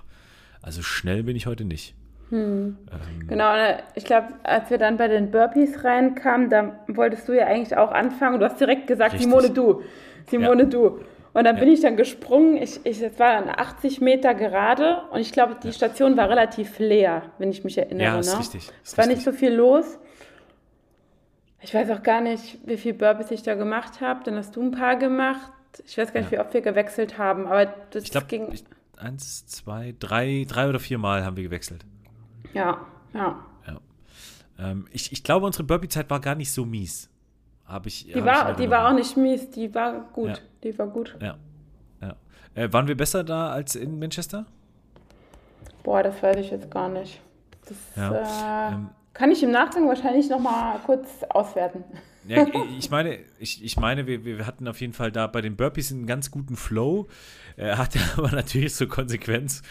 also 0.62 0.82
schnell 0.82 1.24
bin 1.24 1.36
ich 1.36 1.46
heute 1.46 1.66
nicht. 1.66 1.96
Hm. 2.34 2.78
Ähm, 2.92 3.28
genau, 3.28 3.54
ich 3.94 4.06
glaube, 4.06 4.30
als 4.42 4.72
wir 4.72 4.80
dann 4.80 4.98
bei 4.98 5.08
den 5.08 5.30
Burpees 5.30 5.84
reinkamen, 5.84 6.50
da 6.50 6.80
wolltest 6.88 7.30
du 7.30 7.34
ja 7.34 7.46
eigentlich 7.46 7.78
auch 7.78 7.92
anfangen. 7.92 8.40
Du 8.40 8.46
hast 8.46 8.60
direkt 8.60 8.88
gesagt, 8.88 9.14
richtig. 9.14 9.30
Simone, 9.30 9.52
du. 9.52 9.84
Simone, 10.26 10.64
ja. 10.64 10.70
du. 10.70 10.88
Und 11.34 11.44
dann 11.44 11.58
ja. 11.58 11.64
bin 11.64 11.72
ich 11.72 11.82
dann 11.82 11.96
gesprungen. 11.96 12.58
Ich, 12.58 12.84
ich, 12.86 13.04
es 13.04 13.20
war 13.20 13.40
dann 13.40 13.50
80 13.50 14.02
Meter 14.02 14.34
gerade 14.34 15.04
und 15.12 15.20
ich 15.20 15.32
glaube, 15.32 15.58
die 15.62 15.72
Station 15.74 16.18
war 16.18 16.28
relativ 16.28 16.80
leer, 16.80 17.22
wenn 17.38 17.52
ich 17.52 17.64
mich 17.64 17.78
erinnere. 17.78 18.08
Ja, 18.08 18.20
ist 18.20 18.34
ne? 18.34 18.40
richtig. 18.40 18.72
Es 18.84 18.98
war 18.98 19.06
richtig. 19.06 19.18
nicht 19.18 19.26
so 19.26 19.32
viel 19.32 19.54
los. 19.54 20.00
Ich 21.62 21.72
weiß 21.72 21.92
auch 21.92 22.02
gar 22.02 22.22
nicht, 22.22 22.58
wie 22.66 22.78
viel 22.78 22.96
Burpees 22.96 23.30
ich 23.30 23.44
da 23.44 23.54
gemacht 23.54 24.02
habe. 24.02 24.24
Dann 24.24 24.38
hast 24.38 24.56
du 24.56 24.62
ein 24.64 24.72
paar 24.72 24.96
gemacht. 24.96 25.52
Ich 25.86 26.00
weiß 26.00 26.12
gar 26.12 26.22
nicht, 26.22 26.32
ja. 26.32 26.40
wie 26.40 26.42
oft 26.44 26.54
wir 26.56 26.62
gewechselt 26.62 27.20
haben, 27.20 27.46
aber 27.46 27.68
das 27.92 28.06
ich 28.06 28.12
glaub, 28.12 28.28
ging. 28.28 28.52
Ich, 28.52 28.64
eins, 28.98 29.46
zwei, 29.46 29.94
drei, 30.00 30.46
drei 30.48 30.68
oder 30.68 30.80
vier 30.80 30.98
Mal 30.98 31.24
haben 31.24 31.38
wir 31.38 31.44
gewechselt. 31.44 31.86
Ja, 32.54 32.86
ja. 33.14 33.46
ja. 33.68 33.80
Ähm, 34.60 34.88
ich, 34.92 35.12
ich 35.12 35.24
glaube, 35.24 35.46
unsere 35.46 35.64
Burpee-Zeit 35.64 36.10
war 36.10 36.20
gar 36.20 36.36
nicht 36.36 36.52
so 36.52 36.66
mies. 36.66 37.10
Hab 37.66 37.86
ich, 37.86 38.06
die, 38.06 38.24
war, 38.24 38.52
ich 38.52 38.58
die 38.58 38.70
war 38.70 38.90
auch 38.90 38.94
nicht 38.94 39.16
mies, 39.18 39.50
die 39.50 39.74
war 39.74 40.02
gut. 40.14 40.30
Ja. 40.30 40.38
Die 40.64 40.78
war 40.78 40.88
gut. 40.88 41.16
Ja. 41.22 41.38
ja. 42.02 42.16
Äh, 42.56 42.72
waren 42.72 42.88
wir 42.88 42.96
besser 42.96 43.24
da 43.24 43.50
als 43.50 43.76
in 43.76 44.00
Manchester? 44.00 44.46
Boah, 45.84 46.04
das 46.04 46.22
weiß 46.22 46.38
ich 46.38 46.52
jetzt 46.52 46.70
gar 46.70 46.90
nicht. 46.90 47.20
Das 47.68 47.78
ja. 47.96 48.70
äh, 48.70 48.74
ähm, 48.74 48.90
kann 49.14 49.32
ich 49.32 49.44
im 49.44 49.52
Nachgang 49.52 49.88
wahrscheinlich 49.88 50.30
noch 50.30 50.40
mal 50.40 50.80
kurz 50.86 51.08
auswerten. 51.30 51.84
Ja, 52.28 52.46
ich 52.78 52.90
meine, 52.92 53.20
ich, 53.40 53.64
ich 53.64 53.78
meine 53.78 54.08
wir, 54.08 54.26
wir 54.26 54.48
hatten 54.48 54.68
auf 54.68 54.82
jeden 54.82 54.94
Fall 54.94 55.12
da 55.12 55.28
bei 55.28 55.42
den 55.42 55.56
Burpees 55.56 55.92
einen 55.92 56.08
ganz 56.08 56.32
guten 56.32 56.56
Flow. 56.56 57.08
Er 57.56 57.78
hatte 57.78 58.00
aber 58.18 58.32
natürlich 58.32 58.74
zur 58.76 58.88
Konsequenz, 58.88 59.62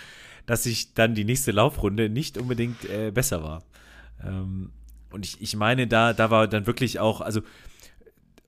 dass 0.47 0.67
ich 0.67 0.95
dann 0.95 1.15
die 1.15 1.25
nächste 1.25 1.53
Laufrunde 1.53 2.09
nicht 2.09 2.39
unbedingt 2.39 2.85
äh, 2.85 3.11
besser 3.11 3.43
war. 3.43 3.63
Ähm, 4.23 4.71
und 5.11 5.27
ich, 5.27 5.41
ich 5.41 5.57
meine, 5.57 5.87
da, 5.87 6.13
da 6.13 6.31
war 6.31 6.49
dann 6.49 6.67
wirklich 6.67 6.99
auch, 6.99 7.21
also 7.21 7.43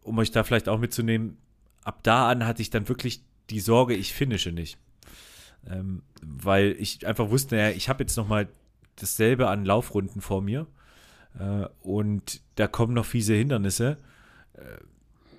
um 0.02 0.18
euch 0.18 0.30
da 0.30 0.44
vielleicht 0.44 0.68
auch 0.68 0.78
mitzunehmen, 0.78 1.36
ab 1.82 2.00
da 2.02 2.28
an 2.28 2.46
hatte 2.46 2.62
ich 2.62 2.70
dann 2.70 2.88
wirklich 2.88 3.22
die 3.50 3.60
Sorge, 3.60 3.94
ich 3.94 4.12
finische 4.12 4.52
nicht. 4.52 4.78
Ähm, 5.66 6.02
weil 6.22 6.76
ich 6.78 7.06
einfach 7.06 7.30
wusste, 7.30 7.56
naja, 7.56 7.74
ich 7.74 7.88
habe 7.88 8.02
jetzt 8.02 8.16
noch 8.16 8.28
mal 8.28 8.48
dasselbe 8.96 9.48
an 9.48 9.64
Laufrunden 9.64 10.20
vor 10.20 10.42
mir 10.42 10.66
äh, 11.38 11.66
und 11.80 12.40
da 12.56 12.66
kommen 12.66 12.94
noch 12.94 13.06
fiese 13.06 13.34
Hindernisse. 13.34 13.96
Äh, 14.54 14.60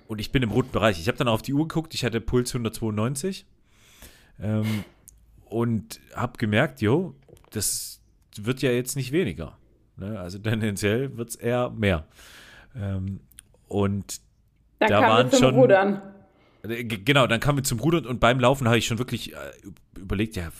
und 0.08 0.20
ich 0.20 0.30
bin 0.30 0.42
im 0.42 0.50
roten 0.50 0.70
Bereich. 0.70 1.00
Ich 1.00 1.08
habe 1.08 1.18
dann 1.18 1.28
auf 1.28 1.42
die 1.42 1.52
Uhr 1.52 1.66
geguckt, 1.66 1.94
ich 1.94 2.04
hatte 2.04 2.20
Puls 2.20 2.50
192 2.50 3.46
ähm, 4.40 4.84
und 5.46 6.00
habe 6.14 6.38
gemerkt, 6.38 6.80
jo, 6.80 7.14
das 7.50 8.00
wird 8.36 8.62
ja 8.62 8.70
jetzt 8.70 8.96
nicht 8.96 9.12
weniger. 9.12 9.56
Ne? 9.96 10.18
Also 10.18 10.38
tendenziell 10.38 11.16
wird 11.16 11.30
es 11.30 11.36
eher 11.36 11.70
mehr. 11.70 12.06
Ähm, 12.74 13.20
und 13.68 14.20
dann 14.78 14.90
da 14.90 15.00
waren 15.00 15.32
schon. 15.32 15.54
Rudern. 15.54 16.02
Äh, 16.62 16.84
genau, 16.84 17.26
dann 17.26 17.40
kamen 17.40 17.58
wir 17.58 17.64
zum 17.64 17.80
Rudern 17.80 18.06
und 18.06 18.20
beim 18.20 18.38
Laufen 18.38 18.66
habe 18.66 18.78
ich 18.78 18.86
schon 18.86 18.98
wirklich 18.98 19.32
äh, 19.32 19.36
überlegt, 19.96 20.36
ja, 20.36 20.50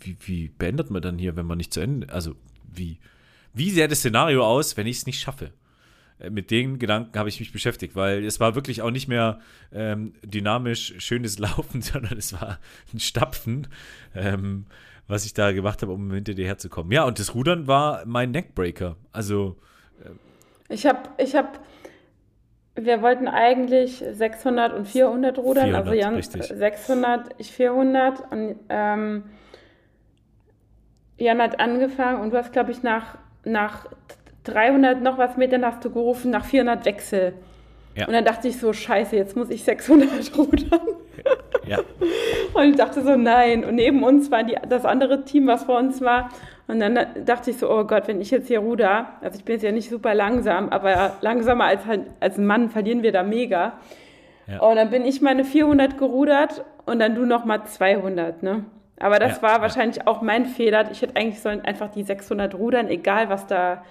wie, 0.00 0.16
wie 0.24 0.48
beendet 0.48 0.90
man 0.90 1.02
dann 1.02 1.18
hier, 1.18 1.36
wenn 1.36 1.46
man 1.46 1.58
nicht 1.58 1.72
zu 1.72 1.80
Ende, 1.80 2.12
also 2.12 2.34
wie, 2.72 2.98
wie 3.52 3.70
sähe 3.70 3.88
das 3.88 3.98
Szenario 3.98 4.44
aus, 4.44 4.76
wenn 4.76 4.86
ich 4.86 4.98
es 4.98 5.06
nicht 5.06 5.20
schaffe? 5.20 5.52
Äh, 6.18 6.30
mit 6.30 6.50
den 6.50 6.78
Gedanken 6.78 7.18
habe 7.18 7.28
ich 7.28 7.40
mich 7.40 7.52
beschäftigt, 7.52 7.96
weil 7.96 8.24
es 8.24 8.40
war 8.40 8.54
wirklich 8.54 8.82
auch 8.82 8.90
nicht 8.90 9.08
mehr 9.08 9.40
ähm, 9.72 10.14
dynamisch 10.22 10.94
schönes 10.98 11.38
Laufen, 11.38 11.82
sondern 11.82 12.16
es 12.16 12.32
war 12.32 12.58
ein 12.92 13.00
Stapfen, 13.00 13.68
ähm, 14.14 14.66
was 15.06 15.26
ich 15.26 15.34
da 15.34 15.52
gemacht 15.52 15.82
habe, 15.82 15.92
um 15.92 16.12
hinter 16.12 16.34
dir 16.34 16.46
herzukommen. 16.46 16.92
Ja, 16.92 17.04
und 17.04 17.18
das 17.18 17.34
Rudern 17.34 17.66
war 17.66 18.04
mein 18.06 18.30
Neckbreaker. 18.30 18.96
Also. 19.12 19.56
Ähm, 20.04 20.18
ich 20.68 20.86
habe, 20.86 21.00
ich 21.18 21.34
habe, 21.34 21.50
wir 22.74 23.02
wollten 23.02 23.28
eigentlich 23.28 24.02
600 24.12 24.72
und 24.72 24.86
400 24.86 25.38
rudern, 25.38 25.64
400, 25.64 25.86
also 25.86 25.92
Jan 25.94 26.14
richtig. 26.14 26.42
600, 26.44 27.34
ich 27.38 27.52
400 27.52 28.32
und 28.32 28.56
ähm, 28.68 29.24
Jan 31.16 31.40
hat 31.40 31.60
angefangen 31.60 32.22
und 32.22 32.30
du 32.30 32.38
hast, 32.38 32.52
glaube 32.52 32.72
ich, 32.72 32.82
nach 32.82 33.18
nach 33.44 33.86
300 34.44 35.02
noch 35.02 35.18
was 35.18 35.36
Metern 35.36 35.64
hast 35.64 35.84
du 35.84 35.90
gerufen, 35.90 36.30
nach 36.30 36.44
400 36.44 36.84
Wechsel. 36.84 37.34
Ja. 37.94 38.06
Und 38.06 38.12
dann 38.12 38.24
dachte 38.24 38.48
ich 38.48 38.58
so, 38.58 38.72
scheiße, 38.72 39.16
jetzt 39.16 39.36
muss 39.36 39.50
ich 39.50 39.64
600 39.64 40.08
rudern. 40.38 40.80
Ja. 41.66 41.78
Und 42.52 42.70
ich 42.70 42.76
dachte 42.76 43.02
so, 43.02 43.16
nein. 43.16 43.64
Und 43.64 43.76
neben 43.76 44.02
uns 44.02 44.30
war 44.30 44.42
die, 44.42 44.56
das 44.68 44.84
andere 44.84 45.24
Team, 45.24 45.46
was 45.46 45.64
vor 45.64 45.78
uns 45.78 46.00
war. 46.00 46.30
Und 46.66 46.80
dann 46.80 46.98
dachte 47.24 47.50
ich 47.50 47.58
so, 47.58 47.70
oh 47.70 47.84
Gott, 47.84 48.08
wenn 48.08 48.20
ich 48.20 48.30
jetzt 48.30 48.48
hier 48.48 48.60
ruder, 48.60 49.08
also 49.20 49.38
ich 49.38 49.44
bin 49.44 49.54
jetzt 49.54 49.62
ja 49.62 49.72
nicht 49.72 49.90
super 49.90 50.14
langsam, 50.14 50.70
aber 50.70 51.16
langsamer 51.20 51.64
als, 51.64 51.82
als 52.20 52.38
ein 52.38 52.46
Mann 52.46 52.70
verlieren 52.70 53.02
wir 53.02 53.12
da 53.12 53.22
mega. 53.22 53.74
Ja. 54.46 54.60
Und 54.60 54.76
dann 54.76 54.90
bin 54.90 55.04
ich 55.04 55.20
meine 55.20 55.44
400 55.44 55.98
gerudert 55.98 56.64
und 56.86 56.98
dann 56.98 57.14
du 57.14 57.24
noch 57.26 57.44
mal 57.44 57.64
200, 57.64 58.42
ne? 58.42 58.64
Aber 58.98 59.18
das 59.18 59.36
ja, 59.36 59.42
war 59.42 59.60
wahrscheinlich 59.60 60.06
auch 60.06 60.22
mein 60.22 60.46
Fehler. 60.46 60.90
Ich 60.90 61.02
hätte 61.02 61.16
eigentlich 61.16 61.40
sollen 61.40 61.62
einfach 61.62 61.90
die 61.90 62.04
600 62.04 62.54
rudern, 62.54 62.88
egal 62.88 63.28
was 63.28 63.46
da 63.46 63.84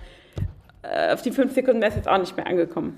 auf 1.11 1.21
die 1.21 1.31
5 1.31 1.53
Sekunden 1.53 1.81
wäre 1.81 1.91
es 1.91 1.95
jetzt 1.95 2.07
auch 2.07 2.17
nicht 2.17 2.35
mehr 2.35 2.47
angekommen. 2.47 2.97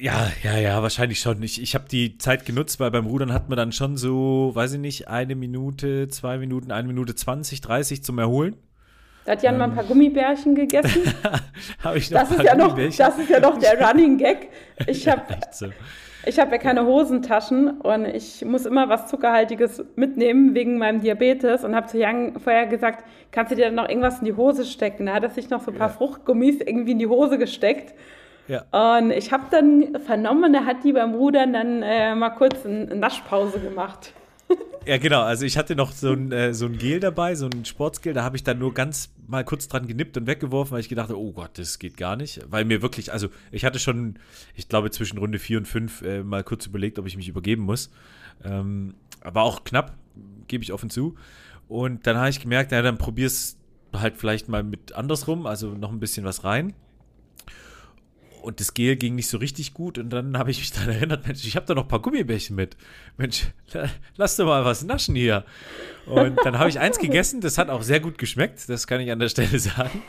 Ja, 0.00 0.30
ja, 0.44 0.56
ja, 0.56 0.82
wahrscheinlich 0.82 1.18
schon. 1.18 1.42
Ich, 1.42 1.60
ich 1.60 1.74
habe 1.74 1.86
die 1.90 2.18
Zeit 2.18 2.46
genutzt, 2.46 2.78
weil 2.78 2.90
beim 2.90 3.06
Rudern 3.06 3.32
hat 3.32 3.48
man 3.48 3.56
dann 3.56 3.72
schon 3.72 3.96
so, 3.96 4.52
weiß 4.54 4.74
ich 4.74 4.78
nicht, 4.78 5.08
eine 5.08 5.34
Minute, 5.34 6.08
zwei 6.08 6.38
Minuten, 6.38 6.70
eine 6.70 6.86
Minute 6.86 7.14
20, 7.14 7.60
30 7.60 8.04
zum 8.04 8.18
Erholen. 8.18 8.56
Da 9.24 9.32
hat 9.32 9.42
Jan 9.42 9.54
ähm. 9.54 9.58
mal 9.58 9.64
ein 9.66 9.74
paar 9.74 9.84
Gummibärchen 9.84 10.54
gegessen. 10.54 11.02
habe 11.84 11.98
ich 11.98 12.10
noch 12.10 12.20
das, 12.20 12.30
ist 12.30 12.42
ja 12.42 12.54
noch, 12.54 12.76
das 12.76 13.18
ist 13.18 13.28
ja 13.28 13.40
doch 13.40 13.58
der 13.58 13.78
Running 13.86 14.16
Gag. 14.16 14.48
Ich 14.86 15.06
habe 15.08 15.22
so. 15.50 15.66
Ich 16.26 16.38
habe 16.38 16.50
ja 16.52 16.58
keine 16.58 16.84
Hosentaschen 16.84 17.80
und 17.80 18.04
ich 18.04 18.44
muss 18.44 18.66
immer 18.66 18.88
was 18.88 19.06
Zuckerhaltiges 19.06 19.84
mitnehmen 19.94 20.54
wegen 20.54 20.78
meinem 20.78 21.00
Diabetes 21.00 21.64
und 21.64 21.74
habe 21.74 21.86
zu 21.86 21.98
Jan 21.98 22.38
vorher 22.40 22.66
gesagt, 22.66 23.04
kannst 23.30 23.52
du 23.52 23.56
dir 23.56 23.66
dann 23.66 23.76
noch 23.76 23.88
irgendwas 23.88 24.18
in 24.18 24.24
die 24.24 24.34
Hose 24.34 24.64
stecken? 24.64 25.06
Da 25.06 25.14
hat 25.14 25.22
er 25.22 25.30
sich 25.30 25.48
noch 25.48 25.62
so 25.62 25.70
ein 25.70 25.78
paar 25.78 25.88
ja. 25.88 25.94
Fruchtgummis 25.94 26.60
irgendwie 26.60 26.92
in 26.92 26.98
die 26.98 27.06
Hose 27.06 27.38
gesteckt. 27.38 27.94
Ja. 28.48 28.64
Und 28.96 29.10
ich 29.10 29.32
habe 29.32 29.44
dann 29.50 30.00
vernommen, 30.00 30.54
er 30.54 30.64
hat 30.64 30.82
die 30.82 30.92
beim 30.92 31.14
Rudern 31.14 31.52
dann 31.52 31.82
äh, 31.82 32.14
mal 32.14 32.30
kurz 32.30 32.64
eine 32.66 32.96
Naschpause 32.96 33.60
gemacht. 33.60 34.12
Ja, 34.86 34.96
genau. 34.96 35.20
Also 35.20 35.44
ich 35.44 35.58
hatte 35.58 35.76
noch 35.76 35.92
so 35.92 36.12
ein, 36.12 36.32
äh, 36.32 36.54
so 36.54 36.64
ein 36.64 36.78
Gel 36.78 36.98
dabei, 36.98 37.34
so 37.34 37.46
ein 37.46 37.66
Sportsgel. 37.66 38.14
Da 38.14 38.24
habe 38.24 38.36
ich 38.36 38.42
dann 38.42 38.58
nur 38.58 38.72
ganz 38.72 39.10
mal 39.26 39.44
kurz 39.44 39.68
dran 39.68 39.86
genippt 39.86 40.16
und 40.16 40.26
weggeworfen, 40.26 40.72
weil 40.72 40.80
ich 40.80 40.88
gedacht 40.88 41.10
habe, 41.10 41.18
oh 41.18 41.32
Gott, 41.32 41.58
das 41.58 41.78
geht 41.78 41.98
gar 41.98 42.16
nicht. 42.16 42.40
Weil 42.48 42.64
mir 42.64 42.80
wirklich, 42.80 43.12
also 43.12 43.28
ich 43.52 43.66
hatte 43.66 43.78
schon, 43.78 44.18
ich 44.54 44.66
glaube, 44.66 44.90
zwischen 44.90 45.18
Runde 45.18 45.38
4 45.38 45.58
und 45.58 45.68
5 45.68 46.02
äh, 46.02 46.22
mal 46.22 46.42
kurz 46.42 46.64
überlegt, 46.64 46.98
ob 46.98 47.06
ich 47.06 47.18
mich 47.18 47.28
übergeben 47.28 47.64
muss. 47.64 47.90
Ähm, 48.42 48.94
war 49.22 49.42
auch 49.42 49.64
knapp, 49.64 49.94
gebe 50.46 50.64
ich 50.64 50.72
offen 50.72 50.88
zu. 50.88 51.16
Und 51.68 52.06
dann 52.06 52.16
habe 52.16 52.30
ich 52.30 52.40
gemerkt, 52.40 52.72
ja, 52.72 52.80
dann 52.80 52.96
probier's 52.96 53.58
halt 53.92 54.16
vielleicht 54.16 54.48
mal 54.48 54.62
mit 54.62 54.94
andersrum, 54.94 55.46
also 55.46 55.72
noch 55.72 55.92
ein 55.92 56.00
bisschen 56.00 56.24
was 56.24 56.44
rein 56.44 56.72
und 58.48 58.60
das 58.60 58.72
Gel 58.72 58.96
ging 58.96 59.14
nicht 59.14 59.28
so 59.28 59.36
richtig 59.36 59.74
gut 59.74 59.98
und 59.98 60.08
dann 60.08 60.38
habe 60.38 60.50
ich 60.50 60.58
mich 60.58 60.72
daran 60.72 60.88
erinnert, 60.88 61.26
Mensch, 61.26 61.44
ich 61.46 61.54
habe 61.54 61.66
da 61.66 61.74
noch 61.74 61.82
ein 61.82 61.88
paar 61.88 62.00
Gummibärchen 62.00 62.56
mit. 62.56 62.78
Mensch, 63.18 63.46
lass 64.16 64.36
doch 64.36 64.46
mal 64.46 64.64
was 64.64 64.82
naschen 64.82 65.14
hier. 65.14 65.44
Und 66.06 66.38
dann 66.44 66.58
habe 66.58 66.70
ich 66.70 66.80
eins 66.80 66.98
gegessen, 66.98 67.42
das 67.42 67.58
hat 67.58 67.68
auch 67.68 67.82
sehr 67.82 68.00
gut 68.00 68.16
geschmeckt, 68.16 68.66
das 68.70 68.86
kann 68.86 69.02
ich 69.02 69.12
an 69.12 69.18
der 69.18 69.28
Stelle 69.28 69.58
sagen. 69.58 70.02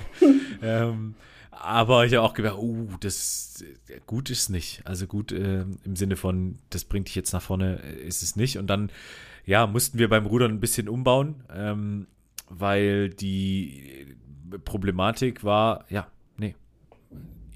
ähm, 0.62 1.16
aber 1.52 2.06
ich 2.06 2.14
habe 2.14 2.26
auch 2.26 2.34
gedacht, 2.34 2.58
uh, 2.58 2.88
das 3.02 3.62
gut 4.06 4.30
ist 4.30 4.48
nicht. 4.48 4.84
Also 4.86 5.06
gut 5.06 5.34
äh, 5.34 5.66
im 5.84 5.96
Sinne 5.98 6.16
von, 6.16 6.60
das 6.70 6.86
bringt 6.86 7.10
dich 7.10 7.16
jetzt 7.16 7.34
nach 7.34 7.42
vorne, 7.42 7.84
äh, 7.84 8.08
ist 8.08 8.24
es 8.24 8.38
nicht. 8.38 8.58
Und 8.58 8.68
dann, 8.68 8.90
ja, 9.46 9.68
mussten 9.68 10.00
wir 10.00 10.08
beim 10.08 10.26
Rudern 10.26 10.52
ein 10.52 10.60
bisschen 10.62 10.88
umbauen, 10.88 11.44
ähm, 11.54 12.08
weil 12.48 13.10
die 13.10 14.16
Problematik 14.64 15.44
war, 15.44 15.84
ja, 15.90 16.08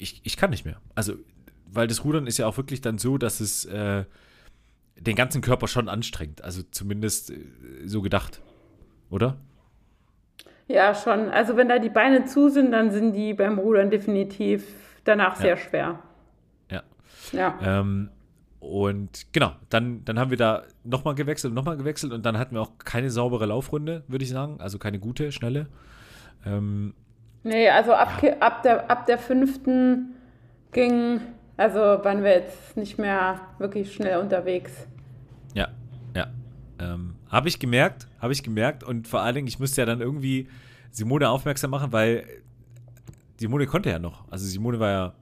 ich, 0.03 0.21
ich 0.23 0.37
kann 0.37 0.51
nicht 0.51 0.65
mehr. 0.65 0.77
Also 0.93 1.15
weil 1.73 1.87
das 1.87 2.03
Rudern 2.03 2.27
ist 2.27 2.37
ja 2.37 2.47
auch 2.47 2.57
wirklich 2.57 2.81
dann 2.81 2.97
so, 2.97 3.17
dass 3.17 3.39
es 3.39 3.65
äh, 3.65 4.05
den 4.95 5.15
ganzen 5.15 5.41
Körper 5.41 5.67
schon 5.67 5.89
anstrengt. 5.89 6.43
Also 6.43 6.61
zumindest 6.71 7.31
äh, 7.31 7.37
so 7.85 8.01
gedacht, 8.01 8.41
oder? 9.09 9.37
Ja, 10.67 10.95
schon. 10.95 11.29
Also 11.29 11.57
wenn 11.57 11.67
da 11.67 11.79
die 11.79 11.89
Beine 11.89 12.25
zu 12.25 12.49
sind, 12.49 12.71
dann 12.71 12.91
sind 12.91 13.13
die 13.13 13.33
beim 13.33 13.57
Rudern 13.57 13.89
definitiv 13.89 14.65
danach 15.03 15.35
ja. 15.35 15.41
sehr 15.41 15.57
schwer. 15.57 15.99
Ja. 16.71 16.83
Ja. 17.31 17.59
Ähm, 17.61 18.09
und 18.59 19.33
genau, 19.33 19.51
dann, 19.69 20.05
dann 20.05 20.17
haben 20.17 20.29
wir 20.29 20.37
da 20.37 20.63
nochmal 20.85 21.15
gewechselt 21.15 21.51
und 21.51 21.55
nochmal 21.55 21.75
gewechselt 21.75 22.13
und 22.13 22.25
dann 22.25 22.37
hatten 22.37 22.55
wir 22.55 22.61
auch 22.61 22.77
keine 22.77 23.09
saubere 23.09 23.45
Laufrunde, 23.45 24.03
würde 24.07 24.23
ich 24.23 24.29
sagen. 24.29 24.61
Also 24.61 24.77
keine 24.77 24.99
gute, 24.99 25.31
schnelle. 25.33 25.67
Ähm, 26.45 26.93
nee, 27.43 27.69
also 27.69 27.93
ab, 27.93 28.21
ab, 28.39 28.63
der, 28.63 28.89
ab 28.89 29.05
der 29.05 29.17
fünften 29.17 30.15
ging, 30.71 31.21
also 31.57 31.79
waren 31.79 32.23
wir 32.23 32.31
jetzt 32.31 32.75
nicht 32.77 32.97
mehr 32.97 33.39
wirklich 33.59 33.93
schnell 33.93 34.19
unterwegs. 34.19 34.87
Ja, 35.53 35.69
ja. 36.15 36.27
Ähm, 36.79 37.15
habe 37.29 37.47
ich 37.47 37.59
gemerkt, 37.59 38.07
habe 38.19 38.33
ich 38.33 38.43
gemerkt 38.43 38.83
und 38.83 39.07
vor 39.07 39.21
allen 39.21 39.35
Dingen, 39.35 39.47
ich 39.47 39.59
musste 39.59 39.81
ja 39.81 39.85
dann 39.85 40.01
irgendwie 40.01 40.47
Simone 40.91 41.29
aufmerksam 41.29 41.71
machen, 41.71 41.91
weil 41.91 42.25
Simone 43.37 43.65
konnte 43.65 43.89
ja 43.89 43.99
noch. 43.99 44.29
Also 44.31 44.45
Simone 44.45 44.79
war 44.79 44.89
ja 44.89 45.13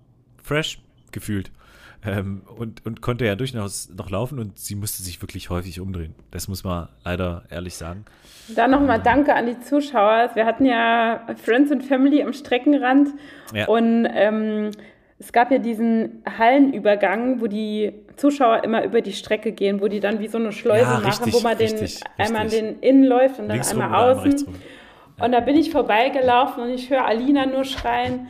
fresh 0.41 0.81
gefühlt. 1.11 1.51
Ähm, 2.03 2.41
und, 2.57 2.83
und 2.85 3.01
konnte 3.01 3.25
ja 3.25 3.35
durchaus 3.35 3.89
noch 3.95 4.09
laufen 4.09 4.39
und 4.39 4.57
sie 4.57 4.75
musste 4.75 5.03
sich 5.03 5.21
wirklich 5.21 5.49
häufig 5.51 5.79
umdrehen. 5.79 6.15
Das 6.31 6.47
muss 6.47 6.63
man 6.63 6.87
leider 7.05 7.43
ehrlich 7.51 7.75
sagen. 7.75 8.05
Dann 8.55 8.71
nochmal 8.71 8.97
ähm, 8.97 9.03
Danke 9.03 9.35
an 9.35 9.45
die 9.45 9.59
Zuschauer. 9.59 10.31
Wir 10.33 10.45
hatten 10.45 10.65
ja 10.65 11.27
Friends 11.43 11.71
and 11.71 11.83
Family 11.83 12.23
am 12.23 12.33
Streckenrand 12.33 13.09
ja. 13.53 13.67
und 13.67 14.07
ähm, 14.11 14.71
es 15.19 15.31
gab 15.31 15.51
ja 15.51 15.59
diesen 15.59 16.23
Hallenübergang, 16.37 17.41
wo 17.41 17.45
die 17.45 17.93
Zuschauer 18.15 18.63
immer 18.63 18.83
über 18.83 19.01
die 19.01 19.13
Strecke 19.13 19.51
gehen, 19.51 19.79
wo 19.79 19.87
die 19.87 19.99
dann 19.99 20.19
wie 20.19 20.27
so 20.27 20.39
eine 20.39 20.51
Schleuse 20.51 20.81
ja, 20.81 20.97
richtig, 20.97 21.19
machen, 21.19 21.33
wo 21.33 21.39
man 21.41 21.57
den 21.57 21.71
richtig, 21.71 22.01
einmal 22.17 22.43
richtig. 22.43 22.59
den 22.59 22.79
innen 22.79 23.03
läuft 23.03 23.37
und 23.37 23.47
dann 23.47 23.57
Links 23.57 23.71
einmal 23.71 23.93
außen. 23.93 24.23
Einmal 24.23 24.55
ja. 25.19 25.25
Und 25.25 25.31
da 25.33 25.39
bin 25.39 25.55
ich 25.55 25.69
vorbeigelaufen 25.69 26.63
und 26.63 26.69
ich 26.71 26.89
höre 26.89 27.05
Alina 27.05 27.45
nur 27.45 27.63
schreien, 27.63 28.27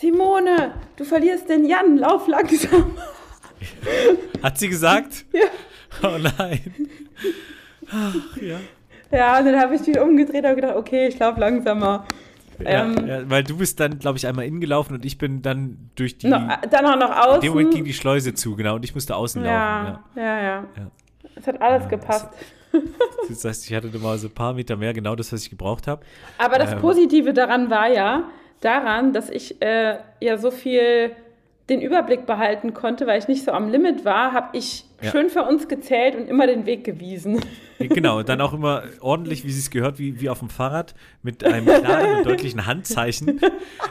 Simone, 0.00 0.72
du 0.96 1.04
verlierst 1.04 1.50
den 1.50 1.66
Jan, 1.66 1.98
lauf 1.98 2.26
langsam. 2.26 2.96
Hat 4.42 4.58
sie 4.58 4.68
gesagt? 4.68 5.26
Ja. 5.34 6.08
Oh 6.08 6.16
nein. 6.38 6.88
Ach, 7.90 8.36
ja. 8.40 8.60
Ja, 9.10 9.38
und 9.38 9.44
dann 9.44 9.58
habe 9.58 9.74
ich 9.74 9.86
mich 9.86 9.98
umgedreht 9.98 10.44
und 10.44 10.54
gedacht, 10.54 10.76
okay, 10.76 11.08
ich 11.08 11.18
laufe 11.18 11.40
langsamer. 11.40 12.06
Ja, 12.60 12.84
ähm, 12.84 13.06
ja, 13.06 13.28
weil 13.28 13.42
du 13.42 13.58
bist 13.58 13.80
dann, 13.80 13.98
glaube 13.98 14.16
ich, 14.16 14.26
einmal 14.26 14.44
innen 14.46 14.60
gelaufen 14.60 14.94
und 14.94 15.04
ich 15.04 15.18
bin 15.18 15.42
dann 15.42 15.90
durch 15.96 16.16
die. 16.16 16.28
No, 16.28 16.38
dann 16.70 16.86
auch 16.86 16.96
noch 16.96 17.10
außen. 17.10 17.40
Dem 17.40 17.52
Moment 17.52 17.74
ging 17.74 17.84
die 17.84 17.92
Schleuse 17.92 18.32
zu, 18.34 18.54
genau, 18.54 18.76
und 18.76 18.84
ich 18.84 18.94
musste 18.94 19.16
außen 19.16 19.44
ja, 19.44 19.82
laufen. 19.82 19.98
Ja, 20.14 20.22
ja. 20.22 20.64
ja. 20.76 20.90
Es 21.34 21.46
hat 21.46 21.60
alles 21.60 21.88
gepasst. 21.88 22.28
Das 23.28 23.44
heißt, 23.44 23.68
ich 23.68 23.74
hatte 23.76 23.90
mal 23.98 24.16
so 24.16 24.28
ein 24.28 24.34
paar 24.34 24.54
Meter 24.54 24.76
mehr, 24.76 24.94
genau 24.94 25.16
das, 25.16 25.32
was 25.32 25.42
ich 25.42 25.50
gebraucht 25.50 25.88
habe. 25.88 26.02
Aber 26.38 26.58
das 26.58 26.72
ähm, 26.72 26.78
Positive 26.78 27.32
daran 27.34 27.68
war 27.68 27.88
ja, 27.88 28.30
daran, 28.60 29.12
dass 29.12 29.30
ich 29.30 29.60
äh, 29.62 29.98
ja 30.20 30.38
so 30.38 30.50
viel 30.50 31.12
den 31.70 31.80
Überblick 31.80 32.26
behalten 32.26 32.74
konnte, 32.74 33.06
weil 33.06 33.18
ich 33.18 33.28
nicht 33.28 33.44
so 33.44 33.52
am 33.52 33.70
Limit 33.70 34.04
war, 34.04 34.32
habe 34.32 34.56
ich 34.58 34.84
ja. 35.00 35.10
schön 35.10 35.30
für 35.30 35.44
uns 35.44 35.68
gezählt 35.68 36.16
und 36.16 36.28
immer 36.28 36.46
den 36.46 36.66
Weg 36.66 36.84
gewiesen. 36.84 37.40
Genau, 37.78 38.22
dann 38.22 38.42
auch 38.42 38.52
immer 38.52 38.82
ordentlich, 39.00 39.42
wie 39.44 39.50
sie 39.50 39.60
es 39.60 39.70
gehört, 39.70 39.98
wie, 39.98 40.20
wie 40.20 40.28
auf 40.28 40.40
dem 40.40 40.50
Fahrrad, 40.50 40.94
mit 41.22 41.44
einem 41.44 41.64
klaren 41.64 42.18
und 42.18 42.26
deutlichen 42.26 42.66
Handzeichen 42.66 43.40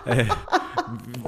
äh, 0.06 0.26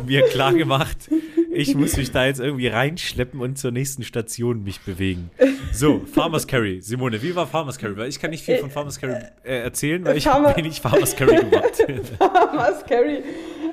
mir 0.06 0.22
klar 0.28 0.54
gemacht, 0.54 1.10
ich 1.52 1.76
muss 1.76 1.98
mich 1.98 2.12
da 2.12 2.26
jetzt 2.26 2.40
irgendwie 2.40 2.68
reinschleppen 2.68 3.40
und 3.42 3.58
zur 3.58 3.72
nächsten 3.72 4.04
Station 4.04 4.64
mich 4.64 4.82
bewegen. 4.82 5.32
So, 5.72 6.02
Farmers 6.12 6.48
Carry. 6.48 6.82
Simone, 6.82 7.22
wie 7.22 7.36
war 7.36 7.48
Farmers 7.48 7.78
Carry? 7.78 7.98
Weil 7.98 8.10
ich 8.10 8.20
kann 8.20 8.32
nicht 8.32 8.44
viel 8.44 8.58
von 8.58 8.70
Farmers 8.70 9.00
Carry 9.00 9.16
äh, 9.44 9.64
erzählen, 9.64 10.04
weil 10.06 10.18
ich 10.18 10.28
habe 10.28 10.56
wenig 10.56 10.82
Farmers 10.82 11.16
Carry 11.16 11.38
gemacht. 11.38 11.84
Farmers 12.18 12.86
Carry. 12.86 13.24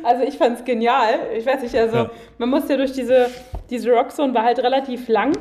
Also 0.03 0.25
ich 0.25 0.37
fand 0.37 0.59
es 0.59 0.65
genial. 0.65 1.15
Ich 1.37 1.47
weiß 1.47 1.63
nicht, 1.63 1.75
also 1.75 1.97
ja. 1.97 2.11
man 2.39 2.51
musste 2.51 2.73
ja 2.73 2.77
durch 2.79 2.93
diese, 2.93 3.29
diese 3.71 3.91
Rockzone 3.91 4.35
war 4.35 4.45
halt 4.45 4.59
relativ 4.59 5.09
lang. 5.09 5.37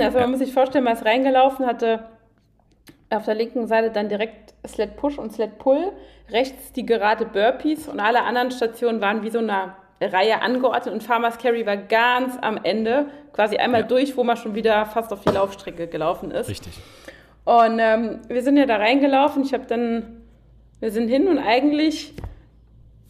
Also 0.00 0.18
man 0.18 0.30
muss 0.30 0.40
sich 0.40 0.52
vorstellen, 0.52 0.84
man 0.84 0.94
ist 0.94 1.04
reingelaufen, 1.04 1.66
hatte 1.66 2.04
auf 3.10 3.24
der 3.24 3.34
linken 3.34 3.66
Seite 3.66 3.90
dann 3.90 4.08
direkt 4.08 4.54
Sled 4.66 4.96
Push 4.96 5.18
und 5.18 5.32
Sled 5.32 5.58
Pull, 5.58 5.92
rechts 6.30 6.72
die 6.72 6.86
gerade 6.86 7.26
Burpees 7.26 7.88
und 7.88 8.00
alle 8.00 8.22
anderen 8.22 8.50
Stationen 8.50 9.00
waren 9.00 9.22
wie 9.22 9.30
so 9.30 9.38
eine 9.38 9.74
Reihe 10.00 10.40
angeordnet 10.40 10.94
und 10.94 11.02
Farmers 11.02 11.38
Carry 11.38 11.66
war 11.66 11.76
ganz 11.76 12.36
am 12.40 12.58
Ende, 12.62 13.06
quasi 13.32 13.56
einmal 13.56 13.82
ja. 13.82 13.86
durch, 13.86 14.16
wo 14.16 14.24
man 14.24 14.36
schon 14.36 14.54
wieder 14.54 14.86
fast 14.86 15.12
auf 15.12 15.20
die 15.20 15.30
Laufstrecke 15.30 15.86
gelaufen 15.86 16.30
ist. 16.30 16.48
Richtig. 16.48 16.72
Und 17.44 17.78
ähm, 17.78 18.20
wir 18.28 18.42
sind 18.42 18.56
ja 18.56 18.66
da 18.66 18.76
reingelaufen. 18.76 19.42
Ich 19.42 19.52
habe 19.52 19.66
dann, 19.66 20.22
wir 20.80 20.90
sind 20.90 21.08
hin 21.08 21.28
und 21.28 21.38
eigentlich 21.38 22.14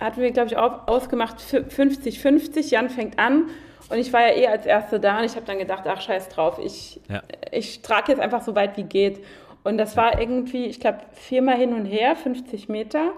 hatten 0.00 0.20
wir, 0.20 0.30
glaube 0.30 0.48
ich, 0.48 0.56
auch 0.56 0.88
ausgemacht 0.88 1.36
50-50. 1.38 2.70
Jan 2.70 2.90
fängt 2.90 3.18
an 3.18 3.50
und 3.88 3.98
ich 3.98 4.12
war 4.12 4.22
ja 4.22 4.34
eh 4.34 4.46
als 4.46 4.66
Erste 4.66 4.98
da 4.98 5.18
und 5.18 5.24
ich 5.24 5.36
habe 5.36 5.46
dann 5.46 5.58
gedacht, 5.58 5.84
ach 5.86 6.00
scheiß 6.00 6.28
drauf, 6.28 6.58
ich, 6.62 7.00
ja. 7.08 7.22
ich 7.52 7.82
trage 7.82 8.12
jetzt 8.12 8.20
einfach 8.20 8.42
so 8.42 8.54
weit 8.54 8.76
wie 8.76 8.84
geht. 8.84 9.24
Und 9.62 9.78
das 9.78 9.96
war 9.96 10.18
irgendwie, 10.18 10.66
ich 10.66 10.80
glaube, 10.80 11.00
viermal 11.12 11.56
hin 11.56 11.74
und 11.74 11.84
her, 11.84 12.16
50 12.16 12.68
Meter. 12.68 13.12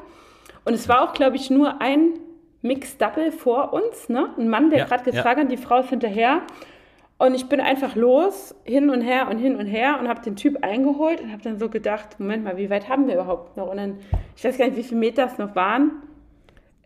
Und 0.64 0.74
es 0.74 0.88
war 0.88 1.02
auch, 1.08 1.14
glaube 1.14 1.36
ich, 1.36 1.50
nur 1.50 1.80
ein 1.80 2.18
Mix-Double 2.62 3.32
vor 3.32 3.72
uns, 3.72 4.08
ne? 4.08 4.30
Ein 4.38 4.48
Mann, 4.48 4.70
der 4.70 4.80
ja, 4.80 4.84
gerade 4.86 5.04
getragen 5.04 5.40
ja. 5.40 5.44
hat, 5.44 5.52
die 5.52 5.56
Frau 5.56 5.80
ist 5.80 5.90
hinterher. 5.90 6.42
Und 7.18 7.34
ich 7.34 7.48
bin 7.48 7.60
einfach 7.60 7.94
los, 7.94 8.54
hin 8.64 8.90
und 8.90 9.00
her 9.00 9.28
und 9.28 9.38
hin 9.38 9.54
und 9.56 9.66
her 9.66 9.98
und 10.00 10.08
habe 10.08 10.20
den 10.22 10.34
Typ 10.34 10.64
eingeholt 10.64 11.20
und 11.20 11.30
habe 11.30 11.42
dann 11.42 11.58
so 11.58 11.68
gedacht, 11.68 12.18
Moment 12.18 12.42
mal, 12.42 12.56
wie 12.56 12.68
weit 12.68 12.88
haben 12.88 13.06
wir 13.06 13.14
überhaupt 13.14 13.56
noch? 13.56 13.68
Und 13.68 13.76
dann, 13.76 13.98
ich 14.36 14.42
weiß 14.42 14.58
gar 14.58 14.66
nicht, 14.66 14.76
wie 14.76 14.82
viele 14.82 14.98
Meter 14.98 15.26
es 15.26 15.38
noch 15.38 15.54
waren. 15.54 16.02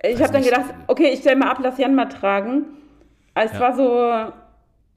Ich 0.02 0.20
habe 0.22 0.32
dann 0.32 0.42
gedacht, 0.42 0.74
okay, 0.88 1.08
ich 1.08 1.20
stelle 1.20 1.36
mal 1.36 1.50
ab, 1.50 1.58
lass 1.62 1.78
Jan 1.78 1.94
mal 1.94 2.06
tragen. 2.06 2.66
Also 3.32 3.54
es 3.54 3.60
ja. 3.60 3.66
war 3.66 3.76
so, 3.76 4.32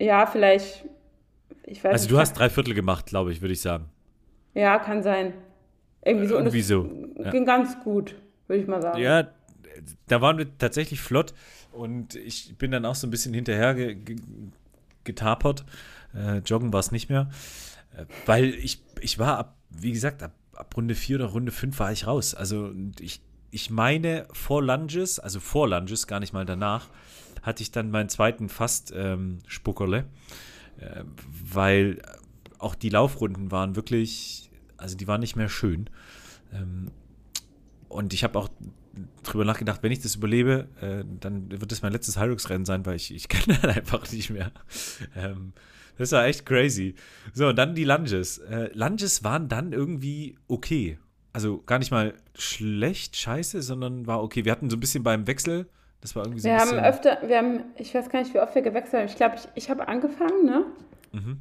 ja, 0.03 0.25
vielleicht, 0.25 0.85
ich 1.65 1.83
weiß 1.83 1.93
Also 1.93 2.03
nicht, 2.03 2.11
du 2.11 2.19
hast 2.19 2.33
drei 2.33 2.49
Viertel 2.49 2.73
gemacht, 2.73 3.05
glaube 3.05 3.31
ich, 3.31 3.41
würde 3.41 3.53
ich 3.53 3.61
sagen. 3.61 3.85
Ja, 4.53 4.77
kann 4.79 5.03
sein. 5.03 5.33
Irgendwie 6.03 6.27
so. 6.27 6.35
Irgendwie 6.35 6.61
so. 6.61 6.89
Ja. 7.17 7.31
Ging 7.31 7.45
ganz 7.45 7.79
gut, 7.81 8.15
würde 8.47 8.61
ich 8.61 8.67
mal 8.67 8.81
sagen. 8.81 8.99
Ja, 8.99 9.27
da 10.07 10.21
waren 10.21 10.37
wir 10.37 10.57
tatsächlich 10.57 11.01
flott 11.01 11.33
und 11.71 12.15
ich 12.15 12.55
bin 12.57 12.71
dann 12.71 12.85
auch 12.85 12.95
so 12.95 13.07
ein 13.07 13.11
bisschen 13.11 13.33
hinterher 13.33 13.75
ge 13.75 13.95
ge 13.95 14.17
getapert. 15.03 15.65
Äh, 16.13 16.39
joggen 16.39 16.73
war 16.73 16.79
es 16.79 16.91
nicht 16.91 17.09
mehr, 17.09 17.29
äh, 17.95 18.05
weil 18.25 18.53
ich, 18.55 18.81
ich 19.01 19.19
war 19.19 19.37
ab, 19.37 19.57
wie 19.69 19.91
gesagt, 19.91 20.23
ab, 20.23 20.33
ab 20.53 20.75
Runde 20.75 20.95
4 20.95 21.17
oder 21.17 21.25
Runde 21.25 21.51
5 21.51 21.79
war 21.79 21.91
ich 21.91 22.07
raus. 22.07 22.35
Also 22.35 22.73
ich, 22.99 23.21
ich 23.51 23.69
meine 23.69 24.27
vor 24.31 24.63
Lunges, 24.63 25.19
also 25.19 25.39
vor 25.39 25.67
Lunges, 25.67 26.07
gar 26.07 26.19
nicht 26.19 26.33
mal 26.33 26.45
danach, 26.45 26.87
hatte 27.41 27.63
ich 27.63 27.71
dann 27.71 27.91
meinen 27.91 28.09
zweiten 28.09 28.49
fast 28.49 28.91
ähm, 28.95 29.39
äh, 30.77 31.03
weil 31.45 32.01
auch 32.57 32.75
die 32.75 32.89
Laufrunden 32.89 33.51
waren 33.51 33.75
wirklich, 33.75 34.51
also 34.77 34.97
die 34.97 35.07
waren 35.07 35.21
nicht 35.21 35.35
mehr 35.35 35.49
schön. 35.49 35.89
Ähm, 36.53 36.91
und 37.87 38.13
ich 38.13 38.23
habe 38.23 38.37
auch 38.37 38.49
drüber 39.23 39.45
nachgedacht, 39.45 39.83
wenn 39.83 39.91
ich 39.91 39.99
das 39.99 40.15
überlebe, 40.15 40.67
äh, 40.81 41.03
dann 41.19 41.51
wird 41.51 41.71
das 41.71 41.81
mein 41.81 41.91
letztes 41.91 42.19
Hyrux-Rennen 42.19 42.65
sein, 42.65 42.85
weil 42.85 42.95
ich, 42.95 43.13
ich 43.13 43.27
kann 43.29 43.57
dann 43.61 43.71
einfach 43.71 44.09
nicht 44.11 44.29
mehr. 44.29 44.51
Ähm, 45.15 45.53
das 45.97 46.11
war 46.13 46.25
echt 46.25 46.45
crazy. 46.45 46.95
So, 47.33 47.47
und 47.47 47.57
dann 47.57 47.75
die 47.75 47.83
Lunges. 47.83 48.37
Äh, 48.37 48.69
Lunges 48.73 49.23
waren 49.23 49.49
dann 49.49 49.73
irgendwie 49.73 50.37
okay. 50.47 50.97
Also 51.33 51.61
gar 51.61 51.77
nicht 51.77 51.91
mal 51.91 52.13
schlecht, 52.35 53.15
scheiße, 53.15 53.61
sondern 53.61 54.07
war 54.07 54.23
okay. 54.23 54.45
Wir 54.45 54.51
hatten 54.51 54.69
so 54.69 54.77
ein 54.77 54.79
bisschen 54.79 55.03
beim 55.03 55.27
Wechsel, 55.27 55.67
das 56.01 56.15
war 56.15 56.23
irgendwie 56.23 56.41
so 56.41 56.47
wir 56.47 56.53
ein 56.53 56.59
bisschen. 56.61 56.77
haben 56.77 56.85
öfter, 56.85 57.17
wir 57.27 57.37
haben, 57.37 57.63
ich 57.75 57.93
weiß 57.93 58.09
gar 58.09 58.19
nicht, 58.19 58.33
wie 58.33 58.39
oft 58.39 58.55
wir 58.55 58.61
gewechselt 58.61 59.01
haben. 59.01 59.09
Ich 59.09 59.15
glaube, 59.15 59.35
ich, 59.35 59.47
ich 59.55 59.69
habe 59.69 59.87
angefangen, 59.87 60.45
ne? 60.45 60.65
Mhm. 61.11 61.37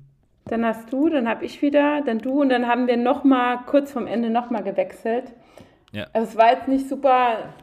Dann 0.46 0.64
hast 0.64 0.92
du, 0.92 1.08
dann 1.08 1.28
habe 1.28 1.44
ich 1.44 1.62
wieder, 1.62 2.02
dann 2.02 2.18
du 2.18 2.40
und 2.40 2.48
dann 2.48 2.66
haben 2.66 2.86
wir 2.86 2.96
noch 2.96 3.22
mal 3.22 3.58
kurz 3.66 3.92
vorm 3.92 4.06
Ende 4.06 4.30
noch 4.30 4.50
mal 4.50 4.62
gewechselt. 4.62 5.32
Ja. 5.92 6.06
Also 6.12 6.30
es 6.30 6.36
war 6.36 6.52
jetzt 6.52 6.68
nicht 6.68 6.88
super, 6.88 7.54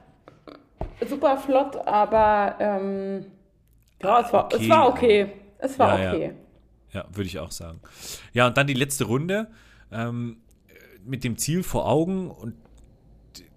super 1.08 1.38
flott, 1.38 1.76
aber 1.86 2.56
ähm, 2.60 3.26
ja, 4.02 4.22
es 4.22 4.34
war, 4.34 4.46
okay. 4.46 4.58
es 4.60 4.70
war 4.70 4.88
okay. 4.88 5.32
Es 5.58 5.80
war 5.80 6.00
ja, 6.00 6.14
okay. 6.14 6.34
Ja, 6.92 7.02
ja 7.02 7.08
würde 7.12 7.28
ich 7.28 7.40
auch 7.40 7.52
sagen. 7.52 7.80
Ja, 8.34 8.48
und 8.48 8.58
dann 8.58 8.68
die 8.68 8.74
letzte 8.74 9.06
Runde 9.06 9.48
ähm, 9.92 10.38
mit 11.04 11.24
dem 11.24 11.38
Ziel 11.38 11.64
vor 11.64 11.88
Augen 11.88 12.30
und 12.30 12.56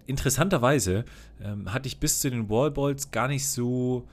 interessanterweise 0.05 1.05
ähm, 1.43 1.73
hatte 1.73 1.87
ich 1.87 1.99
bis 1.99 2.19
zu 2.19 2.29
den 2.29 2.49
Wallballs 2.49 3.11
gar 3.11 3.27
nicht 3.27 3.47
so 3.47 4.07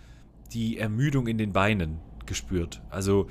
die 0.53 0.79
Ermüdung 0.79 1.27
in 1.27 1.39
den 1.39 1.53
Beinen 1.53 2.01
gespürt. 2.27 2.83
Also 2.91 3.29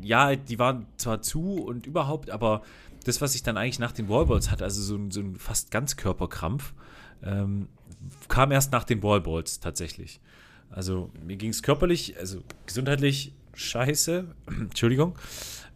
ja, 0.00 0.34
die 0.34 0.58
waren 0.58 0.86
zwar 0.96 1.20
zu 1.20 1.62
und 1.62 1.86
überhaupt, 1.86 2.30
aber 2.30 2.62
das, 3.08 3.20
was 3.20 3.34
ich 3.34 3.42
dann 3.42 3.56
eigentlich 3.56 3.78
nach 3.78 3.92
den 3.92 4.08
Wallballs 4.08 4.50
hatte, 4.50 4.64
also 4.64 4.82
so 4.82 4.96
ein, 4.96 5.10
so 5.10 5.20
ein 5.20 5.36
fast 5.36 5.70
Ganzkörperkrampf, 5.70 6.74
ähm, 7.24 7.68
kam 8.28 8.52
erst 8.52 8.72
nach 8.72 8.84
den 8.84 9.02
Wallballs 9.02 9.60
tatsächlich. 9.60 10.20
Also 10.70 11.10
mir 11.24 11.36
ging 11.36 11.50
es 11.50 11.62
körperlich, 11.62 12.16
also 12.18 12.42
gesundheitlich 12.66 13.32
scheiße, 13.54 14.26
Entschuldigung. 14.46 15.18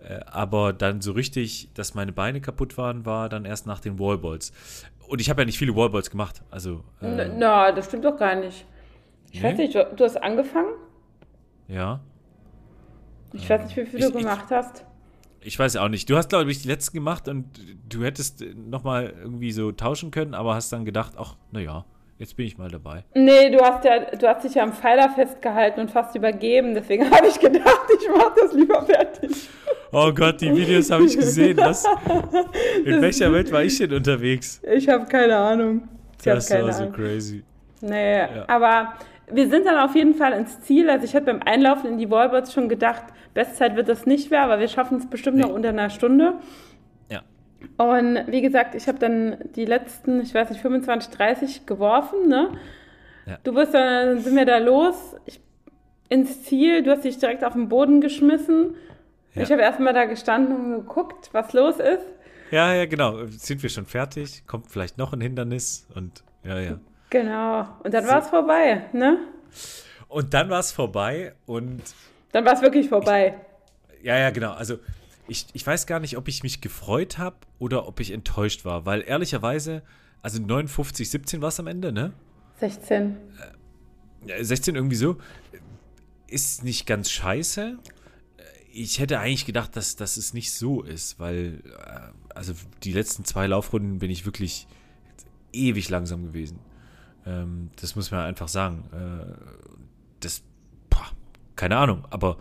Äh, 0.02 0.20
aber 0.26 0.72
dann 0.72 1.00
so 1.00 1.12
richtig, 1.12 1.70
dass 1.74 1.94
meine 1.94 2.12
Beine 2.12 2.40
kaputt 2.40 2.76
waren, 2.76 3.06
war 3.06 3.28
dann 3.28 3.44
erst 3.44 3.66
nach 3.66 3.80
den 3.80 3.98
Wallballs. 3.98 4.52
Und 5.08 5.20
ich 5.20 5.30
habe 5.30 5.42
ja 5.42 5.46
nicht 5.46 5.58
viele 5.58 5.74
Wallballs 5.74 6.10
gemacht. 6.10 6.42
Also, 6.50 6.84
äh, 7.00 7.28
Na, 7.28 7.72
das 7.72 7.86
stimmt 7.86 8.04
doch 8.04 8.16
gar 8.16 8.34
nicht. 8.34 8.66
Ich 9.30 9.42
nee? 9.42 9.48
weiß 9.48 9.58
nicht, 9.58 9.74
du, 9.74 9.90
du, 9.96 10.04
hast 10.04 10.22
angefangen? 10.22 10.74
Ja. 11.68 12.00
Ich 13.32 13.48
weiß 13.48 13.64
nicht, 13.64 13.76
wie 13.76 13.86
viele 13.86 14.06
ich, 14.06 14.12
du 14.12 14.18
gemacht 14.18 14.46
ich, 14.46 14.56
hast. 14.56 14.84
Ich 15.44 15.58
weiß 15.58 15.76
auch 15.76 15.88
nicht. 15.88 16.08
Du 16.08 16.16
hast, 16.16 16.28
glaube 16.28 16.50
ich, 16.50 16.62
die 16.62 16.68
letzten 16.68 16.96
gemacht 16.96 17.28
und 17.28 17.46
du 17.88 18.04
hättest 18.04 18.44
nochmal 18.54 19.12
irgendwie 19.22 19.52
so 19.52 19.72
tauschen 19.72 20.10
können, 20.10 20.34
aber 20.34 20.54
hast 20.54 20.72
dann 20.72 20.84
gedacht, 20.84 21.14
ach, 21.16 21.36
naja, 21.50 21.84
jetzt 22.18 22.36
bin 22.36 22.46
ich 22.46 22.58
mal 22.58 22.70
dabei. 22.70 23.04
Nee, 23.14 23.50
du 23.50 23.60
hast 23.60 23.84
ja, 23.84 24.00
du 24.16 24.28
hast 24.28 24.44
dich 24.44 24.54
ja 24.54 24.62
am 24.62 24.72
Pfeiler 24.72 25.10
festgehalten 25.10 25.80
und 25.80 25.90
fast 25.90 26.14
übergeben, 26.14 26.74
deswegen 26.74 27.10
habe 27.10 27.26
ich 27.26 27.38
gedacht, 27.38 27.86
ich 28.00 28.08
mache 28.08 28.32
das 28.40 28.52
lieber 28.52 28.82
fertig. 28.82 29.48
Oh 29.90 30.10
Gott, 30.12 30.40
die 30.40 30.54
Videos 30.54 30.90
habe 30.90 31.04
ich 31.04 31.16
gesehen. 31.16 31.58
Was? 31.58 31.84
In 32.84 32.92
das 32.92 33.02
welcher 33.02 33.32
Welt 33.32 33.52
war 33.52 33.62
ich 33.62 33.76
denn 33.76 33.92
unterwegs? 33.92 34.62
Ich 34.72 34.88
habe 34.88 35.04
keine 35.06 35.36
Ahnung. 35.36 35.88
Ich 36.18 36.24
das 36.24 36.50
war 36.50 36.60
Ahnung. 36.60 36.72
so 36.72 36.90
crazy. 36.90 37.42
Nee, 37.82 38.20
ja. 38.20 38.44
aber 38.48 38.94
wir 39.30 39.48
sind 39.48 39.66
dann 39.66 39.78
auf 39.78 39.94
jeden 39.94 40.14
Fall 40.14 40.32
ins 40.32 40.60
Ziel. 40.62 40.90
Also 40.90 41.04
ich 41.04 41.14
hatte 41.14 41.26
beim 41.26 41.42
Einlaufen 41.42 41.88
in 41.90 41.98
die 41.98 42.10
Wallboards 42.10 42.52
schon 42.52 42.68
gedacht, 42.68 43.04
Bestzeit 43.34 43.76
wird 43.76 43.88
das 43.88 44.06
nicht 44.06 44.30
mehr, 44.30 44.42
aber 44.42 44.58
wir 44.58 44.68
schaffen 44.68 44.98
es 44.98 45.08
bestimmt 45.08 45.36
nee. 45.36 45.42
noch 45.42 45.50
unter 45.50 45.70
einer 45.70 45.90
Stunde. 45.90 46.34
Ja. 47.08 47.22
Und 47.76 48.26
wie 48.26 48.42
gesagt, 48.42 48.74
ich 48.74 48.88
habe 48.88 48.98
dann 48.98 49.36
die 49.56 49.64
letzten, 49.64 50.20
ich 50.20 50.34
weiß 50.34 50.50
nicht, 50.50 50.60
25, 50.60 51.10
30 51.10 51.66
geworfen, 51.66 52.28
ne? 52.28 52.50
Ja. 53.26 53.38
Du 53.44 53.54
bist 53.54 53.72
dann, 53.72 54.18
sind 54.18 54.36
wir 54.36 54.44
da 54.44 54.58
los, 54.58 55.14
ich, 55.26 55.40
ins 56.08 56.42
Ziel, 56.42 56.82
du 56.82 56.90
hast 56.90 57.04
dich 57.04 57.18
direkt 57.18 57.44
auf 57.44 57.52
den 57.52 57.68
Boden 57.68 58.00
geschmissen. 58.00 58.74
Ja. 59.34 59.42
Ich 59.42 59.52
habe 59.52 59.62
erstmal 59.62 59.94
da 59.94 60.04
gestanden 60.04 60.74
und 60.74 60.80
geguckt, 60.80 61.30
was 61.32 61.52
los 61.52 61.76
ist. 61.76 62.04
Ja, 62.50 62.74
ja, 62.74 62.84
genau. 62.84 63.24
Sind 63.26 63.62
wir 63.62 63.70
schon 63.70 63.86
fertig? 63.86 64.44
Kommt 64.46 64.68
vielleicht 64.68 64.98
noch 64.98 65.14
ein 65.14 65.22
Hindernis 65.22 65.86
und 65.94 66.22
ja, 66.44 66.58
ja. 66.58 66.78
Genau. 67.12 67.68
Und 67.84 67.92
dann 67.92 68.04
so. 68.04 68.10
war 68.10 68.22
es 68.22 68.28
vorbei, 68.28 68.86
ne? 68.94 69.18
Und 70.08 70.32
dann 70.32 70.48
war 70.48 70.60
es 70.60 70.72
vorbei 70.72 71.34
und. 71.44 71.82
Dann 72.32 72.46
war 72.46 72.54
es 72.54 72.62
wirklich 72.62 72.88
vorbei. 72.88 73.34
Ich, 74.00 74.06
ja, 74.06 74.16
ja, 74.16 74.30
genau. 74.30 74.52
Also 74.52 74.78
ich, 75.28 75.44
ich 75.52 75.66
weiß 75.66 75.86
gar 75.86 76.00
nicht, 76.00 76.16
ob 76.16 76.26
ich 76.26 76.42
mich 76.42 76.62
gefreut 76.62 77.18
habe 77.18 77.36
oder 77.58 77.86
ob 77.86 78.00
ich 78.00 78.12
enttäuscht 78.12 78.64
war, 78.64 78.86
weil 78.86 79.02
ehrlicherweise, 79.06 79.82
also 80.22 80.40
59, 80.40 81.10
17 81.10 81.42
war 81.42 81.48
es 81.48 81.60
am 81.60 81.66
Ende, 81.66 81.92
ne? 81.92 82.14
16. 82.60 83.16
Äh, 84.26 84.42
16 84.42 84.74
irgendwie 84.74 84.96
so. 84.96 85.18
Ist 86.28 86.64
nicht 86.64 86.86
ganz 86.86 87.10
scheiße. 87.10 87.78
Ich 88.72 89.00
hätte 89.00 89.18
eigentlich 89.18 89.44
gedacht, 89.44 89.76
dass, 89.76 89.96
dass 89.96 90.16
es 90.16 90.32
nicht 90.32 90.50
so 90.54 90.80
ist, 90.80 91.20
weil, 91.20 91.62
äh, 91.78 92.34
also 92.34 92.54
die 92.84 92.92
letzten 92.94 93.26
zwei 93.26 93.46
Laufrunden 93.48 93.98
bin 93.98 94.10
ich 94.10 94.24
wirklich 94.24 94.66
ewig 95.52 95.90
langsam 95.90 96.22
gewesen. 96.22 96.71
Ähm, 97.26 97.70
das 97.80 97.96
muss 97.96 98.10
man 98.10 98.20
einfach 98.20 98.48
sagen. 98.48 98.84
Äh, 98.92 99.32
das, 100.20 100.42
boah, 100.90 101.06
keine 101.56 101.76
Ahnung, 101.76 102.04
aber 102.10 102.38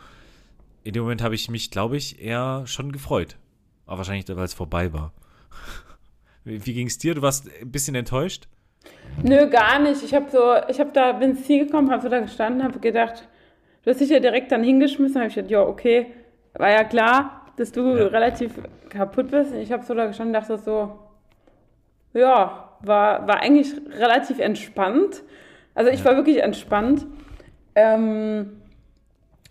in 0.83 0.93
dem 0.93 1.03
Moment 1.03 1.21
habe 1.21 1.35
ich 1.35 1.49
mich, 1.49 1.71
glaube 1.71 1.97
ich, 1.97 2.21
eher 2.21 2.63
schon 2.65 2.91
gefreut. 2.91 3.37
Aber 3.85 3.99
wahrscheinlich, 3.99 4.27
weil 4.27 4.45
es 4.45 4.53
vorbei 4.53 4.93
war. 4.93 5.13
Wie, 6.43 6.65
wie 6.65 6.73
ging 6.73 6.87
es 6.87 6.97
dir? 6.97 7.13
Du 7.13 7.21
warst 7.21 7.47
ein 7.61 7.71
bisschen 7.71 7.93
enttäuscht? 7.93 8.47
Nö, 9.21 9.47
gar 9.47 9.77
nicht. 9.77 10.01
Ich 10.01 10.15
habe 10.15 10.31
so, 10.31 10.55
ich 10.67 10.79
habe 10.79 10.89
da, 10.91 11.11
bin 11.11 11.31
ins 11.31 11.45
Ziel 11.45 11.65
gekommen, 11.65 11.91
habe 11.91 12.01
so 12.01 12.09
da 12.09 12.19
gestanden, 12.19 12.63
habe 12.63 12.79
gedacht, 12.79 13.27
du 13.83 13.91
hast 13.91 13.99
dich 13.99 14.09
ja 14.09 14.19
direkt 14.19 14.51
dann 14.51 14.63
hingeschmissen, 14.63 15.17
habe 15.17 15.27
ich 15.27 15.35
gedacht, 15.35 15.51
ja, 15.51 15.61
okay, 15.61 16.07
war 16.53 16.71
ja 16.71 16.83
klar, 16.83 17.45
dass 17.57 17.71
du 17.71 17.95
ja. 17.95 18.07
relativ 18.07 18.53
kaputt 18.89 19.29
bist. 19.29 19.53
Ich 19.53 19.71
habe 19.71 19.85
so 19.85 19.93
da 19.93 20.07
gestanden 20.07 20.35
und 20.35 20.41
dachte 20.41 20.57
so, 20.57 20.97
ja, 22.13 22.70
war, 22.83 23.27
war 23.27 23.41
eigentlich 23.41 23.73
relativ 23.97 24.39
entspannt. 24.39 25.23
Also 25.75 25.91
ich 25.91 26.03
war 26.03 26.15
wirklich 26.15 26.41
entspannt. 26.41 27.05
Ähm, 27.75 28.61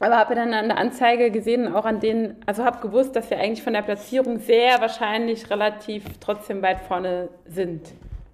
aber 0.01 0.17
habe 0.17 0.35
dann 0.35 0.55
an 0.55 0.69
der 0.69 0.79
Anzeige 0.79 1.31
gesehen, 1.31 1.75
auch 1.75 1.85
an 1.85 2.01
denen, 2.01 2.37
also 2.47 2.65
habe 2.65 2.81
gewusst, 2.81 3.15
dass 3.17 3.29
wir 3.29 3.39
eigentlich 3.39 3.63
von 3.63 3.75
der 3.75 3.83
Platzierung 3.83 4.39
sehr 4.39 4.81
wahrscheinlich 4.81 5.51
relativ 5.51 6.05
trotzdem 6.21 6.63
weit 6.63 6.81
vorne 6.81 7.29
sind. 7.47 7.87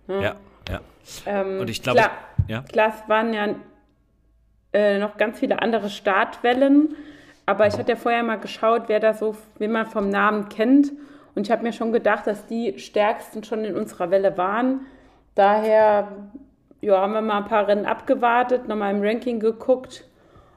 Ne? 0.06 0.22
Ja, 0.22 0.36
ja. 0.70 0.80
Ähm, 1.26 1.60
Und 1.60 1.68
ich 1.68 1.82
glaube, 1.82 1.98
klar, 1.98 2.10
ja. 2.46 2.62
klar, 2.62 2.92
es 2.94 3.08
waren 3.08 3.34
ja 3.34 3.48
äh, 4.72 4.98
noch 4.98 5.16
ganz 5.16 5.40
viele 5.40 5.60
andere 5.60 5.90
Startwellen, 5.90 6.94
aber 7.46 7.66
ich 7.66 7.76
hatte 7.76 7.92
ja 7.92 7.96
vorher 7.96 8.22
mal 8.22 8.38
geschaut, 8.38 8.84
wer 8.86 9.00
da 9.00 9.12
so, 9.12 9.36
wen 9.58 9.72
man 9.72 9.86
vom 9.86 10.08
Namen 10.08 10.48
kennt. 10.48 10.92
Und 11.36 11.46
ich 11.46 11.52
habe 11.52 11.62
mir 11.62 11.72
schon 11.74 11.92
gedacht, 11.92 12.26
dass 12.26 12.46
die 12.46 12.78
stärksten 12.78 13.44
schon 13.44 13.64
in 13.64 13.76
unserer 13.76 14.10
Welle 14.10 14.38
waren. 14.38 14.86
Daher 15.34 16.30
ja, 16.80 16.98
haben 16.98 17.12
wir 17.12 17.20
mal 17.20 17.42
ein 17.42 17.44
paar 17.44 17.68
Rennen 17.68 17.84
abgewartet, 17.84 18.66
nochmal 18.66 18.94
im 18.94 19.02
Ranking 19.02 19.38
geguckt. 19.38 20.08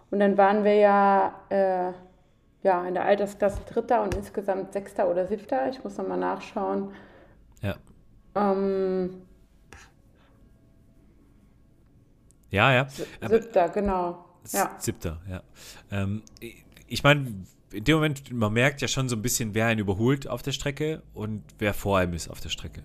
Und 0.10 0.22
dann 0.22 0.38
waren 0.38 0.64
wir 0.64 0.76
ja, 0.76 1.34
äh, 1.50 1.92
ja 2.64 2.88
in 2.88 2.94
der 2.94 3.04
Altersklasse 3.04 3.60
Dritter 3.70 4.02
und 4.02 4.16
insgesamt 4.16 4.72
Sechster 4.72 5.10
oder 5.10 5.28
Siebter. 5.28 5.68
Ich 5.70 5.84
muss 5.84 5.98
nochmal 5.98 6.18
nachschauen. 6.18 6.94
Ja. 7.62 7.76
Ähm, 8.36 9.22
ja, 12.52 12.74
ja. 12.74 12.88
Siebter, 12.88 13.68
genau. 13.68 14.26
Ja. 14.52 14.72
Siebter, 14.78 15.18
ja. 15.30 15.42
Ähm, 15.92 16.24
ich 16.88 17.04
meine, 17.04 17.46
in 17.72 17.84
dem 17.84 17.96
Moment, 17.96 18.32
man 18.32 18.54
merkt 18.54 18.82
ja 18.82 18.88
schon 18.88 19.10
so 19.10 19.16
ein 19.16 19.22
bisschen, 19.22 19.54
wer 19.54 19.68
einen 19.68 19.80
überholt 19.80 20.28
auf 20.28 20.42
der 20.42 20.52
Strecke 20.52 21.04
und 21.14 21.44
wer 21.60 21.74
vor 21.74 22.00
einem 22.00 22.14
ist 22.14 22.30
auf 22.30 22.40
der 22.40 22.50
Strecke. 22.50 22.84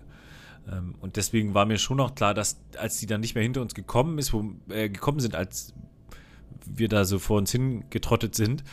Ähm, 0.71 0.95
und 0.99 1.15
deswegen 1.15 1.53
war 1.53 1.65
mir 1.65 1.77
schon 1.77 1.99
auch 1.99 2.15
klar, 2.15 2.33
dass 2.33 2.57
als 2.77 2.97
die 2.99 3.05
dann 3.05 3.21
nicht 3.21 3.35
mehr 3.35 3.43
hinter 3.43 3.61
uns 3.61 3.73
gekommen 3.73 4.17
ist, 4.17 4.33
wo, 4.33 4.53
äh, 4.69 4.89
gekommen 4.89 5.19
sind, 5.19 5.35
als 5.35 5.73
wir 6.65 6.89
da 6.89 7.05
so 7.05 7.19
vor 7.19 7.37
uns 7.37 7.51
hingetrottet 7.51 8.35
sind, 8.35 8.61
äh, 8.61 8.65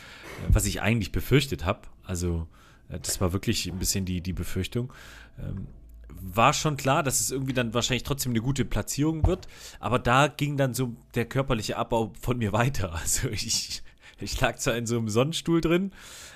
was 0.49 0.67
ich 0.67 0.83
eigentlich 0.83 1.13
befürchtet 1.13 1.65
habe, 1.65 1.83
also 2.05 2.47
äh, 2.89 2.99
das 3.01 3.21
war 3.21 3.33
wirklich 3.33 3.71
ein 3.71 3.79
bisschen 3.79 4.05
die, 4.05 4.21
die 4.21 4.33
Befürchtung, 4.33 4.93
ähm, 5.39 5.67
war 6.09 6.53
schon 6.53 6.77
klar, 6.77 7.03
dass 7.03 7.21
es 7.21 7.31
irgendwie 7.31 7.55
dann 7.55 7.75
wahrscheinlich 7.75 8.03
trotzdem 8.03 8.33
eine 8.33 8.41
gute 8.41 8.65
Platzierung 8.65 9.27
wird, 9.27 9.49
aber 9.81 9.99
da 9.99 10.29
ging 10.29 10.57
dann 10.57 10.75
so 10.75 10.95
der 11.15 11.25
körperliche 11.25 11.77
Abbau 11.77 12.13
von 12.21 12.39
mir 12.39 12.53
weiter. 12.53 12.95
Also 12.95 13.29
ich, 13.29 13.83
ich 14.23 14.41
lag 14.41 14.57
zwar 14.57 14.77
in 14.77 14.87
so 14.87 14.97
einem 14.97 15.09
Sonnenstuhl 15.09 15.61
drin, 15.61 15.93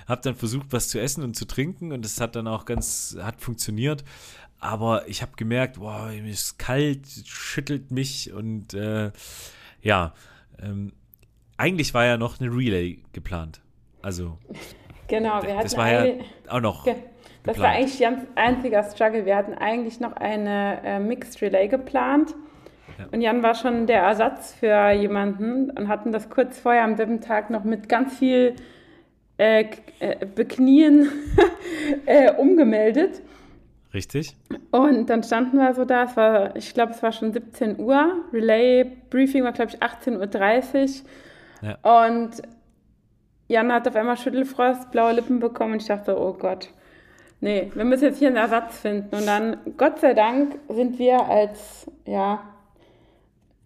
habe 0.07 0.20
dann 0.22 0.34
versucht, 0.34 0.68
was 0.70 0.89
zu 0.89 1.01
essen 1.01 1.22
und 1.22 1.34
zu 1.34 1.47
trinken 1.47 1.93
und 1.93 2.05
es 2.05 2.20
hat 2.20 2.37
dann 2.37 2.49
auch 2.49 2.64
ganz, 2.64 3.16
hat 3.20 3.41
funktioniert, 3.41 4.05
aber 4.59 5.09
ich 5.09 5.22
habe 5.22 5.32
gemerkt, 5.37 5.78
boah, 5.78 6.09
mir 6.09 6.30
ist 6.30 6.59
kalt, 6.59 7.07
schüttelt 7.26 7.91
mich 7.91 8.32
und 8.32 8.74
äh, 8.74 9.11
ja, 9.82 10.14
ähm, 10.62 10.93
eigentlich 11.57 11.95
war 11.95 12.05
ja 12.05 12.16
noch 12.16 12.41
eine 12.41 12.51
Relay 12.51 13.03
geplant. 13.12 13.61
Also. 14.03 14.39
Genau, 15.09 15.43
wir 15.43 15.55
hatten 15.55 15.62
das 15.62 15.76
war 15.76 15.91
ja 15.91 16.14
auch 16.49 16.61
noch. 16.61 16.84
Das 16.84 16.95
geplant. 17.55 17.59
war 17.59 17.68
eigentlich 17.70 18.01
ganz 18.01 18.26
einziger 18.34 18.82
Struggle. 18.82 19.24
Wir 19.24 19.37
hatten 19.37 19.55
eigentlich 19.55 20.01
noch 20.01 20.14
eine 20.14 20.80
äh, 20.84 20.99
Mixed 20.99 21.41
Relay 21.43 21.68
geplant. 21.68 22.34
Ja. 22.99 23.07
Und 23.11 23.20
Jan 23.20 23.42
war 23.42 23.55
schon 23.55 23.86
der 23.86 24.03
Ersatz 24.03 24.55
für 24.55 24.90
jemanden 24.90 25.70
und 25.70 25.88
hatten 25.88 26.12
das 26.12 26.30
kurz 26.30 26.59
vorher 26.59 26.84
am 26.84 26.97
selben 26.97 27.20
Tag 27.20 27.51
noch 27.51 27.64
mit 27.64 27.88
ganz 27.88 28.16
viel 28.18 28.57
äh, 29.38 29.66
äh, 30.01 30.24
Beknien 30.26 31.09
äh, 32.07 32.32
umgemeldet. 32.32 33.20
Richtig. 33.92 34.34
Und 34.70 35.09
dann 35.09 35.22
standen 35.22 35.59
wir 35.59 35.74
so 35.74 35.84
da, 35.84 36.05
es 36.05 36.16
war, 36.16 36.57
ich 36.57 36.74
glaube, 36.74 36.92
es 36.92 37.03
war 37.03 37.12
schon 37.12 37.32
17 37.32 37.78
Uhr. 37.78 38.24
Relay-Briefing 38.32 39.44
war, 39.44 39.53
glaube 39.53 39.72
ich, 39.72 39.82
18.30 39.82 41.03
Uhr. 41.03 41.68
Ja. 41.68 42.07
Und 42.07 42.42
Jan 43.49 43.72
hat 43.72 43.86
auf 43.86 43.97
einmal 43.97 44.16
Schüttelfrost, 44.16 44.90
blaue 44.90 45.12
Lippen 45.12 45.38
bekommen 45.38 45.74
und 45.74 45.82
ich 45.82 45.88
dachte, 45.88 46.18
oh 46.18 46.32
Gott, 46.32 46.70
nee, 47.40 47.70
wir 47.74 47.84
müssen 47.84 48.05
jetzt 48.05 48.18
hier 48.18 48.28
einen 48.28 48.36
Ersatz 48.36 48.80
finden. 48.80 49.14
Und 49.14 49.26
dann, 49.26 49.59
Gott 49.76 50.01
sei 50.01 50.14
Dank, 50.14 50.59
sind 50.68 50.99
wir 50.99 51.24
als, 51.24 51.90
ja, 52.05 52.40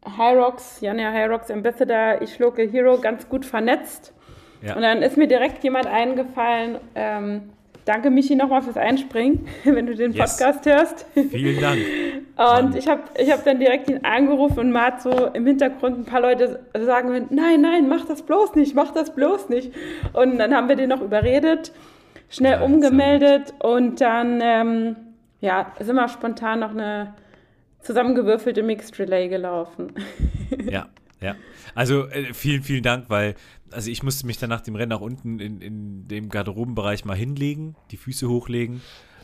Hyrox, 0.05 0.81
Janja 0.81 1.13
Hyrox 1.13 1.51
Ambassador, 1.51 2.23
ich 2.23 2.39
Local 2.39 2.69
Hero 2.69 2.99
ganz 2.99 3.29
gut 3.29 3.45
vernetzt. 3.45 4.13
Ja. 4.63 4.77
Und 4.77 4.83
dann 4.83 5.03
ist 5.03 5.17
mir 5.17 5.27
direkt 5.27 5.63
jemand 5.65 5.87
eingefallen, 5.87 6.79
ähm, 6.95 7.51
Danke, 7.85 8.11
Michi, 8.11 8.37
nochmal 8.37 8.63
fürs 8.63 8.77
Einspringen, 8.77 9.49
wenn 9.65 9.87
du 9.87 9.95
den 9.95 10.15
Podcast 10.15 10.67
yes. 10.67 10.75
hörst. 10.75 11.07
Vielen 11.15 11.61
Dank. 11.61 11.81
Und 12.61 12.77
ich 12.77 12.89
habe 12.89 13.03
ich 13.19 13.31
hab 13.31 13.45
dann 13.45 13.59
direkt 13.59 13.91
ihn 13.91 14.05
angerufen 14.05 14.61
und 14.61 14.73
mal 14.73 14.95
so 14.99 15.27
im 15.35 15.45
Hintergrund 15.45 15.99
ein 15.99 16.05
paar 16.07 16.23
Leute 16.23 16.61
sagen, 16.79 17.27
nein, 17.29 17.61
nein, 17.61 17.87
mach 17.87 18.07
das 18.07 18.23
bloß 18.23 18.55
nicht, 18.55 18.75
mach 18.75 18.93
das 18.93 19.15
bloß 19.15 19.51
nicht. 19.51 19.75
Und 20.15 20.39
dann 20.39 20.55
haben 20.55 20.67
wir 20.69 20.77
den 20.77 20.89
noch 20.89 21.03
überredet, 21.03 21.71
schnell 22.31 22.53
ja, 22.53 22.63
umgemeldet 22.63 23.53
und 23.59 24.01
dann 24.01 24.41
ähm, 24.43 24.97
ja, 25.41 25.73
sind 25.81 25.97
wir 25.97 26.09
spontan 26.09 26.61
noch 26.61 26.71
eine 26.71 27.13
zusammengewürfelte 27.83 28.63
Mixed 28.63 28.99
Relay 28.99 29.29
gelaufen. 29.29 29.93
Ja, 30.71 30.89
Ja, 31.21 31.37
also 31.75 32.07
äh, 32.09 32.35
vielen, 32.35 32.63
vielen 32.63 32.83
Dank, 32.83 33.09
weil, 33.09 33.35
also 33.71 33.91
ich 33.91 34.03
musste 34.03 34.27
mich 34.27 34.39
dann 34.39 34.51
nach 34.51 34.61
dem 34.61 34.75
Rennen 34.75 34.91
nach 34.91 35.01
unten 35.01 35.39
in, 35.39 35.61
in 35.61 36.09
dem 36.09 36.29
Garderobenbereich 36.29 37.05
mal 37.05 37.17
hinlegen, 37.17 37.77
die 37.91 37.97
Füße 37.97 38.29
hochlegen. 38.29 38.81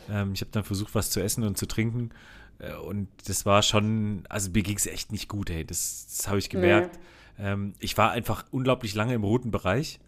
Ähm, 0.09 0.31
ich 0.33 0.41
habe 0.41 0.51
dann 0.51 0.63
versucht, 0.63 0.95
was 0.95 1.09
zu 1.09 1.21
essen 1.21 1.43
und 1.43 1.57
zu 1.57 1.65
trinken. 1.65 2.11
Äh, 2.59 2.75
und 2.75 3.09
das 3.27 3.45
war 3.45 3.61
schon, 3.61 4.23
also 4.29 4.51
mir 4.51 4.63
ging 4.63 4.77
es 4.77 4.87
echt 4.87 5.11
nicht 5.11 5.27
gut, 5.27 5.49
ey. 5.49 5.65
Das, 5.65 6.07
das 6.07 6.27
habe 6.27 6.39
ich 6.39 6.49
gemerkt. 6.49 6.97
Nee. 7.37 7.45
Ähm, 7.45 7.73
ich 7.79 7.97
war 7.97 8.11
einfach 8.11 8.45
unglaublich 8.51 8.95
lange 8.95 9.13
im 9.13 9.23
roten 9.23 9.51
Bereich. 9.51 9.99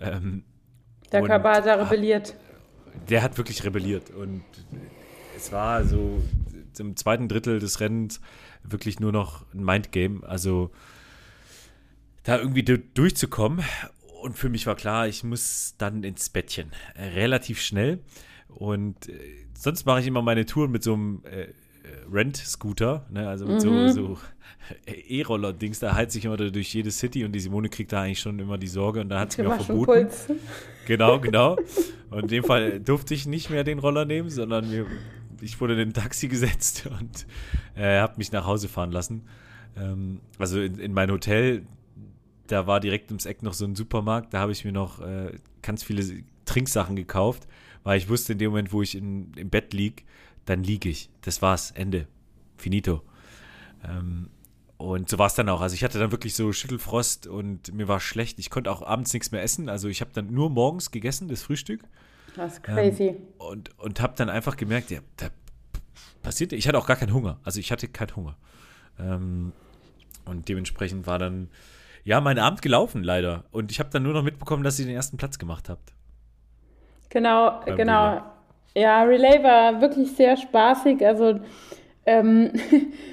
Ähm, 0.00 0.44
der 1.10 1.22
Körper 1.22 1.52
hat 1.52 1.66
da 1.66 1.74
rebelliert. 1.74 2.34
Der 3.08 3.22
hat 3.22 3.36
wirklich 3.36 3.64
rebelliert. 3.64 4.10
Und 4.10 4.44
es 5.36 5.52
war 5.52 5.84
so 5.84 6.22
im 6.80 6.96
zweiten 6.96 7.28
Drittel 7.28 7.58
des 7.58 7.80
Rennens 7.80 8.20
wirklich 8.62 9.00
nur 9.00 9.12
noch 9.12 9.44
ein 9.54 9.64
Mindgame. 9.64 10.22
Also 10.26 10.70
da 12.24 12.38
irgendwie 12.38 12.62
durchzukommen. 12.62 13.64
Und 14.22 14.38
für 14.38 14.48
mich 14.48 14.66
war 14.66 14.76
klar, 14.76 15.08
ich 15.08 15.24
muss 15.24 15.74
dann 15.78 16.04
ins 16.04 16.30
Bettchen. 16.30 16.70
Relativ 16.96 17.60
schnell. 17.60 18.00
Und 18.48 19.08
äh, 19.08 19.12
sonst 19.58 19.84
mache 19.86 20.00
ich 20.00 20.06
immer 20.06 20.22
meine 20.22 20.46
Touren 20.46 20.70
mit 20.70 20.82
so 20.82 20.94
einem 20.94 21.22
äh, 21.24 21.48
Rent-Scooter, 22.10 23.06
ne? 23.10 23.28
also 23.28 23.46
mit 23.46 23.64
mhm. 23.64 23.88
so, 23.88 24.14
so 24.14 24.18
E-Roller-Dings, 24.86 25.80
da 25.80 25.94
heizt 25.94 26.12
sich 26.12 26.24
immer 26.24 26.36
durch 26.36 26.72
jede 26.74 26.90
City 26.90 27.24
und 27.24 27.32
die 27.32 27.40
Simone 27.40 27.68
kriegt 27.68 27.92
da 27.92 28.02
eigentlich 28.02 28.20
schon 28.20 28.38
immer 28.38 28.58
die 28.58 28.68
Sorge 28.68 29.00
und 29.00 29.08
dann 29.08 29.18
hat 29.18 29.32
sie 29.32 29.42
mir 29.42 29.54
auch 29.54 29.64
verboten. 29.64 30.06
Puls. 30.06 30.26
Genau, 30.86 31.18
genau. 31.20 31.56
Und 32.10 32.22
in 32.22 32.28
dem 32.28 32.44
Fall 32.44 32.80
durfte 32.80 33.14
ich 33.14 33.26
nicht 33.26 33.50
mehr 33.50 33.64
den 33.64 33.78
Roller 33.78 34.04
nehmen, 34.04 34.30
sondern 34.30 34.70
mir, 34.70 34.86
ich 35.42 35.60
wurde 35.60 35.74
in 35.74 35.88
ein 35.88 35.92
Taxi 35.92 36.28
gesetzt 36.28 36.88
und 36.98 37.26
äh, 37.74 37.98
habe 37.98 38.14
mich 38.18 38.32
nach 38.32 38.46
Hause 38.46 38.68
fahren 38.68 38.92
lassen. 38.92 39.22
Ähm, 39.76 40.20
also 40.38 40.60
in, 40.60 40.78
in 40.78 40.92
mein 40.92 41.10
Hotel, 41.10 41.66
da 42.46 42.66
war 42.66 42.80
direkt 42.80 43.10
ums 43.10 43.26
Eck 43.26 43.42
noch 43.42 43.54
so 43.54 43.64
ein 43.64 43.74
Supermarkt, 43.74 44.34
da 44.34 44.40
habe 44.40 44.52
ich 44.52 44.64
mir 44.64 44.72
noch 44.72 45.00
äh, 45.00 45.32
ganz 45.62 45.82
viele 45.82 46.22
Trinksachen 46.44 46.96
gekauft, 46.96 47.46
weil 47.82 47.98
ich 47.98 48.08
wusste 48.08 48.32
in 48.32 48.38
dem 48.38 48.50
Moment, 48.50 48.72
wo 48.72 48.82
ich 48.82 48.94
in, 48.94 49.32
im 49.34 49.50
Bett 49.50 49.72
lieg, 49.72 50.04
dann 50.44 50.62
liege 50.62 50.88
ich. 50.88 51.10
Das 51.22 51.42
war's, 51.42 51.70
Ende. 51.70 52.08
Finito. 52.56 53.02
Ähm, 53.84 54.28
und 54.76 55.08
so 55.08 55.18
war 55.18 55.28
es 55.28 55.34
dann 55.34 55.48
auch. 55.48 55.60
Also 55.60 55.74
ich 55.74 55.84
hatte 55.84 56.00
dann 56.00 56.10
wirklich 56.10 56.34
so 56.34 56.52
Schüttelfrost 56.52 57.28
und 57.28 57.72
mir 57.72 57.86
war 57.86 58.00
schlecht. 58.00 58.40
Ich 58.40 58.50
konnte 58.50 58.70
auch 58.70 58.82
abends 58.82 59.12
nichts 59.12 59.30
mehr 59.30 59.42
essen. 59.42 59.68
Also 59.68 59.88
ich 59.88 60.00
habe 60.00 60.10
dann 60.12 60.32
nur 60.32 60.50
morgens 60.50 60.90
gegessen, 60.90 61.28
das 61.28 61.42
Frühstück. 61.42 61.84
Das 62.36 62.54
ist 62.54 62.62
crazy. 62.62 63.08
Ähm, 63.08 63.16
und 63.38 63.78
und 63.78 64.00
habe 64.00 64.14
dann 64.16 64.30
einfach 64.30 64.56
gemerkt, 64.56 64.90
ja, 64.90 65.00
da 65.16 65.28
passierte, 66.22 66.56
ich 66.56 66.66
hatte 66.68 66.78
auch 66.78 66.86
gar 66.86 66.96
keinen 66.96 67.12
Hunger. 67.12 67.38
Also 67.44 67.60
ich 67.60 67.70
hatte 67.72 67.88
keinen 67.88 68.16
Hunger. 68.16 68.36
Ähm, 68.98 69.52
und 70.24 70.48
dementsprechend 70.48 71.06
war 71.06 71.18
dann, 71.18 71.48
ja, 72.04 72.20
mein 72.20 72.38
Abend 72.38 72.62
gelaufen 72.62 73.02
leider. 73.02 73.44
Und 73.50 73.70
ich 73.70 73.80
habe 73.80 73.90
dann 73.90 74.02
nur 74.02 74.12
noch 74.12 74.22
mitbekommen, 74.22 74.62
dass 74.62 74.78
ihr 74.78 74.86
den 74.86 74.94
ersten 74.94 75.16
Platz 75.16 75.38
gemacht 75.38 75.68
habt. 75.68 75.92
Genau, 77.10 77.60
Beim 77.66 77.76
genau. 77.76 78.08
Relay. 78.08 78.22
Ja, 78.74 79.02
Relay 79.02 79.42
war 79.42 79.80
wirklich 79.80 80.12
sehr 80.12 80.36
spaßig. 80.36 81.04
Also 81.04 81.40
ähm, 82.06 82.52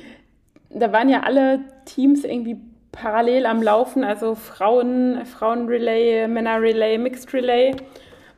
da 0.70 0.92
waren 0.92 1.10
ja 1.10 1.24
alle 1.24 1.60
Teams 1.86 2.24
irgendwie 2.24 2.58
parallel 2.92 3.46
am 3.46 3.62
Laufen, 3.62 4.04
also 4.04 4.36
Frauen, 4.36 5.26
Frauen-Relay, 5.26 6.28
Männer-Relay, 6.28 6.98
Mixed-Relay. 6.98 7.76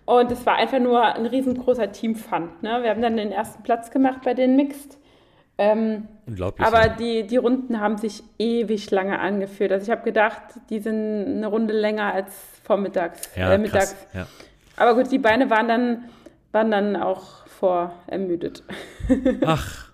Und 0.06 0.32
es 0.32 0.46
war 0.46 0.56
einfach 0.56 0.80
nur 0.80 1.04
ein 1.04 1.26
riesengroßer 1.26 1.92
Team-Fun. 1.92 2.50
Ne? 2.62 2.80
Wir 2.82 2.90
haben 2.90 3.02
dann 3.02 3.18
den 3.18 3.32
ersten 3.32 3.64
Platz 3.64 3.92
gemacht 3.92 4.22
bei 4.24 4.34
den 4.34 4.56
Mixed. 4.56 4.98
Ähm, 5.58 6.08
Unglaublich. 6.26 6.66
Aber 6.66 6.90
die, 6.90 7.28
die 7.28 7.38
Runden 7.38 7.80
haben 7.80 7.98
sich 7.98 8.24
ewig 8.40 8.90
lange 8.90 9.20
angeführt. 9.20 9.72
Also 9.72 9.86
ich 9.86 9.92
habe 9.92 10.04
gedacht, 10.04 10.42
die 10.70 10.80
sind 10.80 11.28
eine 11.28 11.48
Runde 11.48 11.74
länger 11.74 12.14
als 12.14 12.34
vormittags. 12.64 13.30
Ja, 13.36 13.54
äh, 13.54 13.58
mittags. 13.58 13.92
Krass, 13.92 14.08
ja. 14.14 14.28
Aber 14.78 14.96
gut, 14.96 15.12
die 15.12 15.20
Beine 15.20 15.50
waren 15.50 15.68
dann, 15.68 16.06
waren 16.52 16.72
dann 16.72 16.96
auch 16.96 17.46
vorermüdet. 17.46 18.64
Ach, 19.46 19.91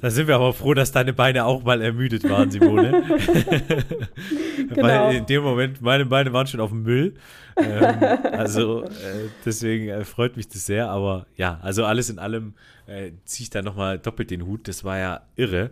da 0.00 0.10
sind 0.10 0.26
wir 0.26 0.34
aber 0.34 0.52
froh, 0.52 0.74
dass 0.74 0.92
deine 0.92 1.12
Beine 1.12 1.44
auch 1.44 1.62
mal 1.62 1.80
ermüdet 1.80 2.28
waren, 2.28 2.50
Simone. 2.50 2.90
genau. 4.68 4.82
Weil 4.82 5.16
in 5.16 5.26
dem 5.26 5.42
Moment, 5.42 5.80
meine 5.80 6.06
Beine 6.06 6.32
waren 6.32 6.46
schon 6.46 6.60
auf 6.60 6.70
dem 6.70 6.82
Müll. 6.82 7.14
Ähm, 7.56 8.18
also 8.32 8.84
äh, 8.84 9.28
deswegen 9.44 9.88
äh, 9.88 10.04
freut 10.04 10.36
mich 10.36 10.48
das 10.48 10.66
sehr. 10.66 10.90
Aber 10.90 11.26
ja, 11.36 11.60
also 11.62 11.84
alles 11.84 12.10
in 12.10 12.18
allem 12.18 12.54
äh, 12.86 13.12
ziehe 13.24 13.44
ich 13.44 13.50
da 13.50 13.62
nochmal 13.62 13.98
doppelt 13.98 14.30
den 14.30 14.46
Hut. 14.46 14.66
Das 14.66 14.84
war 14.84 14.98
ja 14.98 15.20
irre. 15.36 15.70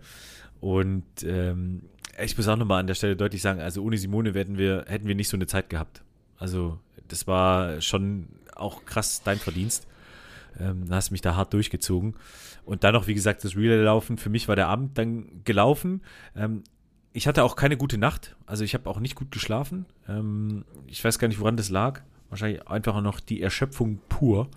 Und 0.61 1.05
ähm, 1.24 1.82
ich 2.22 2.36
muss 2.36 2.49
auch 2.49 2.57
nochmal 2.57 2.80
an 2.80 2.86
der 2.86 2.94
Stelle 2.94 3.16
deutlich 3.16 3.42
sagen, 3.42 3.61
also 3.61 3.82
ohne 3.82 3.96
Simone 3.96 4.32
hätten 4.32 4.59
wir, 4.59 4.84
hätten 4.88 5.07
wir 5.07 5.14
nicht 5.14 5.28
so 5.28 5.36
eine 5.36 5.46
Zeit 5.46 5.70
gehabt. 5.70 6.03
Also 6.38 6.78
das 7.09 7.26
war 7.26 7.80
schon 7.80 8.28
auch 8.55 8.84
krass 8.84 9.22
dein 9.24 9.38
Verdienst. 9.38 9.86
Ähm, 10.61 10.87
hast 10.91 11.11
mich 11.11 11.21
da 11.21 11.37
hart 11.37 11.53
durchgezogen. 11.53 12.15
Und 12.65 12.85
dann 12.85 12.95
noch, 12.95 13.07
wie 13.07 13.15
gesagt, 13.15 13.45
das 13.45 13.57
Relay 13.57 13.83
laufen. 13.83 14.19
Für 14.19 14.31
mich 14.31 14.49
war 14.49 14.57
der 14.57 14.69
Abend 14.69 14.99
dann 14.99 15.43
gelaufen. 15.45 16.03
Ähm, 16.37 16.65
ich 17.13 17.27
hatte 17.27 17.45
auch 17.45 17.57
keine 17.57 17.77
gute 17.77 17.99
Nacht. 17.99 18.37
Also 18.47 18.65
ich 18.65 18.75
habe 18.75 18.89
auch 18.89 19.01
nicht 19.01 19.15
gut 19.15 19.31
geschlafen. 19.31 19.87
Ähm, 20.09 20.65
ich 20.87 21.03
weiß 21.03 21.19
gar 21.19 21.29
nicht, 21.29 21.41
woran 21.41 21.57
das 21.57 21.71
lag. 21.71 22.03
Wahrscheinlich 22.29 22.69
einfach 22.69 23.01
noch 23.01 23.21
die 23.21 23.41
Erschöpfung 23.41 24.01
pur. 24.09 24.49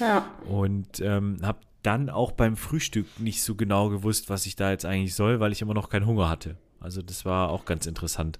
Ja. 0.00 0.26
Und 0.46 1.00
ähm, 1.00 1.38
habe 1.42 1.60
dann 1.82 2.10
auch 2.10 2.32
beim 2.32 2.56
Frühstück 2.56 3.06
nicht 3.18 3.42
so 3.42 3.54
genau 3.54 3.88
gewusst, 3.88 4.30
was 4.30 4.46
ich 4.46 4.56
da 4.56 4.70
jetzt 4.70 4.84
eigentlich 4.84 5.14
soll, 5.14 5.40
weil 5.40 5.52
ich 5.52 5.62
immer 5.62 5.74
noch 5.74 5.90
keinen 5.90 6.06
Hunger 6.06 6.28
hatte. 6.28 6.56
Also 6.80 7.02
das 7.02 7.24
war 7.24 7.50
auch 7.50 7.64
ganz 7.64 7.86
interessant, 7.86 8.38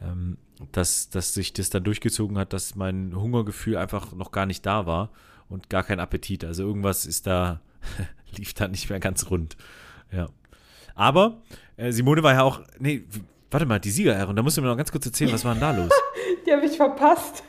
ähm, 0.00 0.38
dass, 0.72 1.08
dass 1.10 1.34
sich 1.34 1.52
das 1.52 1.70
dann 1.70 1.84
durchgezogen 1.84 2.38
hat, 2.38 2.52
dass 2.52 2.74
mein 2.74 3.14
Hungergefühl 3.14 3.76
einfach 3.76 4.12
noch 4.12 4.32
gar 4.32 4.46
nicht 4.46 4.64
da 4.64 4.86
war 4.86 5.10
und 5.54 5.70
gar 5.70 5.84
kein 5.84 6.00
Appetit. 6.00 6.44
Also 6.44 6.64
irgendwas 6.64 7.06
ist 7.06 7.26
da 7.26 7.60
lief 8.36 8.54
dann 8.54 8.72
nicht 8.72 8.90
mehr 8.90 9.00
ganz 9.00 9.30
rund. 9.30 9.56
Ja. 10.12 10.28
Aber 10.94 11.42
äh, 11.76 11.90
Simone 11.92 12.22
war 12.22 12.34
ja 12.34 12.42
auch. 12.42 12.60
Nee, 12.78 13.04
warte 13.50 13.66
mal, 13.66 13.78
die 13.78 13.90
Siegerehrung, 13.90 14.36
da 14.36 14.42
musst 14.42 14.56
du 14.56 14.62
mir 14.62 14.68
noch 14.68 14.76
ganz 14.76 14.92
kurz 14.92 15.06
erzählen, 15.06 15.32
was 15.32 15.44
war 15.44 15.54
denn 15.54 15.60
da 15.60 15.70
los? 15.70 15.90
die 16.46 16.52
habe 16.52 16.66
ich 16.66 16.76
verpasst. 16.76 17.44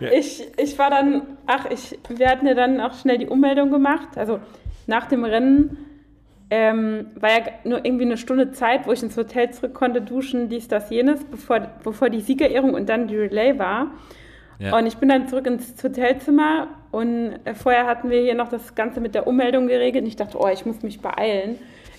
Ja. 0.00 0.12
Ich, 0.12 0.46
ich 0.56 0.78
war 0.78 0.90
dann, 0.90 1.22
ach, 1.46 1.66
ich, 1.70 1.98
wir 2.08 2.28
hatten 2.28 2.46
ja 2.46 2.54
dann 2.54 2.80
auch 2.80 2.94
schnell 2.94 3.18
die 3.18 3.26
Ummeldung 3.26 3.70
gemacht. 3.70 4.16
Also 4.16 4.40
nach 4.86 5.06
dem 5.06 5.24
Rennen 5.24 5.76
ähm, 6.50 7.08
war 7.16 7.30
ja 7.30 7.44
nur 7.64 7.84
irgendwie 7.84 8.04
eine 8.04 8.16
Stunde 8.16 8.52
Zeit, 8.52 8.86
wo 8.86 8.92
ich 8.92 9.02
ins 9.02 9.16
Hotel 9.16 9.50
zurück 9.50 9.74
konnte, 9.74 10.00
duschen, 10.00 10.48
dies, 10.48 10.68
das, 10.68 10.90
jenes, 10.90 11.24
bevor, 11.24 11.60
bevor 11.82 12.08
die 12.08 12.20
Siegerehrung 12.20 12.74
und 12.74 12.88
dann 12.88 13.08
die 13.08 13.16
Relay 13.16 13.58
war. 13.58 13.90
Ja. 14.58 14.76
Und 14.76 14.86
ich 14.86 14.96
bin 14.96 15.08
dann 15.08 15.28
zurück 15.28 15.46
ins 15.46 15.82
Hotelzimmer 15.82 16.68
und 16.96 17.40
äh, 17.44 17.54
vorher 17.54 17.84
hatten 17.84 18.08
wir 18.08 18.22
hier 18.22 18.34
noch 18.34 18.48
das 18.48 18.74
Ganze 18.74 19.02
mit 19.02 19.14
der 19.14 19.26
Ummeldung 19.26 19.66
geregelt 19.66 20.04
und 20.04 20.08
ich 20.08 20.16
dachte, 20.16 20.38
oh, 20.40 20.48
ich 20.48 20.64
muss 20.64 20.82
mich 20.82 21.02
beeilen. 21.02 21.58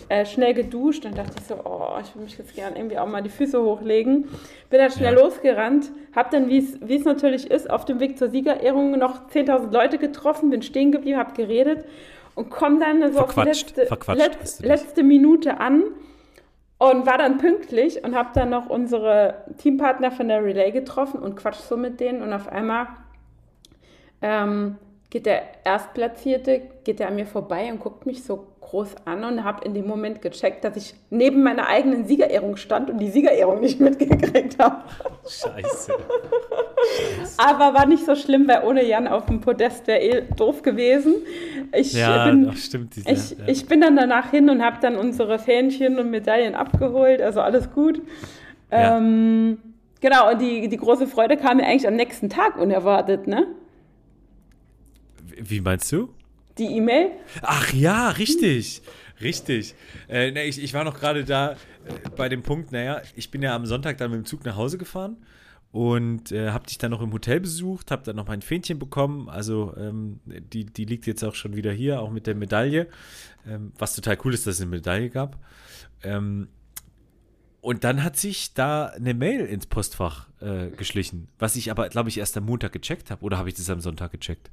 Äh, 0.10 0.26
schnell 0.26 0.56
geduscht 0.56 1.06
und 1.06 1.16
dachte 1.16 1.34
ich 1.38 1.46
so, 1.46 1.54
oh, 1.66 2.00
ich 2.02 2.16
will 2.16 2.24
mich 2.24 2.36
jetzt 2.36 2.56
gerne 2.56 2.76
irgendwie 2.76 2.98
auch 2.98 3.06
mal 3.06 3.22
die 3.22 3.30
Füße 3.30 3.62
hochlegen. 3.62 4.28
Bin 4.72 4.80
dann 4.80 4.90
schnell 4.90 5.14
ja. 5.14 5.20
losgerannt, 5.20 5.92
habe 6.16 6.30
dann, 6.32 6.50
wie 6.50 6.96
es 6.96 7.06
natürlich 7.06 7.52
ist, 7.52 7.70
auf 7.70 7.86
dem 7.86 8.00
Weg 8.00 8.18
zur 8.18 8.32
Siegerehrung 8.32 8.98
noch 8.98 9.30
10.000 9.30 9.72
Leute 9.72 10.00
getroffen, 10.00 10.50
bin 10.50 10.64
stehen 10.64 10.92
geblieben, 10.92 11.20
habe 11.20 11.34
geredet 11.34 11.86
und 12.34 12.50
komme 12.50 12.80
dann 12.80 13.14
so 13.14 13.20
auf 13.20 13.36
die 13.36 13.42
letzte, 13.42 13.88
Letz, 14.16 14.62
letzte 14.62 15.04
Minute 15.04 15.60
an 15.60 15.84
und 16.80 17.06
war 17.06 17.20
dann 17.20 17.38
pünktlich 17.38 18.04
und 18.04 18.16
habe 18.16 18.30
dann 18.34 18.50
noch 18.50 18.68
unsere 18.68 19.44
Teampartner 19.60 20.10
von 20.10 20.28
der 20.28 20.44
Relay 20.44 20.72
getroffen 20.72 21.20
und 21.20 21.36
quatsch 21.36 21.60
so 21.60 21.78
mit 21.78 22.00
denen 22.00 22.24
und 22.24 22.34
auf 22.34 22.48
einmal 22.48 22.88
ähm, 24.24 24.78
geht 25.10 25.26
der 25.26 25.44
Erstplatzierte, 25.64 26.62
geht 26.84 27.00
der 27.00 27.08
an 27.08 27.16
mir 27.16 27.26
vorbei 27.26 27.72
und 27.72 27.80
guckt 27.80 28.06
mich 28.06 28.24
so 28.24 28.48
groß 28.60 28.96
an 29.06 29.24
und 29.24 29.44
habe 29.46 29.64
in 29.64 29.74
dem 29.74 29.88
Moment 29.88 30.22
gecheckt, 30.22 30.66
dass 30.66 30.76
ich 30.76 30.94
neben 31.10 31.44
meiner 31.44 31.68
eigenen 31.68 32.06
Siegerehrung 32.06 32.58
stand 32.58 32.90
und 32.90 32.98
die 33.00 33.10
Siegerehrung 33.10 33.62
nicht 33.62 33.80
mitgekriegt 33.80 34.60
habe. 34.60 34.84
Scheiße. 35.24 35.54
Scheiße. 35.62 35.94
Aber 37.38 37.74
war 37.74 37.86
nicht 37.86 38.06
so 38.06 38.16
schlimm, 38.16 38.48
weil 38.48 38.64
ohne 38.66 38.86
Jan 38.86 39.08
auf 39.08 39.28
dem 39.28 39.40
Podest 39.40 39.88
wäre 39.88 40.00
eh 40.00 40.22
doof 40.36 40.62
gewesen. 40.62 41.16
Ich, 41.72 41.94
ja, 41.94 42.26
bin, 42.26 42.54
stimmt. 42.54 42.96
Diese, 42.96 43.10
ich, 43.10 43.32
ja. 43.32 43.48
ich 43.48 43.66
bin 43.66 43.80
dann 43.80 43.96
danach 43.96 44.32
hin 44.32 44.50
und 44.50 44.62
habe 44.62 44.78
dann 44.82 44.98
unsere 44.98 45.40
Fähnchen 45.40 46.00
und 46.00 46.10
Medaillen 46.10 46.56
abgeholt, 46.56 47.22
also 47.22 47.40
alles 47.40 47.72
gut. 47.72 48.02
Ja. 48.72 48.98
Ähm, 48.98 49.60
genau, 50.02 50.32
und 50.32 50.42
die, 50.42 50.68
die 50.68 50.78
große 50.78 51.08
Freude 51.08 51.38
kam 51.38 51.58
mir 51.58 51.66
eigentlich 51.66 51.88
am 51.88 51.96
nächsten 51.96 52.30
Tag 52.30 52.58
unerwartet, 52.58 53.28
ne? 53.28 53.48
Wie 55.42 55.62
meinst 55.62 55.92
du? 55.92 56.14
Die 56.58 56.66
E-Mail? 56.66 57.12
Ach 57.42 57.72
ja, 57.74 58.10
richtig. 58.10 58.82
Richtig. 59.22 59.76
Äh, 60.08 60.32
ne, 60.32 60.46
ich, 60.46 60.62
ich 60.62 60.74
war 60.74 60.84
noch 60.84 61.00
gerade 61.00 61.24
da 61.24 61.52
äh, 61.52 61.56
bei 62.16 62.30
dem 62.30 62.44
Punkt, 62.44 62.72
naja, 62.72 63.02
ich 63.16 63.32
bin 63.32 63.42
ja 63.42 63.56
am 63.56 63.66
Sonntag 63.66 63.98
dann 63.98 64.12
mit 64.12 64.20
dem 64.20 64.26
Zug 64.26 64.46
nach 64.46 64.56
Hause 64.56 64.78
gefahren 64.78 65.18
und 65.72 66.32
äh, 66.32 66.52
habe 66.52 66.68
dich 66.68 66.78
dann 66.78 66.92
noch 66.92 67.02
im 67.02 67.12
Hotel 67.14 67.40
besucht, 67.40 67.92
habe 67.92 68.04
dann 68.04 68.16
noch 68.16 68.28
mein 68.28 68.42
Fähnchen 68.42 68.80
bekommen. 68.80 69.30
Also 69.30 69.74
ähm, 69.78 70.20
die, 70.26 70.66
die 70.66 70.86
liegt 70.86 71.08
jetzt 71.08 71.24
auch 71.24 71.36
schon 71.36 71.56
wieder 71.56 71.72
hier, 71.72 72.02
auch 72.02 72.12
mit 72.12 72.28
der 72.28 72.36
Medaille. 72.36 72.88
Ähm, 73.48 73.72
was 73.78 73.96
total 73.96 74.18
cool 74.24 74.34
ist, 74.34 74.48
dass 74.48 74.56
es 74.56 74.62
eine 74.62 74.72
Medaille 74.72 75.10
gab. 75.10 75.38
Ähm, 76.04 76.48
und 77.62 77.84
dann 77.84 78.04
hat 78.04 78.18
sich 78.18 78.54
da 78.54 78.88
eine 78.88 79.14
Mail 79.14 79.42
ins 79.42 79.66
Postfach 79.66 80.30
äh, 80.42 80.70
geschlichen, 80.70 81.28
was 81.38 81.56
ich 81.56 81.70
aber, 81.70 81.90
glaube 81.90 82.10
ich, 82.10 82.18
erst 82.18 82.38
am 82.38 82.46
Montag 82.46 82.72
gecheckt 82.72 83.12
habe. 83.12 83.24
Oder 83.26 83.38
habe 83.38 83.50
ich 83.50 83.56
das 83.56 83.70
am 83.70 83.82
Sonntag 83.82 84.12
gecheckt? 84.12 84.52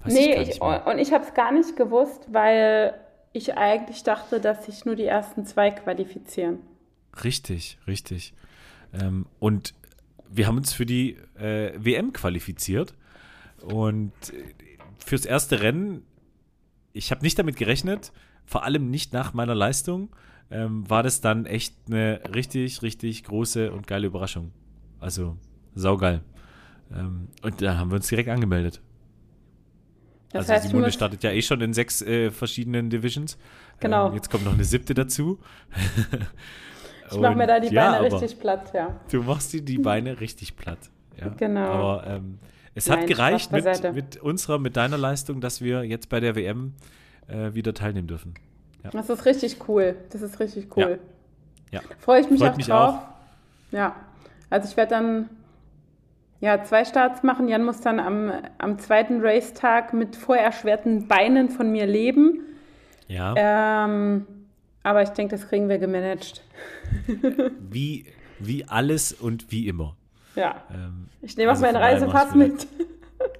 Weiß 0.00 0.12
nee, 0.12 0.34
ich 0.40 0.48
ich, 0.50 0.60
und 0.60 0.98
ich 0.98 1.12
habe 1.12 1.24
es 1.24 1.34
gar 1.34 1.52
nicht 1.52 1.76
gewusst, 1.76 2.28
weil 2.32 2.94
ich 3.32 3.56
eigentlich 3.56 4.02
dachte, 4.02 4.40
dass 4.40 4.66
sich 4.66 4.84
nur 4.84 4.96
die 4.96 5.04
ersten 5.04 5.44
zwei 5.44 5.70
qualifizieren. 5.70 6.60
Richtig, 7.24 7.78
richtig. 7.86 8.32
Ähm, 8.92 9.26
und 9.38 9.74
wir 10.30 10.46
haben 10.46 10.56
uns 10.56 10.72
für 10.72 10.86
die 10.86 11.16
äh, 11.38 11.72
WM 11.76 12.12
qualifiziert. 12.12 12.94
Und 13.62 14.12
äh, 14.32 14.54
fürs 15.04 15.24
erste 15.24 15.62
Rennen, 15.62 16.04
ich 16.92 17.10
habe 17.10 17.22
nicht 17.22 17.38
damit 17.38 17.56
gerechnet, 17.56 18.12
vor 18.46 18.64
allem 18.64 18.90
nicht 18.90 19.12
nach 19.12 19.34
meiner 19.34 19.54
Leistung, 19.54 20.10
ähm, 20.50 20.88
war 20.88 21.02
das 21.02 21.20
dann 21.20 21.44
echt 21.44 21.74
eine 21.86 22.20
richtig, 22.34 22.82
richtig 22.82 23.24
große 23.24 23.72
und 23.72 23.86
geile 23.86 24.06
Überraschung. 24.06 24.52
Also 25.00 25.36
saugeil. 25.74 26.22
Ähm, 26.94 27.28
und 27.42 27.60
da 27.60 27.76
haben 27.76 27.90
wir 27.90 27.96
uns 27.96 28.08
direkt 28.08 28.28
angemeldet. 28.28 28.80
Das 30.32 30.50
also 30.50 30.68
Simone 30.68 30.92
startet 30.92 31.22
ja 31.22 31.30
eh 31.30 31.40
schon 31.40 31.60
in 31.60 31.72
sechs 31.72 32.02
äh, 32.02 32.30
verschiedenen 32.30 32.90
Divisions. 32.90 33.38
Genau. 33.80 34.08
Ähm, 34.08 34.14
jetzt 34.14 34.30
kommt 34.30 34.44
noch 34.44 34.52
eine 34.52 34.64
siebte 34.64 34.92
dazu. 34.94 35.38
ich 37.10 37.18
mache 37.18 37.34
mir 37.34 37.46
da 37.46 37.60
die 37.60 37.74
ja, 37.74 37.92
Beine 37.92 38.12
richtig 38.12 38.38
platt, 38.38 38.72
ja. 38.74 39.00
Du 39.10 39.22
machst 39.22 39.52
dir 39.52 39.62
die 39.62 39.78
Beine 39.78 40.20
richtig 40.20 40.56
platt. 40.56 40.78
Ja. 41.18 41.28
Genau. 41.28 41.60
Aber 41.60 42.06
ähm, 42.06 42.38
es 42.74 42.86
Nein, 42.86 43.00
hat 43.00 43.06
gereicht 43.06 43.52
mit, 43.52 43.94
mit 43.94 44.16
unserer, 44.18 44.58
mit 44.58 44.76
deiner 44.76 44.98
Leistung, 44.98 45.40
dass 45.40 45.62
wir 45.62 45.84
jetzt 45.84 46.08
bei 46.08 46.20
der 46.20 46.36
WM 46.36 46.74
äh, 47.26 47.54
wieder 47.54 47.72
teilnehmen 47.72 48.06
dürfen. 48.06 48.34
Ja. 48.84 48.90
Das 48.90 49.08
ist 49.08 49.24
richtig 49.24 49.68
cool. 49.68 49.96
Das 50.10 50.22
ist 50.22 50.38
richtig 50.40 50.76
cool. 50.76 50.98
Ja. 51.70 51.80
Freue 51.98 52.20
ich 52.20 52.30
mich 52.30 52.40
Freut 52.40 52.52
auch 52.52 52.56
mich 52.56 52.66
drauf. 52.66 52.94
Auch. 52.94 53.72
Ja. 53.72 53.96
Also 54.50 54.68
ich 54.68 54.76
werde 54.76 54.90
dann 54.90 55.30
ja, 56.40 56.62
zwei 56.62 56.84
Starts 56.84 57.22
machen. 57.22 57.48
Jan 57.48 57.64
muss 57.64 57.80
dann 57.80 57.98
am, 57.98 58.32
am 58.58 58.78
zweiten 58.78 59.20
Racetag 59.20 59.92
mit 59.92 60.14
vorerschwerten 60.14 61.08
Beinen 61.08 61.50
von 61.50 61.70
mir 61.72 61.86
leben. 61.86 62.42
Ja. 63.08 63.34
Ähm, 63.36 64.26
aber 64.82 65.02
ich 65.02 65.10
denke, 65.10 65.36
das 65.36 65.48
kriegen 65.48 65.68
wir 65.68 65.78
gemanagt. 65.78 66.42
wie, 67.70 68.06
wie 68.38 68.64
alles 68.66 69.12
und 69.12 69.50
wie 69.50 69.66
immer. 69.66 69.96
Ja. 70.36 70.62
Ähm, 70.72 71.08
ich 71.22 71.36
nehme 71.36 71.50
also 71.50 71.66
auch 71.66 71.72
meinen 71.72 71.82
Reisepass 71.82 72.34
mit. 72.34 72.66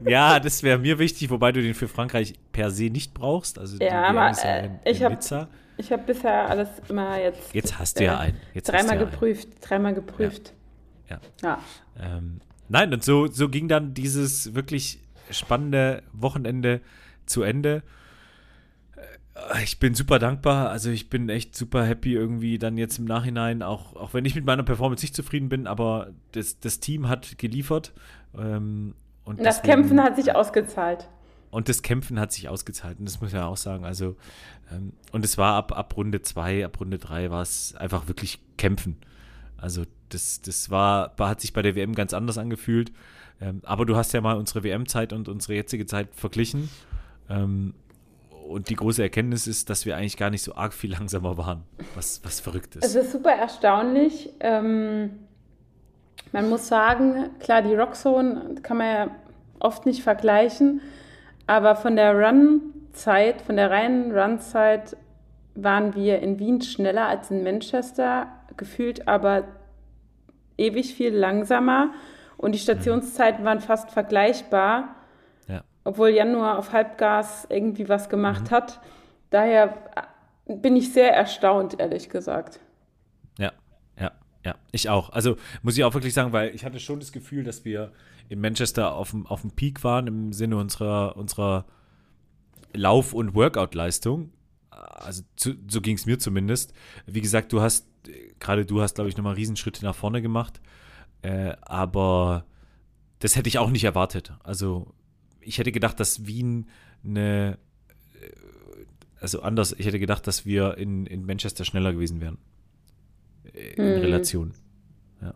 Ja, 0.00 0.40
das 0.40 0.64
wäre 0.64 0.78
mir 0.78 0.98
wichtig, 0.98 1.30
wobei 1.30 1.52
du 1.52 1.62
den 1.62 1.74
für 1.74 1.86
Frankreich 1.86 2.34
per 2.52 2.72
se 2.72 2.90
nicht 2.90 3.14
brauchst. 3.14 3.58
Also 3.58 3.78
ja, 3.78 4.08
aber 4.08 4.32
ja 4.32 4.56
in, 4.56 4.64
in 4.64 4.78
ich 4.84 5.04
habe 5.04 5.48
hab 5.78 6.06
bisher 6.06 6.48
alles 6.48 6.68
immer 6.88 7.20
jetzt. 7.20 7.54
Jetzt 7.54 7.78
hast 7.78 8.00
du 8.00 8.04
ja 8.04 8.18
einen. 8.18 8.40
Jetzt 8.54 8.72
dreimal 8.72 8.98
geprüft, 8.98 9.46
einen. 9.46 9.60
dreimal 9.60 9.94
geprüft. 9.94 10.52
Ja. 11.08 11.20
ja. 11.42 11.58
ja. 11.96 12.16
Ähm, 12.18 12.40
nein, 12.68 12.92
und 12.92 13.02
so, 13.02 13.26
so 13.26 13.48
ging 13.48 13.68
dann 13.68 13.94
dieses 13.94 14.54
wirklich 14.54 15.00
spannende 15.30 16.02
Wochenende 16.12 16.80
zu 17.26 17.42
Ende. 17.42 17.82
Äh, 19.54 19.62
ich 19.64 19.78
bin 19.78 19.94
super 19.94 20.18
dankbar. 20.18 20.70
Also 20.70 20.90
ich 20.90 21.10
bin 21.10 21.28
echt 21.28 21.54
super 21.54 21.84
happy 21.84 22.14
irgendwie 22.14 22.58
dann 22.58 22.76
jetzt 22.76 22.98
im 22.98 23.04
Nachhinein, 23.04 23.62
auch, 23.62 23.96
auch 23.96 24.14
wenn 24.14 24.24
ich 24.24 24.34
mit 24.34 24.44
meiner 24.44 24.62
Performance 24.62 25.04
nicht 25.04 25.14
zufrieden 25.14 25.48
bin, 25.48 25.66
aber 25.66 26.08
das, 26.32 26.60
das 26.60 26.80
Team 26.80 27.08
hat 27.08 27.38
geliefert. 27.38 27.92
Ähm, 28.36 28.94
und 29.24 29.40
das 29.40 29.56
deswegen, 29.56 29.82
Kämpfen 29.82 30.02
hat 30.02 30.16
sich 30.16 30.34
ausgezahlt. 30.34 31.08
Und 31.50 31.68
das 31.68 31.82
Kämpfen 31.82 32.20
hat 32.20 32.32
sich 32.32 32.48
ausgezahlt. 32.48 32.98
Und 32.98 33.06
das 33.06 33.20
muss 33.20 33.30
ich 33.30 33.34
ja 33.34 33.46
auch 33.46 33.56
sagen. 33.56 33.84
Also, 33.84 34.16
ähm, 34.70 34.92
und 35.12 35.24
es 35.24 35.38
war 35.38 35.54
ab, 35.54 35.76
ab 35.76 35.96
Runde 35.96 36.22
2, 36.22 36.64
ab 36.64 36.80
Runde 36.80 36.98
3 36.98 37.30
war 37.30 37.42
es 37.42 37.74
einfach 37.74 38.08
wirklich 38.08 38.40
Kämpfen. 38.56 38.98
Also, 39.60 39.84
das, 40.08 40.40
das 40.40 40.70
war, 40.70 41.14
hat 41.18 41.40
sich 41.40 41.52
bei 41.52 41.62
der 41.62 41.74
WM 41.74 41.94
ganz 41.94 42.14
anders 42.14 42.38
angefühlt. 42.38 42.92
Ähm, 43.40 43.60
aber 43.64 43.86
du 43.86 43.96
hast 43.96 44.12
ja 44.12 44.20
mal 44.20 44.36
unsere 44.36 44.64
WM-Zeit 44.64 45.12
und 45.12 45.28
unsere 45.28 45.54
jetzige 45.54 45.86
Zeit 45.86 46.14
verglichen. 46.14 46.68
Ähm, 47.28 47.74
und 48.48 48.70
die 48.70 48.76
große 48.76 49.02
Erkenntnis 49.02 49.46
ist, 49.46 49.68
dass 49.68 49.84
wir 49.84 49.96
eigentlich 49.96 50.16
gar 50.16 50.30
nicht 50.30 50.42
so 50.42 50.54
arg 50.54 50.72
viel 50.72 50.90
langsamer 50.98 51.36
waren, 51.36 51.64
was, 51.94 52.20
was 52.24 52.40
verrückt 52.40 52.76
ist. 52.76 52.84
Es 52.84 52.94
ist 52.94 53.12
super 53.12 53.32
erstaunlich. 53.32 54.30
Ähm, 54.40 55.10
man 56.32 56.48
muss 56.48 56.68
sagen, 56.68 57.30
klar, 57.40 57.62
die 57.62 57.74
Rockzone 57.74 58.56
kann 58.62 58.78
man 58.78 58.86
ja 58.86 59.10
oft 59.60 59.86
nicht 59.86 60.02
vergleichen, 60.02 60.80
aber 61.46 61.76
von 61.76 61.96
der 61.96 62.14
Run-Zeit, 62.14 63.42
von 63.42 63.56
der 63.56 63.70
reinen 63.70 64.12
Run-Zeit 64.12 64.96
waren 65.54 65.94
wir 65.94 66.20
in 66.20 66.38
Wien 66.38 66.60
schneller 66.60 67.06
als 67.06 67.30
in 67.30 67.42
Manchester, 67.42 68.28
gefühlt 68.58 69.08
aber 69.08 69.44
ewig 70.56 70.94
viel 70.94 71.14
langsamer 71.14 71.92
und 72.36 72.52
die 72.54 72.58
Stationszeiten 72.58 73.44
waren 73.44 73.60
fast 73.60 73.90
vergleichbar, 73.90 74.96
ja. 75.48 75.62
obwohl 75.84 76.10
Jan 76.10 76.32
nur 76.32 76.58
auf 76.58 76.72
Halbgas 76.72 77.46
irgendwie 77.48 77.88
was 77.88 78.08
gemacht 78.08 78.50
mhm. 78.50 78.54
hat. 78.54 78.80
Daher 79.30 79.74
bin 80.46 80.76
ich 80.76 80.92
sehr 80.92 81.14
erstaunt, 81.14 81.80
ehrlich 81.80 82.10
gesagt. 82.10 82.60
Ja, 84.48 84.54
ich 84.72 84.88
auch. 84.88 85.10
Also 85.10 85.36
muss 85.62 85.76
ich 85.76 85.84
auch 85.84 85.92
wirklich 85.92 86.14
sagen, 86.14 86.32
weil 86.32 86.54
ich 86.54 86.64
hatte 86.64 86.80
schon 86.80 87.00
das 87.00 87.12
Gefühl, 87.12 87.44
dass 87.44 87.66
wir 87.66 87.92
in 88.30 88.40
Manchester 88.40 88.94
auf 88.94 89.10
dem, 89.10 89.26
auf 89.26 89.42
dem 89.42 89.50
Peak 89.50 89.84
waren 89.84 90.06
im 90.06 90.32
Sinne 90.32 90.56
unserer, 90.56 91.16
unserer 91.16 91.66
Lauf- 92.72 93.12
und 93.12 93.34
Workout-Leistung. 93.34 94.32
Also 94.70 95.22
zu, 95.36 95.54
so 95.68 95.82
ging 95.82 95.96
es 95.96 96.06
mir 96.06 96.18
zumindest. 96.18 96.72
Wie 97.06 97.20
gesagt, 97.20 97.52
du 97.52 97.60
hast, 97.60 97.88
gerade 98.38 98.66
du 98.66 98.80
hast, 98.80 98.94
glaube 98.94 99.08
ich, 99.10 99.16
nochmal 99.16 99.34
Riesenschritte 99.34 99.84
nach 99.84 99.94
vorne 99.94 100.22
gemacht. 100.22 100.60
Äh, 101.22 101.54
aber 101.62 102.44
das 103.18 103.36
hätte 103.36 103.48
ich 103.48 103.58
auch 103.58 103.70
nicht 103.70 103.84
erwartet. 103.84 104.32
Also 104.42 104.94
ich 105.40 105.58
hätte 105.58 105.72
gedacht, 105.72 105.98
dass 106.00 106.26
Wien 106.26 106.68
eine, 107.04 107.58
äh, 108.14 108.30
also 109.20 109.42
anders, 109.42 109.74
ich 109.76 109.86
hätte 109.86 109.98
gedacht, 109.98 110.26
dass 110.26 110.46
wir 110.46 110.78
in, 110.78 111.06
in 111.06 111.26
Manchester 111.26 111.64
schneller 111.64 111.92
gewesen 111.92 112.20
wären 112.20 112.38
in 113.76 113.84
hm. 113.84 114.00
Relation. 114.00 114.54
Ja. 115.20 115.34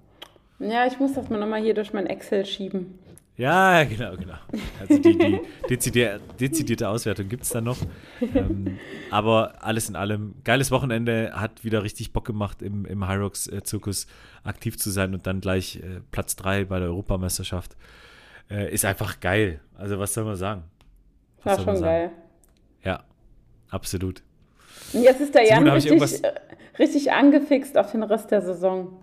ja, 0.60 0.86
ich 0.86 0.98
muss 0.98 1.14
das 1.14 1.28
mal 1.28 1.38
nochmal 1.38 1.62
hier 1.62 1.74
durch 1.74 1.92
mein 1.92 2.06
Excel 2.06 2.44
schieben. 2.44 2.98
Ja, 3.36 3.82
genau, 3.84 4.14
genau. 4.16 4.34
Also 4.78 4.98
die, 4.98 5.16
die 5.16 5.40
dezidierte, 5.68 6.20
dezidierte 6.38 6.88
Auswertung 6.88 7.28
gibt 7.28 7.44
es 7.44 7.48
dann 7.48 7.64
noch. 7.64 7.78
Ähm, 8.20 8.78
aber 9.10 9.54
alles 9.64 9.88
in 9.88 9.96
allem, 9.96 10.34
geiles 10.44 10.70
Wochenende, 10.70 11.32
hat 11.34 11.64
wieder 11.64 11.82
richtig 11.82 12.12
Bock 12.12 12.26
gemacht, 12.26 12.62
im, 12.62 12.84
im 12.84 13.08
Hyrox-Zirkus 13.08 14.06
aktiv 14.44 14.78
zu 14.78 14.90
sein 14.90 15.14
und 15.14 15.26
dann 15.26 15.40
gleich 15.40 15.76
äh, 15.76 16.00
Platz 16.10 16.36
3 16.36 16.66
bei 16.66 16.78
der 16.78 16.88
Europameisterschaft. 16.88 17.76
Äh, 18.50 18.72
ist 18.72 18.84
einfach 18.84 19.20
geil. 19.20 19.60
Also 19.76 19.98
was 19.98 20.12
soll 20.12 20.24
man 20.24 20.36
sagen? 20.36 20.64
Was 21.42 21.58
War 21.58 21.74
schon 21.74 21.82
geil. 21.82 22.10
Ja, 22.84 23.02
absolut. 23.70 24.22
Und 24.92 25.02
jetzt 25.02 25.20
ist 25.20 25.34
der 25.34 25.46
Jan 25.46 25.66
richtig, 25.68 26.22
äh, 26.22 26.32
richtig 26.78 27.12
angefixt 27.12 27.78
auf 27.78 27.92
den 27.92 28.02
Rest 28.02 28.30
der 28.30 28.42
Saison. 28.42 28.98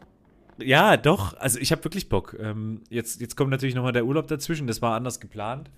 Ja, 0.62 0.98
doch. 0.98 1.38
Also 1.38 1.60
ich 1.60 1.72
habe 1.72 1.84
wirklich 1.84 2.10
Bock. 2.10 2.36
Ähm, 2.40 2.82
jetzt, 2.90 3.22
jetzt 3.22 3.36
kommt 3.36 3.52
natürlich 3.52 3.76
nochmal 3.76 3.92
der 3.92 4.06
Urlaub 4.06 4.28
dazwischen. 4.28 4.68
Das 4.68 4.82
war 4.82 4.96
anders 4.96 5.20
geplant. 5.20 5.70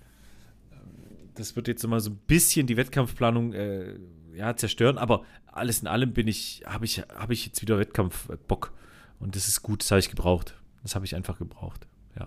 Ähm, 0.72 1.30
das 1.34 1.56
wird 1.56 1.68
jetzt 1.68 1.82
nochmal 1.82 2.00
so 2.00 2.10
ein 2.10 2.20
bisschen 2.26 2.66
die 2.66 2.76
Wettkampfplanung 2.76 3.52
äh, 3.52 3.94
ja, 4.34 4.56
zerstören. 4.56 4.98
Aber 4.98 5.24
alles 5.46 5.80
in 5.80 5.88
allem 5.88 6.12
bin 6.12 6.28
ich, 6.28 6.62
habe 6.66 6.84
ich, 6.84 7.00
hab 7.00 7.30
ich 7.30 7.46
jetzt 7.46 7.62
wieder 7.62 7.78
Wettkampfbock. 7.78 8.72
Und 9.20 9.36
das 9.36 9.48
ist 9.48 9.62
gut, 9.62 9.82
das 9.82 9.90
habe 9.90 10.00
ich 10.00 10.10
gebraucht. 10.10 10.56
Das 10.82 10.94
habe 10.94 11.04
ich 11.04 11.14
einfach 11.14 11.38
gebraucht. 11.38 11.86
Ja. 12.18 12.26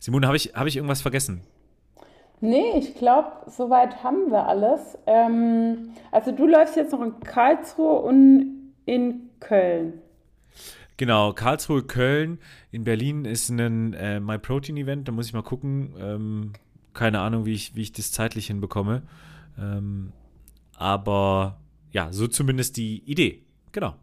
Simone, 0.00 0.26
habe 0.26 0.36
ich, 0.36 0.54
hab 0.54 0.66
ich 0.66 0.76
irgendwas 0.76 1.00
vergessen? 1.00 1.42
Nee, 2.40 2.78
ich 2.78 2.94
glaube, 2.94 3.32
soweit 3.46 4.04
haben 4.04 4.30
wir 4.30 4.46
alles. 4.46 4.96
Ähm, 5.06 5.90
also 6.12 6.30
du 6.30 6.46
läufst 6.46 6.76
jetzt 6.76 6.92
noch 6.92 7.02
in 7.02 7.18
Karlsruhe 7.20 8.00
und 8.00 8.74
in 8.84 9.30
Köln. 9.40 10.00
Genau, 10.98 11.32
Karlsruhe, 11.32 11.84
Köln. 11.84 12.40
In 12.72 12.82
Berlin 12.82 13.24
ist 13.24 13.48
ein 13.48 13.94
äh, 13.94 14.18
My 14.18 14.36
Protein 14.36 14.76
Event. 14.76 15.06
Da 15.06 15.12
muss 15.12 15.26
ich 15.28 15.32
mal 15.32 15.42
gucken. 15.42 15.94
Ähm, 15.98 16.52
keine 16.92 17.20
Ahnung, 17.20 17.46
wie 17.46 17.54
ich, 17.54 17.76
wie 17.76 17.82
ich 17.82 17.92
das 17.92 18.10
zeitlich 18.10 18.48
hinbekomme. 18.48 19.02
Ähm, 19.56 20.12
aber 20.76 21.60
ja, 21.92 22.12
so 22.12 22.26
zumindest 22.26 22.76
die 22.76 23.04
Idee. 23.04 23.44
Genau. 23.70 23.94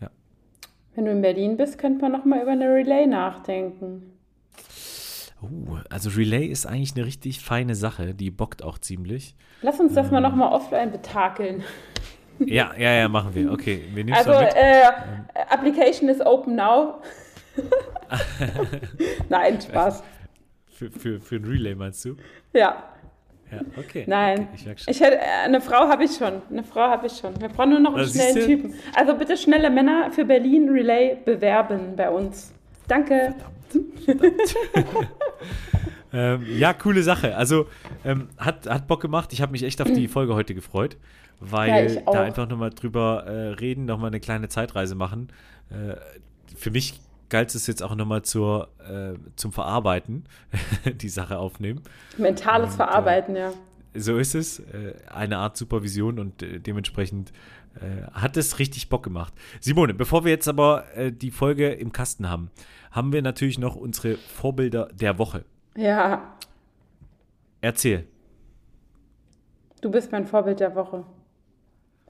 Ja. 0.00 0.10
Wenn 0.94 1.06
du 1.06 1.10
in 1.10 1.22
Berlin 1.22 1.56
bist, 1.56 1.76
könnte 1.76 2.00
man 2.00 2.12
noch 2.12 2.24
mal 2.24 2.40
über 2.40 2.52
eine 2.52 2.72
Relay 2.72 3.06
nachdenken. 3.06 4.12
Uh, 5.42 5.78
also 5.90 6.10
Relay 6.10 6.46
ist 6.46 6.66
eigentlich 6.66 6.94
eine 6.94 7.04
richtig 7.04 7.40
feine 7.40 7.74
Sache, 7.74 8.14
die 8.14 8.30
bockt 8.30 8.62
auch 8.62 8.78
ziemlich. 8.78 9.34
Lass 9.60 9.80
uns 9.80 9.94
das 9.94 10.06
ähm, 10.06 10.12
mal 10.12 10.20
nochmal 10.20 10.52
offline 10.52 10.92
betakeln. 10.92 11.64
Ja, 12.40 12.72
ja, 12.76 12.92
ja, 12.92 13.08
machen 13.08 13.34
wir. 13.34 13.52
Okay, 13.52 13.84
wir 13.92 14.04
nehmen 14.04 14.16
Also, 14.16 14.32
äh, 14.32 14.82
Application 15.50 16.08
is 16.08 16.20
open 16.20 16.56
now. 16.56 17.00
Nein, 19.28 19.60
Spaß. 19.60 20.02
Für, 20.70 20.90
für, 20.90 21.20
für 21.20 21.36
ein 21.36 21.44
Relay 21.44 21.74
meinst 21.74 22.04
du? 22.04 22.16
Ja. 22.52 22.82
Ja, 23.52 23.60
okay. 23.78 24.04
Nein, 24.06 24.48
okay, 24.52 24.74
ich, 24.76 24.88
ich 24.88 25.00
hätte, 25.00 25.18
äh, 25.18 25.44
eine 25.44 25.60
Frau 25.60 25.88
habe 25.88 26.04
ich 26.04 26.16
schon. 26.16 26.42
Eine 26.50 26.64
Frau 26.64 26.80
habe 26.80 27.06
ich 27.06 27.12
schon. 27.16 27.40
Wir 27.40 27.48
brauchen 27.48 27.70
nur 27.70 27.80
noch 27.80 27.94
einen 27.94 28.04
das 28.04 28.12
schnellen 28.12 28.46
Typen. 28.46 28.74
Also 28.94 29.14
bitte 29.14 29.36
schnelle 29.36 29.70
Männer 29.70 30.10
für 30.10 30.24
Berlin 30.24 30.68
Relay 30.70 31.16
bewerben 31.24 31.94
bei 31.94 32.10
uns. 32.10 32.52
Danke. 32.88 33.34
Verdammt. 34.04 34.54
Verdammt. 34.74 35.08
ähm, 36.14 36.46
ja, 36.58 36.72
coole 36.72 37.02
Sache. 37.02 37.36
Also 37.36 37.66
ähm, 38.04 38.28
hat, 38.38 38.68
hat 38.68 38.86
Bock 38.86 39.02
gemacht. 39.02 39.32
Ich 39.32 39.42
habe 39.42 39.52
mich 39.52 39.64
echt 39.64 39.82
auf 39.82 39.92
die 39.92 40.06
Folge 40.06 40.34
heute 40.34 40.54
gefreut, 40.54 40.96
weil 41.40 41.92
ja, 41.92 42.00
da 42.02 42.22
einfach 42.22 42.48
nochmal 42.48 42.70
drüber 42.70 43.24
äh, 43.26 43.48
reden, 43.54 43.84
nochmal 43.84 44.08
eine 44.08 44.20
kleine 44.20 44.48
Zeitreise 44.48 44.94
machen. 44.94 45.28
Äh, 45.70 45.96
für 46.56 46.70
mich 46.70 47.00
galt 47.30 47.52
es 47.52 47.66
jetzt 47.66 47.82
auch 47.82 47.96
nochmal 47.96 48.22
zur, 48.22 48.68
äh, 48.78 49.18
zum 49.34 49.52
Verarbeiten, 49.52 50.24
die 51.00 51.08
Sache 51.08 51.36
aufnehmen. 51.38 51.82
Mentales 52.16 52.68
und, 52.68 52.74
äh, 52.74 52.76
Verarbeiten, 52.76 53.34
ja. 53.34 53.52
So 53.96 54.16
ist 54.16 54.36
es. 54.36 54.60
Äh, 54.60 54.94
eine 55.12 55.38
Art 55.38 55.56
Supervision 55.56 56.20
und 56.20 56.42
äh, 56.42 56.60
dementsprechend 56.60 57.32
hat 58.12 58.36
es 58.36 58.60
richtig 58.60 58.88
Bock 58.88 59.02
gemacht. 59.02 59.32
Simone, 59.58 59.94
bevor 59.94 60.24
wir 60.24 60.30
jetzt 60.30 60.46
aber 60.46 60.84
die 61.10 61.32
Folge 61.32 61.72
im 61.72 61.90
Kasten 61.90 62.30
haben, 62.30 62.52
haben 62.92 63.12
wir 63.12 63.20
natürlich 63.20 63.58
noch 63.58 63.74
unsere 63.74 64.14
Vorbilder 64.14 64.90
der 64.94 65.18
Woche. 65.18 65.44
Ja. 65.76 66.34
Erzähl. 67.60 68.06
Du 69.80 69.90
bist 69.90 70.12
mein 70.12 70.26
Vorbild 70.26 70.60
der 70.60 70.74
Woche. 70.74 71.04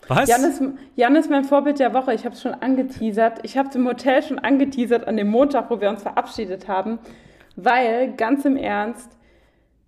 Was? 0.08 0.28
Jan 0.28 0.44
ist, 0.44 0.62
Jan 0.96 1.16
ist 1.16 1.30
mein 1.30 1.44
Vorbild 1.44 1.78
der 1.78 1.94
Woche. 1.94 2.12
Ich 2.12 2.24
habe 2.24 2.34
es 2.34 2.42
schon 2.42 2.54
angeteasert. 2.54 3.40
Ich 3.42 3.56
habe 3.56 3.68
es 3.68 3.74
im 3.74 3.86
Hotel 3.86 4.22
schon 4.22 4.38
angeteasert 4.38 5.06
an 5.08 5.16
dem 5.16 5.28
Montag, 5.28 5.70
wo 5.70 5.80
wir 5.80 5.88
uns 5.88 6.02
verabschiedet 6.02 6.68
haben. 6.68 6.98
Weil, 7.56 8.12
ganz 8.12 8.44
im 8.44 8.56
Ernst, 8.56 9.10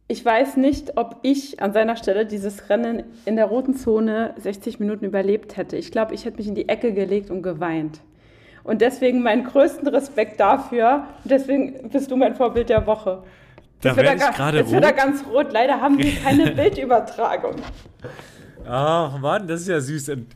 ich 0.08 0.24
weiß 0.24 0.56
nicht, 0.56 0.96
ob 0.96 1.16
ich 1.22 1.60
an 1.60 1.72
seiner 1.72 1.96
Stelle 1.96 2.26
dieses 2.26 2.70
Rennen 2.70 3.02
in 3.24 3.36
der 3.36 3.46
roten 3.46 3.74
Zone 3.74 4.34
60 4.38 4.78
Minuten 4.78 5.04
überlebt 5.04 5.56
hätte. 5.56 5.76
Ich 5.76 5.90
glaube, 5.90 6.14
ich 6.14 6.24
hätte 6.24 6.38
mich 6.38 6.46
in 6.46 6.54
die 6.54 6.68
Ecke 6.68 6.92
gelegt 6.92 7.30
und 7.30 7.42
geweint. 7.42 8.00
Und 8.62 8.80
deswegen 8.80 9.22
meinen 9.22 9.44
größten 9.44 9.86
Respekt 9.88 10.40
dafür. 10.40 11.06
Und 11.24 11.30
deswegen 11.30 11.88
bist 11.90 12.10
du 12.10 12.16
mein 12.16 12.34
Vorbild 12.34 12.68
der 12.68 12.86
Woche. 12.86 13.22
Da 13.80 13.96
werde 13.96 14.14
ich 14.14 14.36
gerade 14.36 14.58
rot. 14.58 14.66
Jetzt 14.66 14.72
wird 14.72 14.84
er 14.84 14.92
ganz 14.92 15.24
rot. 15.26 15.52
Leider 15.52 15.80
haben 15.80 15.98
wir 15.98 16.14
keine 16.22 16.50
Bildübertragung. 16.52 17.56
Ach 18.66 19.18
Mann, 19.18 19.46
das 19.46 19.62
ist 19.62 19.68
ja 19.68 19.80
süß. 19.80 20.08
Und 20.10 20.26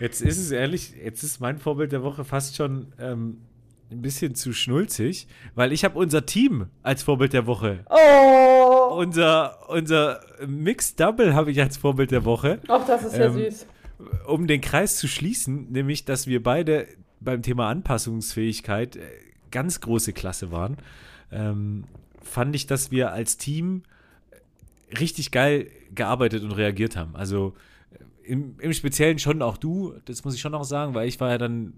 jetzt 0.00 0.20
ist 0.20 0.38
es 0.38 0.50
ehrlich, 0.50 0.94
jetzt 1.02 1.22
ist 1.22 1.40
mein 1.40 1.58
Vorbild 1.58 1.92
der 1.92 2.02
Woche 2.02 2.24
fast 2.24 2.56
schon 2.56 2.92
ähm, 3.00 3.38
ein 3.90 4.02
bisschen 4.02 4.34
zu 4.34 4.52
schnulzig, 4.52 5.26
weil 5.54 5.72
ich 5.72 5.84
habe 5.84 5.98
unser 5.98 6.26
Team 6.26 6.66
als 6.82 7.02
Vorbild 7.02 7.32
der 7.32 7.46
Woche. 7.46 7.80
Oh! 7.88 8.94
Unser, 8.96 9.58
unser 9.68 10.20
Mixed 10.46 10.98
Double 10.98 11.34
habe 11.34 11.50
ich 11.50 11.60
als 11.60 11.76
Vorbild 11.76 12.10
der 12.10 12.24
Woche. 12.24 12.58
Ach, 12.68 12.86
das 12.86 13.04
ist 13.04 13.16
ja 13.16 13.26
ähm, 13.26 13.32
süß. 13.34 13.66
Um 14.26 14.46
den 14.46 14.60
Kreis 14.60 14.96
zu 14.96 15.08
schließen, 15.08 15.70
nämlich, 15.70 16.04
dass 16.04 16.26
wir 16.26 16.42
beide 16.42 16.86
beim 17.20 17.42
Thema 17.42 17.68
Anpassungsfähigkeit 17.68 18.96
äh, 18.96 19.00
ganz 19.50 19.80
große 19.80 20.12
Klasse 20.12 20.50
waren, 20.50 20.76
ähm, 21.32 21.84
fand 22.28 22.54
ich, 22.54 22.66
dass 22.66 22.90
wir 22.90 23.12
als 23.12 23.36
Team 23.36 23.82
richtig 24.98 25.30
geil 25.30 25.70
gearbeitet 25.94 26.42
und 26.42 26.52
reagiert 26.52 26.96
haben. 26.96 27.16
Also 27.16 27.54
im, 28.24 28.56
im 28.60 28.72
Speziellen 28.72 29.18
schon 29.18 29.42
auch 29.42 29.56
du, 29.56 29.94
das 30.04 30.24
muss 30.24 30.34
ich 30.34 30.40
schon 30.40 30.54
auch 30.54 30.64
sagen, 30.64 30.94
weil 30.94 31.08
ich 31.08 31.18
war 31.20 31.30
ja 31.30 31.38
dann, 31.38 31.74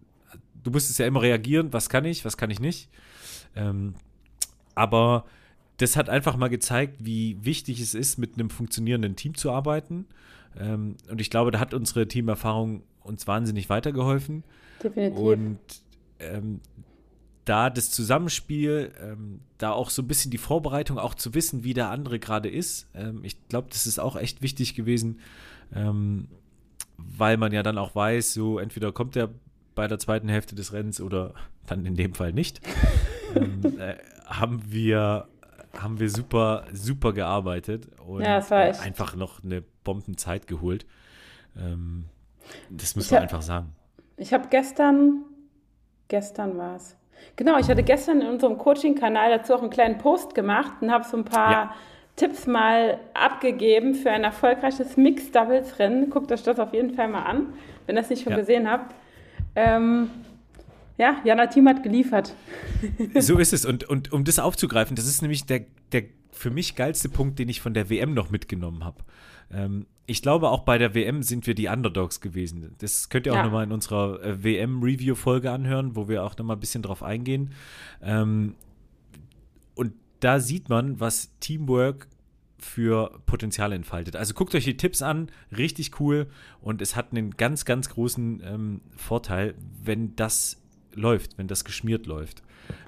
du 0.63 0.71
musstest 0.71 0.99
ja 0.99 1.07
immer 1.07 1.23
reagieren, 1.23 1.73
was 1.73 1.89
kann 1.89 2.05
ich, 2.05 2.25
was 2.25 2.37
kann 2.37 2.51
ich 2.51 2.61
nicht. 2.61 2.89
Ähm, 3.57 3.95
aber 4.75 5.25
das 5.79 5.97
hat 5.97 6.09
einfach 6.09 6.37
mal 6.37 6.49
gezeigt, 6.49 6.97
wie 7.01 7.39
wichtig 7.43 7.81
es 7.81 7.95
ist, 7.95 8.19
mit 8.19 8.35
einem 8.35 8.51
funktionierenden 8.51 9.17
Team 9.17 9.35
zu 9.35 9.51
arbeiten. 9.51 10.07
Ähm, 10.59 10.97
und 11.11 11.21
ich 11.21 11.31
glaube, 11.31 11.51
da 11.51 11.61
hat 11.61 11.73
unsere 11.73 12.07
Teamerfahrung 12.07 12.83
uns 13.03 13.27
wahnsinnig 13.27 13.69
weitergeholfen. 13.71 14.45
Definitiv. 14.83 15.19
Und 15.19 15.59
ähm, 16.19 16.61
da 17.51 17.69
das 17.69 17.91
Zusammenspiel, 17.91 18.93
ähm, 19.03 19.41
da 19.59 19.73
auch 19.73 19.91
so 19.91 20.03
ein 20.03 20.07
bisschen 20.07 20.31
die 20.31 20.39
Vorbereitung, 20.39 20.99
auch 20.99 21.17
zu 21.17 21.35
wissen, 21.35 21.65
wie 21.65 21.75
der 21.75 21.91
andere 21.91 22.21
gerade 22.21 22.49
ist. 22.49 22.89
Ähm, 22.95 23.25
ich 23.25 23.49
glaube, 23.49 23.67
das 23.71 23.89
ist 23.89 23.99
auch 23.99 24.15
echt 24.15 24.41
wichtig 24.41 24.77
gewesen, 24.77 25.19
ähm, 25.75 26.29
weil 26.97 27.37
man 27.39 27.51
ja 27.51 27.65
dann 27.65 27.77
auch 27.77 27.97
weiß, 27.97 28.35
so 28.35 28.61
entweder 28.61 28.93
kommt 28.93 29.17
er 29.17 29.31
bei 29.75 29.89
der 29.89 29.99
zweiten 29.99 30.29
Hälfte 30.29 30.55
des 30.55 30.73
Rennens 30.73 31.01
oder 31.01 31.35
dann 31.67 31.85
in 31.87 31.97
dem 31.97 32.15
Fall 32.15 32.33
nicht. 32.33 32.61
Ähm, 33.33 33.79
äh, 33.79 33.95
haben 34.27 34.73
wir 34.73 35.29
haben 35.79 36.01
wir 36.01 36.11
super 36.11 36.65
super 36.73 37.13
gearbeitet 37.13 37.87
und 38.05 38.23
ja, 38.23 38.39
einfach 38.39 39.15
noch 39.15 39.45
eine 39.45 39.63
Bombenzeit 39.85 40.49
geholt. 40.49 40.85
Ähm, 41.57 42.07
das 42.71 42.97
muss 42.97 43.09
man 43.13 43.23
einfach 43.23 43.43
sagen. 43.43 43.73
Ich 44.17 44.33
habe 44.33 44.49
gestern 44.51 45.27
gestern 46.09 46.59
war 46.59 46.75
es 46.75 46.97
Genau, 47.37 47.59
ich 47.59 47.69
hatte 47.69 47.83
gestern 47.83 48.21
in 48.21 48.29
unserem 48.29 48.59
Coaching-Kanal 48.59 49.31
dazu 49.31 49.55
auch 49.55 49.63
einen 49.63 49.71
kleinen 49.71 49.99
Post 49.99 50.35
gemacht 50.35 50.73
und 50.81 50.91
habe 50.91 51.05
so 51.05 51.17
ein 51.17 51.25
paar 51.25 51.53
ja. 51.53 51.75
Tipps 52.17 52.47
mal 52.47 52.99
abgegeben 53.15 53.95
für 53.95 54.11
ein 54.11 54.25
erfolgreiches 54.25 54.97
Mixed-Doubles-Rennen. 54.97 56.11
Guckt 56.11 56.31
euch 56.33 56.43
das 56.43 56.59
auf 56.59 56.73
jeden 56.75 56.95
Fall 56.95 57.09
mal 57.09 57.23
an, 57.23 57.55
wenn 57.87 57.97
ihr 57.97 58.03
das 58.03 58.11
nicht 58.11 58.23
schon 58.23 58.33
ja. 58.33 58.39
gesehen 58.39 58.71
habt. 58.71 58.95
Ähm, 59.55 60.11
ja, 60.99 61.17
Jana 61.25 61.47
Team 61.47 61.67
hat 61.67 61.83
geliefert. 61.83 62.35
So 63.19 63.39
ist 63.39 63.55
es. 63.55 63.65
Und, 63.65 63.89
und 63.89 64.13
um 64.13 64.25
das 64.25 64.39
aufzugreifen, 64.39 64.97
das 64.97 65.07
ist 65.07 65.23
nämlich 65.23 65.47
der, 65.47 65.65
der 65.93 66.03
für 66.33 66.51
mich 66.51 66.75
geilste 66.75 67.09
Punkt, 67.09 67.39
den 67.39 67.49
ich 67.49 67.61
von 67.61 67.75
der 67.75 67.91
WM 67.91 68.15
noch 68.15 68.31
mitgenommen 68.31 68.85
habe. 68.85 69.05
Ähm, 69.53 69.87
ich 70.07 70.23
glaube, 70.23 70.49
auch 70.49 70.65
bei 70.65 70.79
der 70.79 70.95
WM 70.95 71.23
sind 71.23 71.47
wir 71.47 71.55
die 71.55 71.69
Underdogs 71.69 72.21
gewesen. 72.21 72.75
Das 72.79 73.09
könnt 73.09 73.27
ihr 73.27 73.33
auch 73.33 73.37
ja. 73.37 73.45
nochmal 73.45 73.65
in 73.65 73.73
unserer 73.73 74.23
äh, 74.23 74.43
WM-Review-Folge 74.43 75.51
anhören, 75.51 75.95
wo 75.95 76.09
wir 76.09 76.25
auch 76.25 76.37
nochmal 76.37 76.57
ein 76.57 76.61
bisschen 76.61 76.83
drauf 76.83 77.03
eingehen. 77.03 77.53
Ähm, 78.03 78.55
und 79.75 79.93
da 80.21 80.41
sieht 80.41 80.69
man, 80.69 80.99
was 80.99 81.37
Teamwork 81.39 82.09
für 82.59 83.21
Potenzial 83.27 83.73
entfaltet. 83.73 84.17
Also 84.17 84.35
guckt 84.35 84.55
euch 84.55 84.65
die 84.65 84.77
Tipps 84.77 85.01
an, 85.03 85.31
richtig 85.57 85.99
cool 86.01 86.27
und 86.61 86.83
es 86.83 86.97
hat 86.97 87.13
einen 87.13 87.33
ganz, 87.33 87.65
ganz 87.65 87.89
großen 87.89 88.43
ähm, 88.45 88.81
Vorteil, 88.97 89.55
wenn 89.83 90.15
das 90.17 90.61
läuft, 90.93 91.39
wenn 91.39 91.49
das 91.49 91.65
geschmiert 91.65 92.07
läuft. 92.07 92.43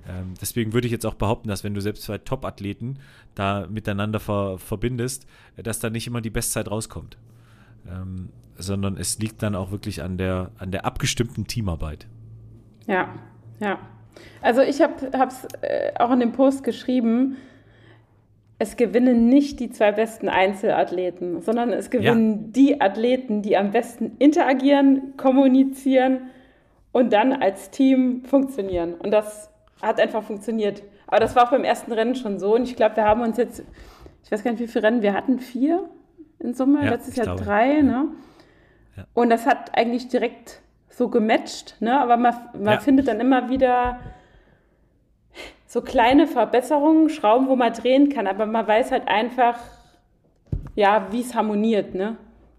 Ähm, 0.08 0.34
deswegen 0.40 0.72
würde 0.72 0.86
ich 0.86 0.92
jetzt 0.92 1.06
auch 1.06 1.14
behaupten, 1.14 1.48
dass 1.48 1.64
wenn 1.64 1.74
du 1.74 1.80
selbst 1.80 2.02
zwei 2.02 2.18
Top-Athleten 2.18 2.98
da 3.34 3.66
miteinander 3.68 4.20
ver 4.20 4.58
verbindest, 4.58 5.26
dass 5.56 5.78
da 5.78 5.90
nicht 5.90 6.06
immer 6.06 6.20
die 6.20 6.30
Bestzeit 6.30 6.70
rauskommt. 6.70 7.16
Ähm, 7.88 8.28
sondern 8.56 8.96
es 8.96 9.18
liegt 9.18 9.42
dann 9.42 9.54
auch 9.54 9.70
wirklich 9.70 10.02
an 10.02 10.18
der, 10.18 10.50
an 10.58 10.70
der 10.70 10.84
abgestimmten 10.84 11.46
Teamarbeit. 11.46 12.06
Ja, 12.86 13.08
ja. 13.60 13.78
Also 14.40 14.60
ich 14.60 14.80
habe 14.80 14.94
es 15.28 15.46
äh, 15.62 15.92
auch 15.98 16.10
in 16.10 16.20
dem 16.20 16.32
Post 16.32 16.64
geschrieben, 16.64 17.36
es 18.58 18.76
gewinnen 18.76 19.28
nicht 19.28 19.58
die 19.58 19.70
zwei 19.70 19.90
besten 19.90 20.28
Einzelathleten, 20.28 21.40
sondern 21.40 21.72
es 21.72 21.90
gewinnen 21.90 22.30
ja. 22.30 22.48
die 22.50 22.80
Athleten, 22.80 23.42
die 23.42 23.56
am 23.56 23.72
besten 23.72 24.12
interagieren, 24.18 25.14
kommunizieren 25.16 26.30
und 26.92 27.12
dann 27.12 27.32
als 27.32 27.70
Team 27.70 28.24
funktionieren. 28.24 28.94
Und 28.94 29.10
das 29.10 29.50
hat 29.82 30.00
einfach 30.00 30.22
funktioniert. 30.22 30.82
Aber 31.06 31.20
das 31.20 31.36
war 31.36 31.44
auch 31.44 31.50
beim 31.50 31.64
ersten 31.64 31.92
Rennen 31.92 32.14
schon 32.14 32.38
so. 32.38 32.54
Und 32.54 32.62
ich 32.62 32.76
glaube, 32.76 32.96
wir 32.96 33.04
haben 33.04 33.20
uns 33.20 33.36
jetzt, 33.36 33.64
ich 34.24 34.30
weiß 34.32 34.44
gar 34.44 34.52
nicht, 34.52 34.60
wie 34.60 34.68
viele 34.68 34.84
Rennen 34.84 35.02
wir 35.02 35.12
hatten, 35.12 35.40
vier 35.40 35.90
in 36.38 36.54
Summe, 36.54 36.84
ja, 36.84 36.90
letztes 36.90 37.16
Jahr 37.16 37.26
glaube, 37.26 37.42
drei, 37.42 37.76
ja. 37.76 37.82
ne? 37.82 38.08
Ja. 38.96 39.06
Und 39.14 39.30
das 39.30 39.46
hat 39.46 39.76
eigentlich 39.76 40.08
direkt 40.08 40.60
so 40.88 41.08
gematcht, 41.08 41.76
ne? 41.80 42.00
Aber 42.00 42.16
man, 42.16 42.34
man 42.58 42.80
findet 42.80 43.08
dann 43.08 43.20
immer 43.20 43.48
wieder 43.48 44.00
so 45.66 45.80
kleine 45.80 46.26
Verbesserungen, 46.26 47.08
Schrauben, 47.08 47.48
wo 47.48 47.56
man 47.56 47.72
drehen 47.72 48.10
kann, 48.10 48.26
aber 48.26 48.44
man 48.44 48.66
weiß 48.66 48.90
halt 48.92 49.08
einfach, 49.08 49.58
ja, 50.74 51.08
wie 51.10 51.22
es 51.22 51.34
harmoniert, 51.34 51.94
ne? 51.94 52.16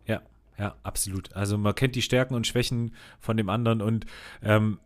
Ja, 0.08 0.22
ja, 0.58 0.76
absolut. 0.82 1.36
Also 1.36 1.58
man 1.58 1.76
kennt 1.76 1.96
die 1.96 2.02
Stärken 2.02 2.34
und 2.34 2.48
Schwächen 2.48 2.96
von 3.20 3.38
dem 3.38 3.50
anderen 3.50 3.82
und 3.82 4.08
ähm, 4.44 4.80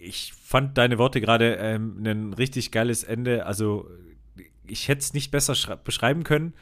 ich 0.00 0.32
fand 0.32 0.78
deine 0.78 0.98
Worte 0.98 1.20
gerade 1.20 1.54
ähm, 1.56 2.02
ein 2.04 2.32
richtig 2.32 2.70
geiles 2.70 3.04
Ende. 3.04 3.46
Also 3.46 3.88
ich 4.66 4.88
hätte 4.88 5.00
es 5.00 5.14
nicht 5.14 5.30
besser 5.30 5.54
beschreiben 5.84 6.24
können. 6.24 6.54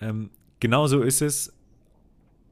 Ähm, 0.00 0.30
genau 0.60 0.86
so 0.86 1.02
ist 1.02 1.22
es. 1.22 1.52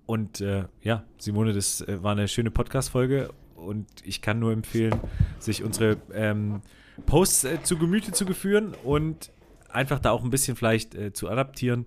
Und 0.06 0.40
äh, 0.40 0.64
ja, 0.82 1.04
Simone, 1.18 1.52
das 1.52 1.80
äh, 1.82 2.02
war 2.02 2.12
eine 2.12 2.28
schöne 2.28 2.50
Podcast-Folge 2.50 3.30
und 3.54 3.86
ich 4.04 4.20
kann 4.20 4.38
nur 4.38 4.52
empfehlen, 4.52 4.98
sich 5.38 5.62
unsere 5.62 5.98
ähm, 6.12 6.62
Posts 7.06 7.44
äh, 7.44 7.62
zu 7.62 7.78
Gemüte 7.78 8.12
zu 8.12 8.26
geführen 8.26 8.74
und 8.82 9.30
einfach 9.68 10.00
da 10.00 10.10
auch 10.10 10.24
ein 10.24 10.30
bisschen 10.30 10.56
vielleicht 10.56 10.94
äh, 10.94 11.12
zu 11.12 11.28
adaptieren. 11.28 11.86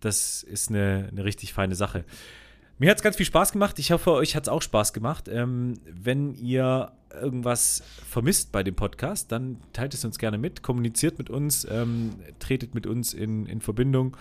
Das 0.00 0.42
ist 0.42 0.68
eine, 0.68 1.08
eine 1.10 1.24
richtig 1.24 1.54
feine 1.54 1.74
Sache. 1.74 2.04
Mir 2.78 2.90
hat 2.90 2.96
es 2.96 3.02
ganz 3.02 3.16
viel 3.16 3.26
Spaß 3.26 3.52
gemacht. 3.52 3.78
Ich 3.78 3.92
hoffe, 3.92 4.12
euch 4.12 4.34
hat 4.34 4.44
es 4.44 4.48
auch 4.48 4.62
Spaß 4.62 4.92
gemacht. 4.92 5.28
Ähm, 5.28 5.74
wenn 5.84 6.34
ihr 6.34 6.92
irgendwas 7.12 7.82
vermisst 8.08 8.50
bei 8.50 8.62
dem 8.62 8.74
Podcast, 8.74 9.30
dann 9.30 9.58
teilt 9.72 9.94
es 9.94 10.04
uns 10.04 10.18
gerne 10.18 10.38
mit, 10.38 10.62
kommuniziert 10.62 11.18
mit 11.18 11.30
uns, 11.30 11.66
ähm, 11.70 12.10
tretet 12.40 12.74
mit 12.74 12.86
uns 12.86 13.14
in, 13.14 13.46
in 13.46 13.60
Verbindung. 13.60 14.16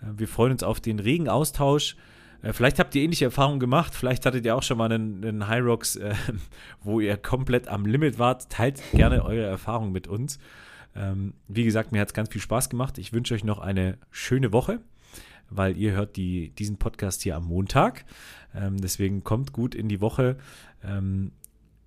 wir 0.00 0.28
freuen 0.28 0.52
uns 0.52 0.62
auf 0.62 0.80
den 0.80 0.98
regen 0.98 1.28
Austausch. 1.28 1.96
Äh, 2.42 2.52
vielleicht 2.52 2.78
habt 2.78 2.94
ihr 2.94 3.02
ähnliche 3.02 3.26
Erfahrungen 3.26 3.60
gemacht, 3.60 3.94
vielleicht 3.94 4.24
hattet 4.26 4.44
ihr 4.44 4.56
auch 4.56 4.62
schon 4.62 4.78
mal 4.78 4.90
einen, 4.90 5.24
einen 5.24 5.48
High 5.48 5.64
Rocks, 5.64 5.96
äh, 5.96 6.14
wo 6.82 7.00
ihr 7.00 7.16
komplett 7.16 7.68
am 7.68 7.86
Limit 7.86 8.18
wart. 8.18 8.48
Teilt 8.50 8.80
gerne 8.92 9.24
eure 9.24 9.44
Erfahrungen 9.44 9.92
mit 9.92 10.06
uns. 10.06 10.38
Ähm, 10.96 11.34
wie 11.46 11.64
gesagt, 11.64 11.92
mir 11.92 12.00
hat 12.00 12.08
es 12.08 12.14
ganz 12.14 12.30
viel 12.30 12.40
Spaß 12.40 12.70
gemacht. 12.70 12.98
Ich 12.98 13.12
wünsche 13.12 13.34
euch 13.34 13.44
noch 13.44 13.58
eine 13.58 13.98
schöne 14.10 14.52
Woche, 14.52 14.80
weil 15.50 15.76
ihr 15.76 15.92
hört 15.92 16.16
die, 16.16 16.50
diesen 16.50 16.78
Podcast 16.78 17.22
hier 17.22 17.36
am 17.36 17.46
Montag. 17.46 18.04
Ähm, 18.54 18.78
deswegen 18.80 19.24
kommt 19.24 19.52
gut 19.52 19.74
in 19.74 19.88
die 19.88 20.00
Woche. 20.00 20.36
Ähm, 20.84 21.32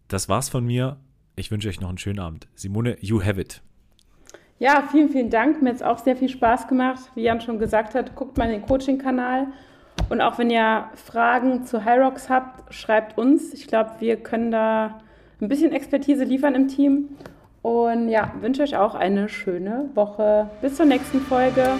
das 0.07 0.29
war's 0.29 0.49
von 0.49 0.65
mir. 0.65 0.97
Ich 1.35 1.51
wünsche 1.51 1.69
euch 1.69 1.81
noch 1.81 1.89
einen 1.89 1.97
schönen 1.97 2.19
Abend. 2.19 2.47
Simone, 2.55 2.97
you 2.99 3.23
have 3.23 3.39
it. 3.39 3.61
Ja, 4.59 4.87
vielen, 4.91 5.09
vielen 5.09 5.29
Dank. 5.29 5.61
Mir 5.61 5.69
hat 5.69 5.77
es 5.77 5.81
auch 5.81 5.97
sehr 5.97 6.15
viel 6.15 6.29
Spaß 6.29 6.67
gemacht. 6.67 6.99
Wie 7.15 7.23
Jan 7.23 7.41
schon 7.41 7.57
gesagt 7.57 7.95
hat, 7.95 8.15
guckt 8.15 8.37
mal 8.37 8.45
in 8.45 8.59
den 8.59 8.61
Coaching-Kanal. 8.61 9.47
Und 10.09 10.21
auch 10.21 10.37
wenn 10.37 10.49
ihr 10.49 10.85
Fragen 10.93 11.65
zu 11.65 11.83
Hyrox 11.83 12.29
habt, 12.29 12.73
schreibt 12.73 13.17
uns. 13.17 13.53
Ich 13.53 13.67
glaube, 13.67 13.91
wir 13.99 14.17
können 14.17 14.51
da 14.51 14.99
ein 15.39 15.47
bisschen 15.47 15.71
Expertise 15.71 16.25
liefern 16.25 16.53
im 16.53 16.67
Team. 16.67 17.09
Und 17.61 18.09
ja, 18.09 18.33
wünsche 18.41 18.63
euch 18.63 18.75
auch 18.75 18.93
eine 18.93 19.29
schöne 19.29 19.89
Woche. 19.95 20.49
Bis 20.61 20.75
zur 20.75 20.85
nächsten 20.85 21.21
Folge. 21.21 21.79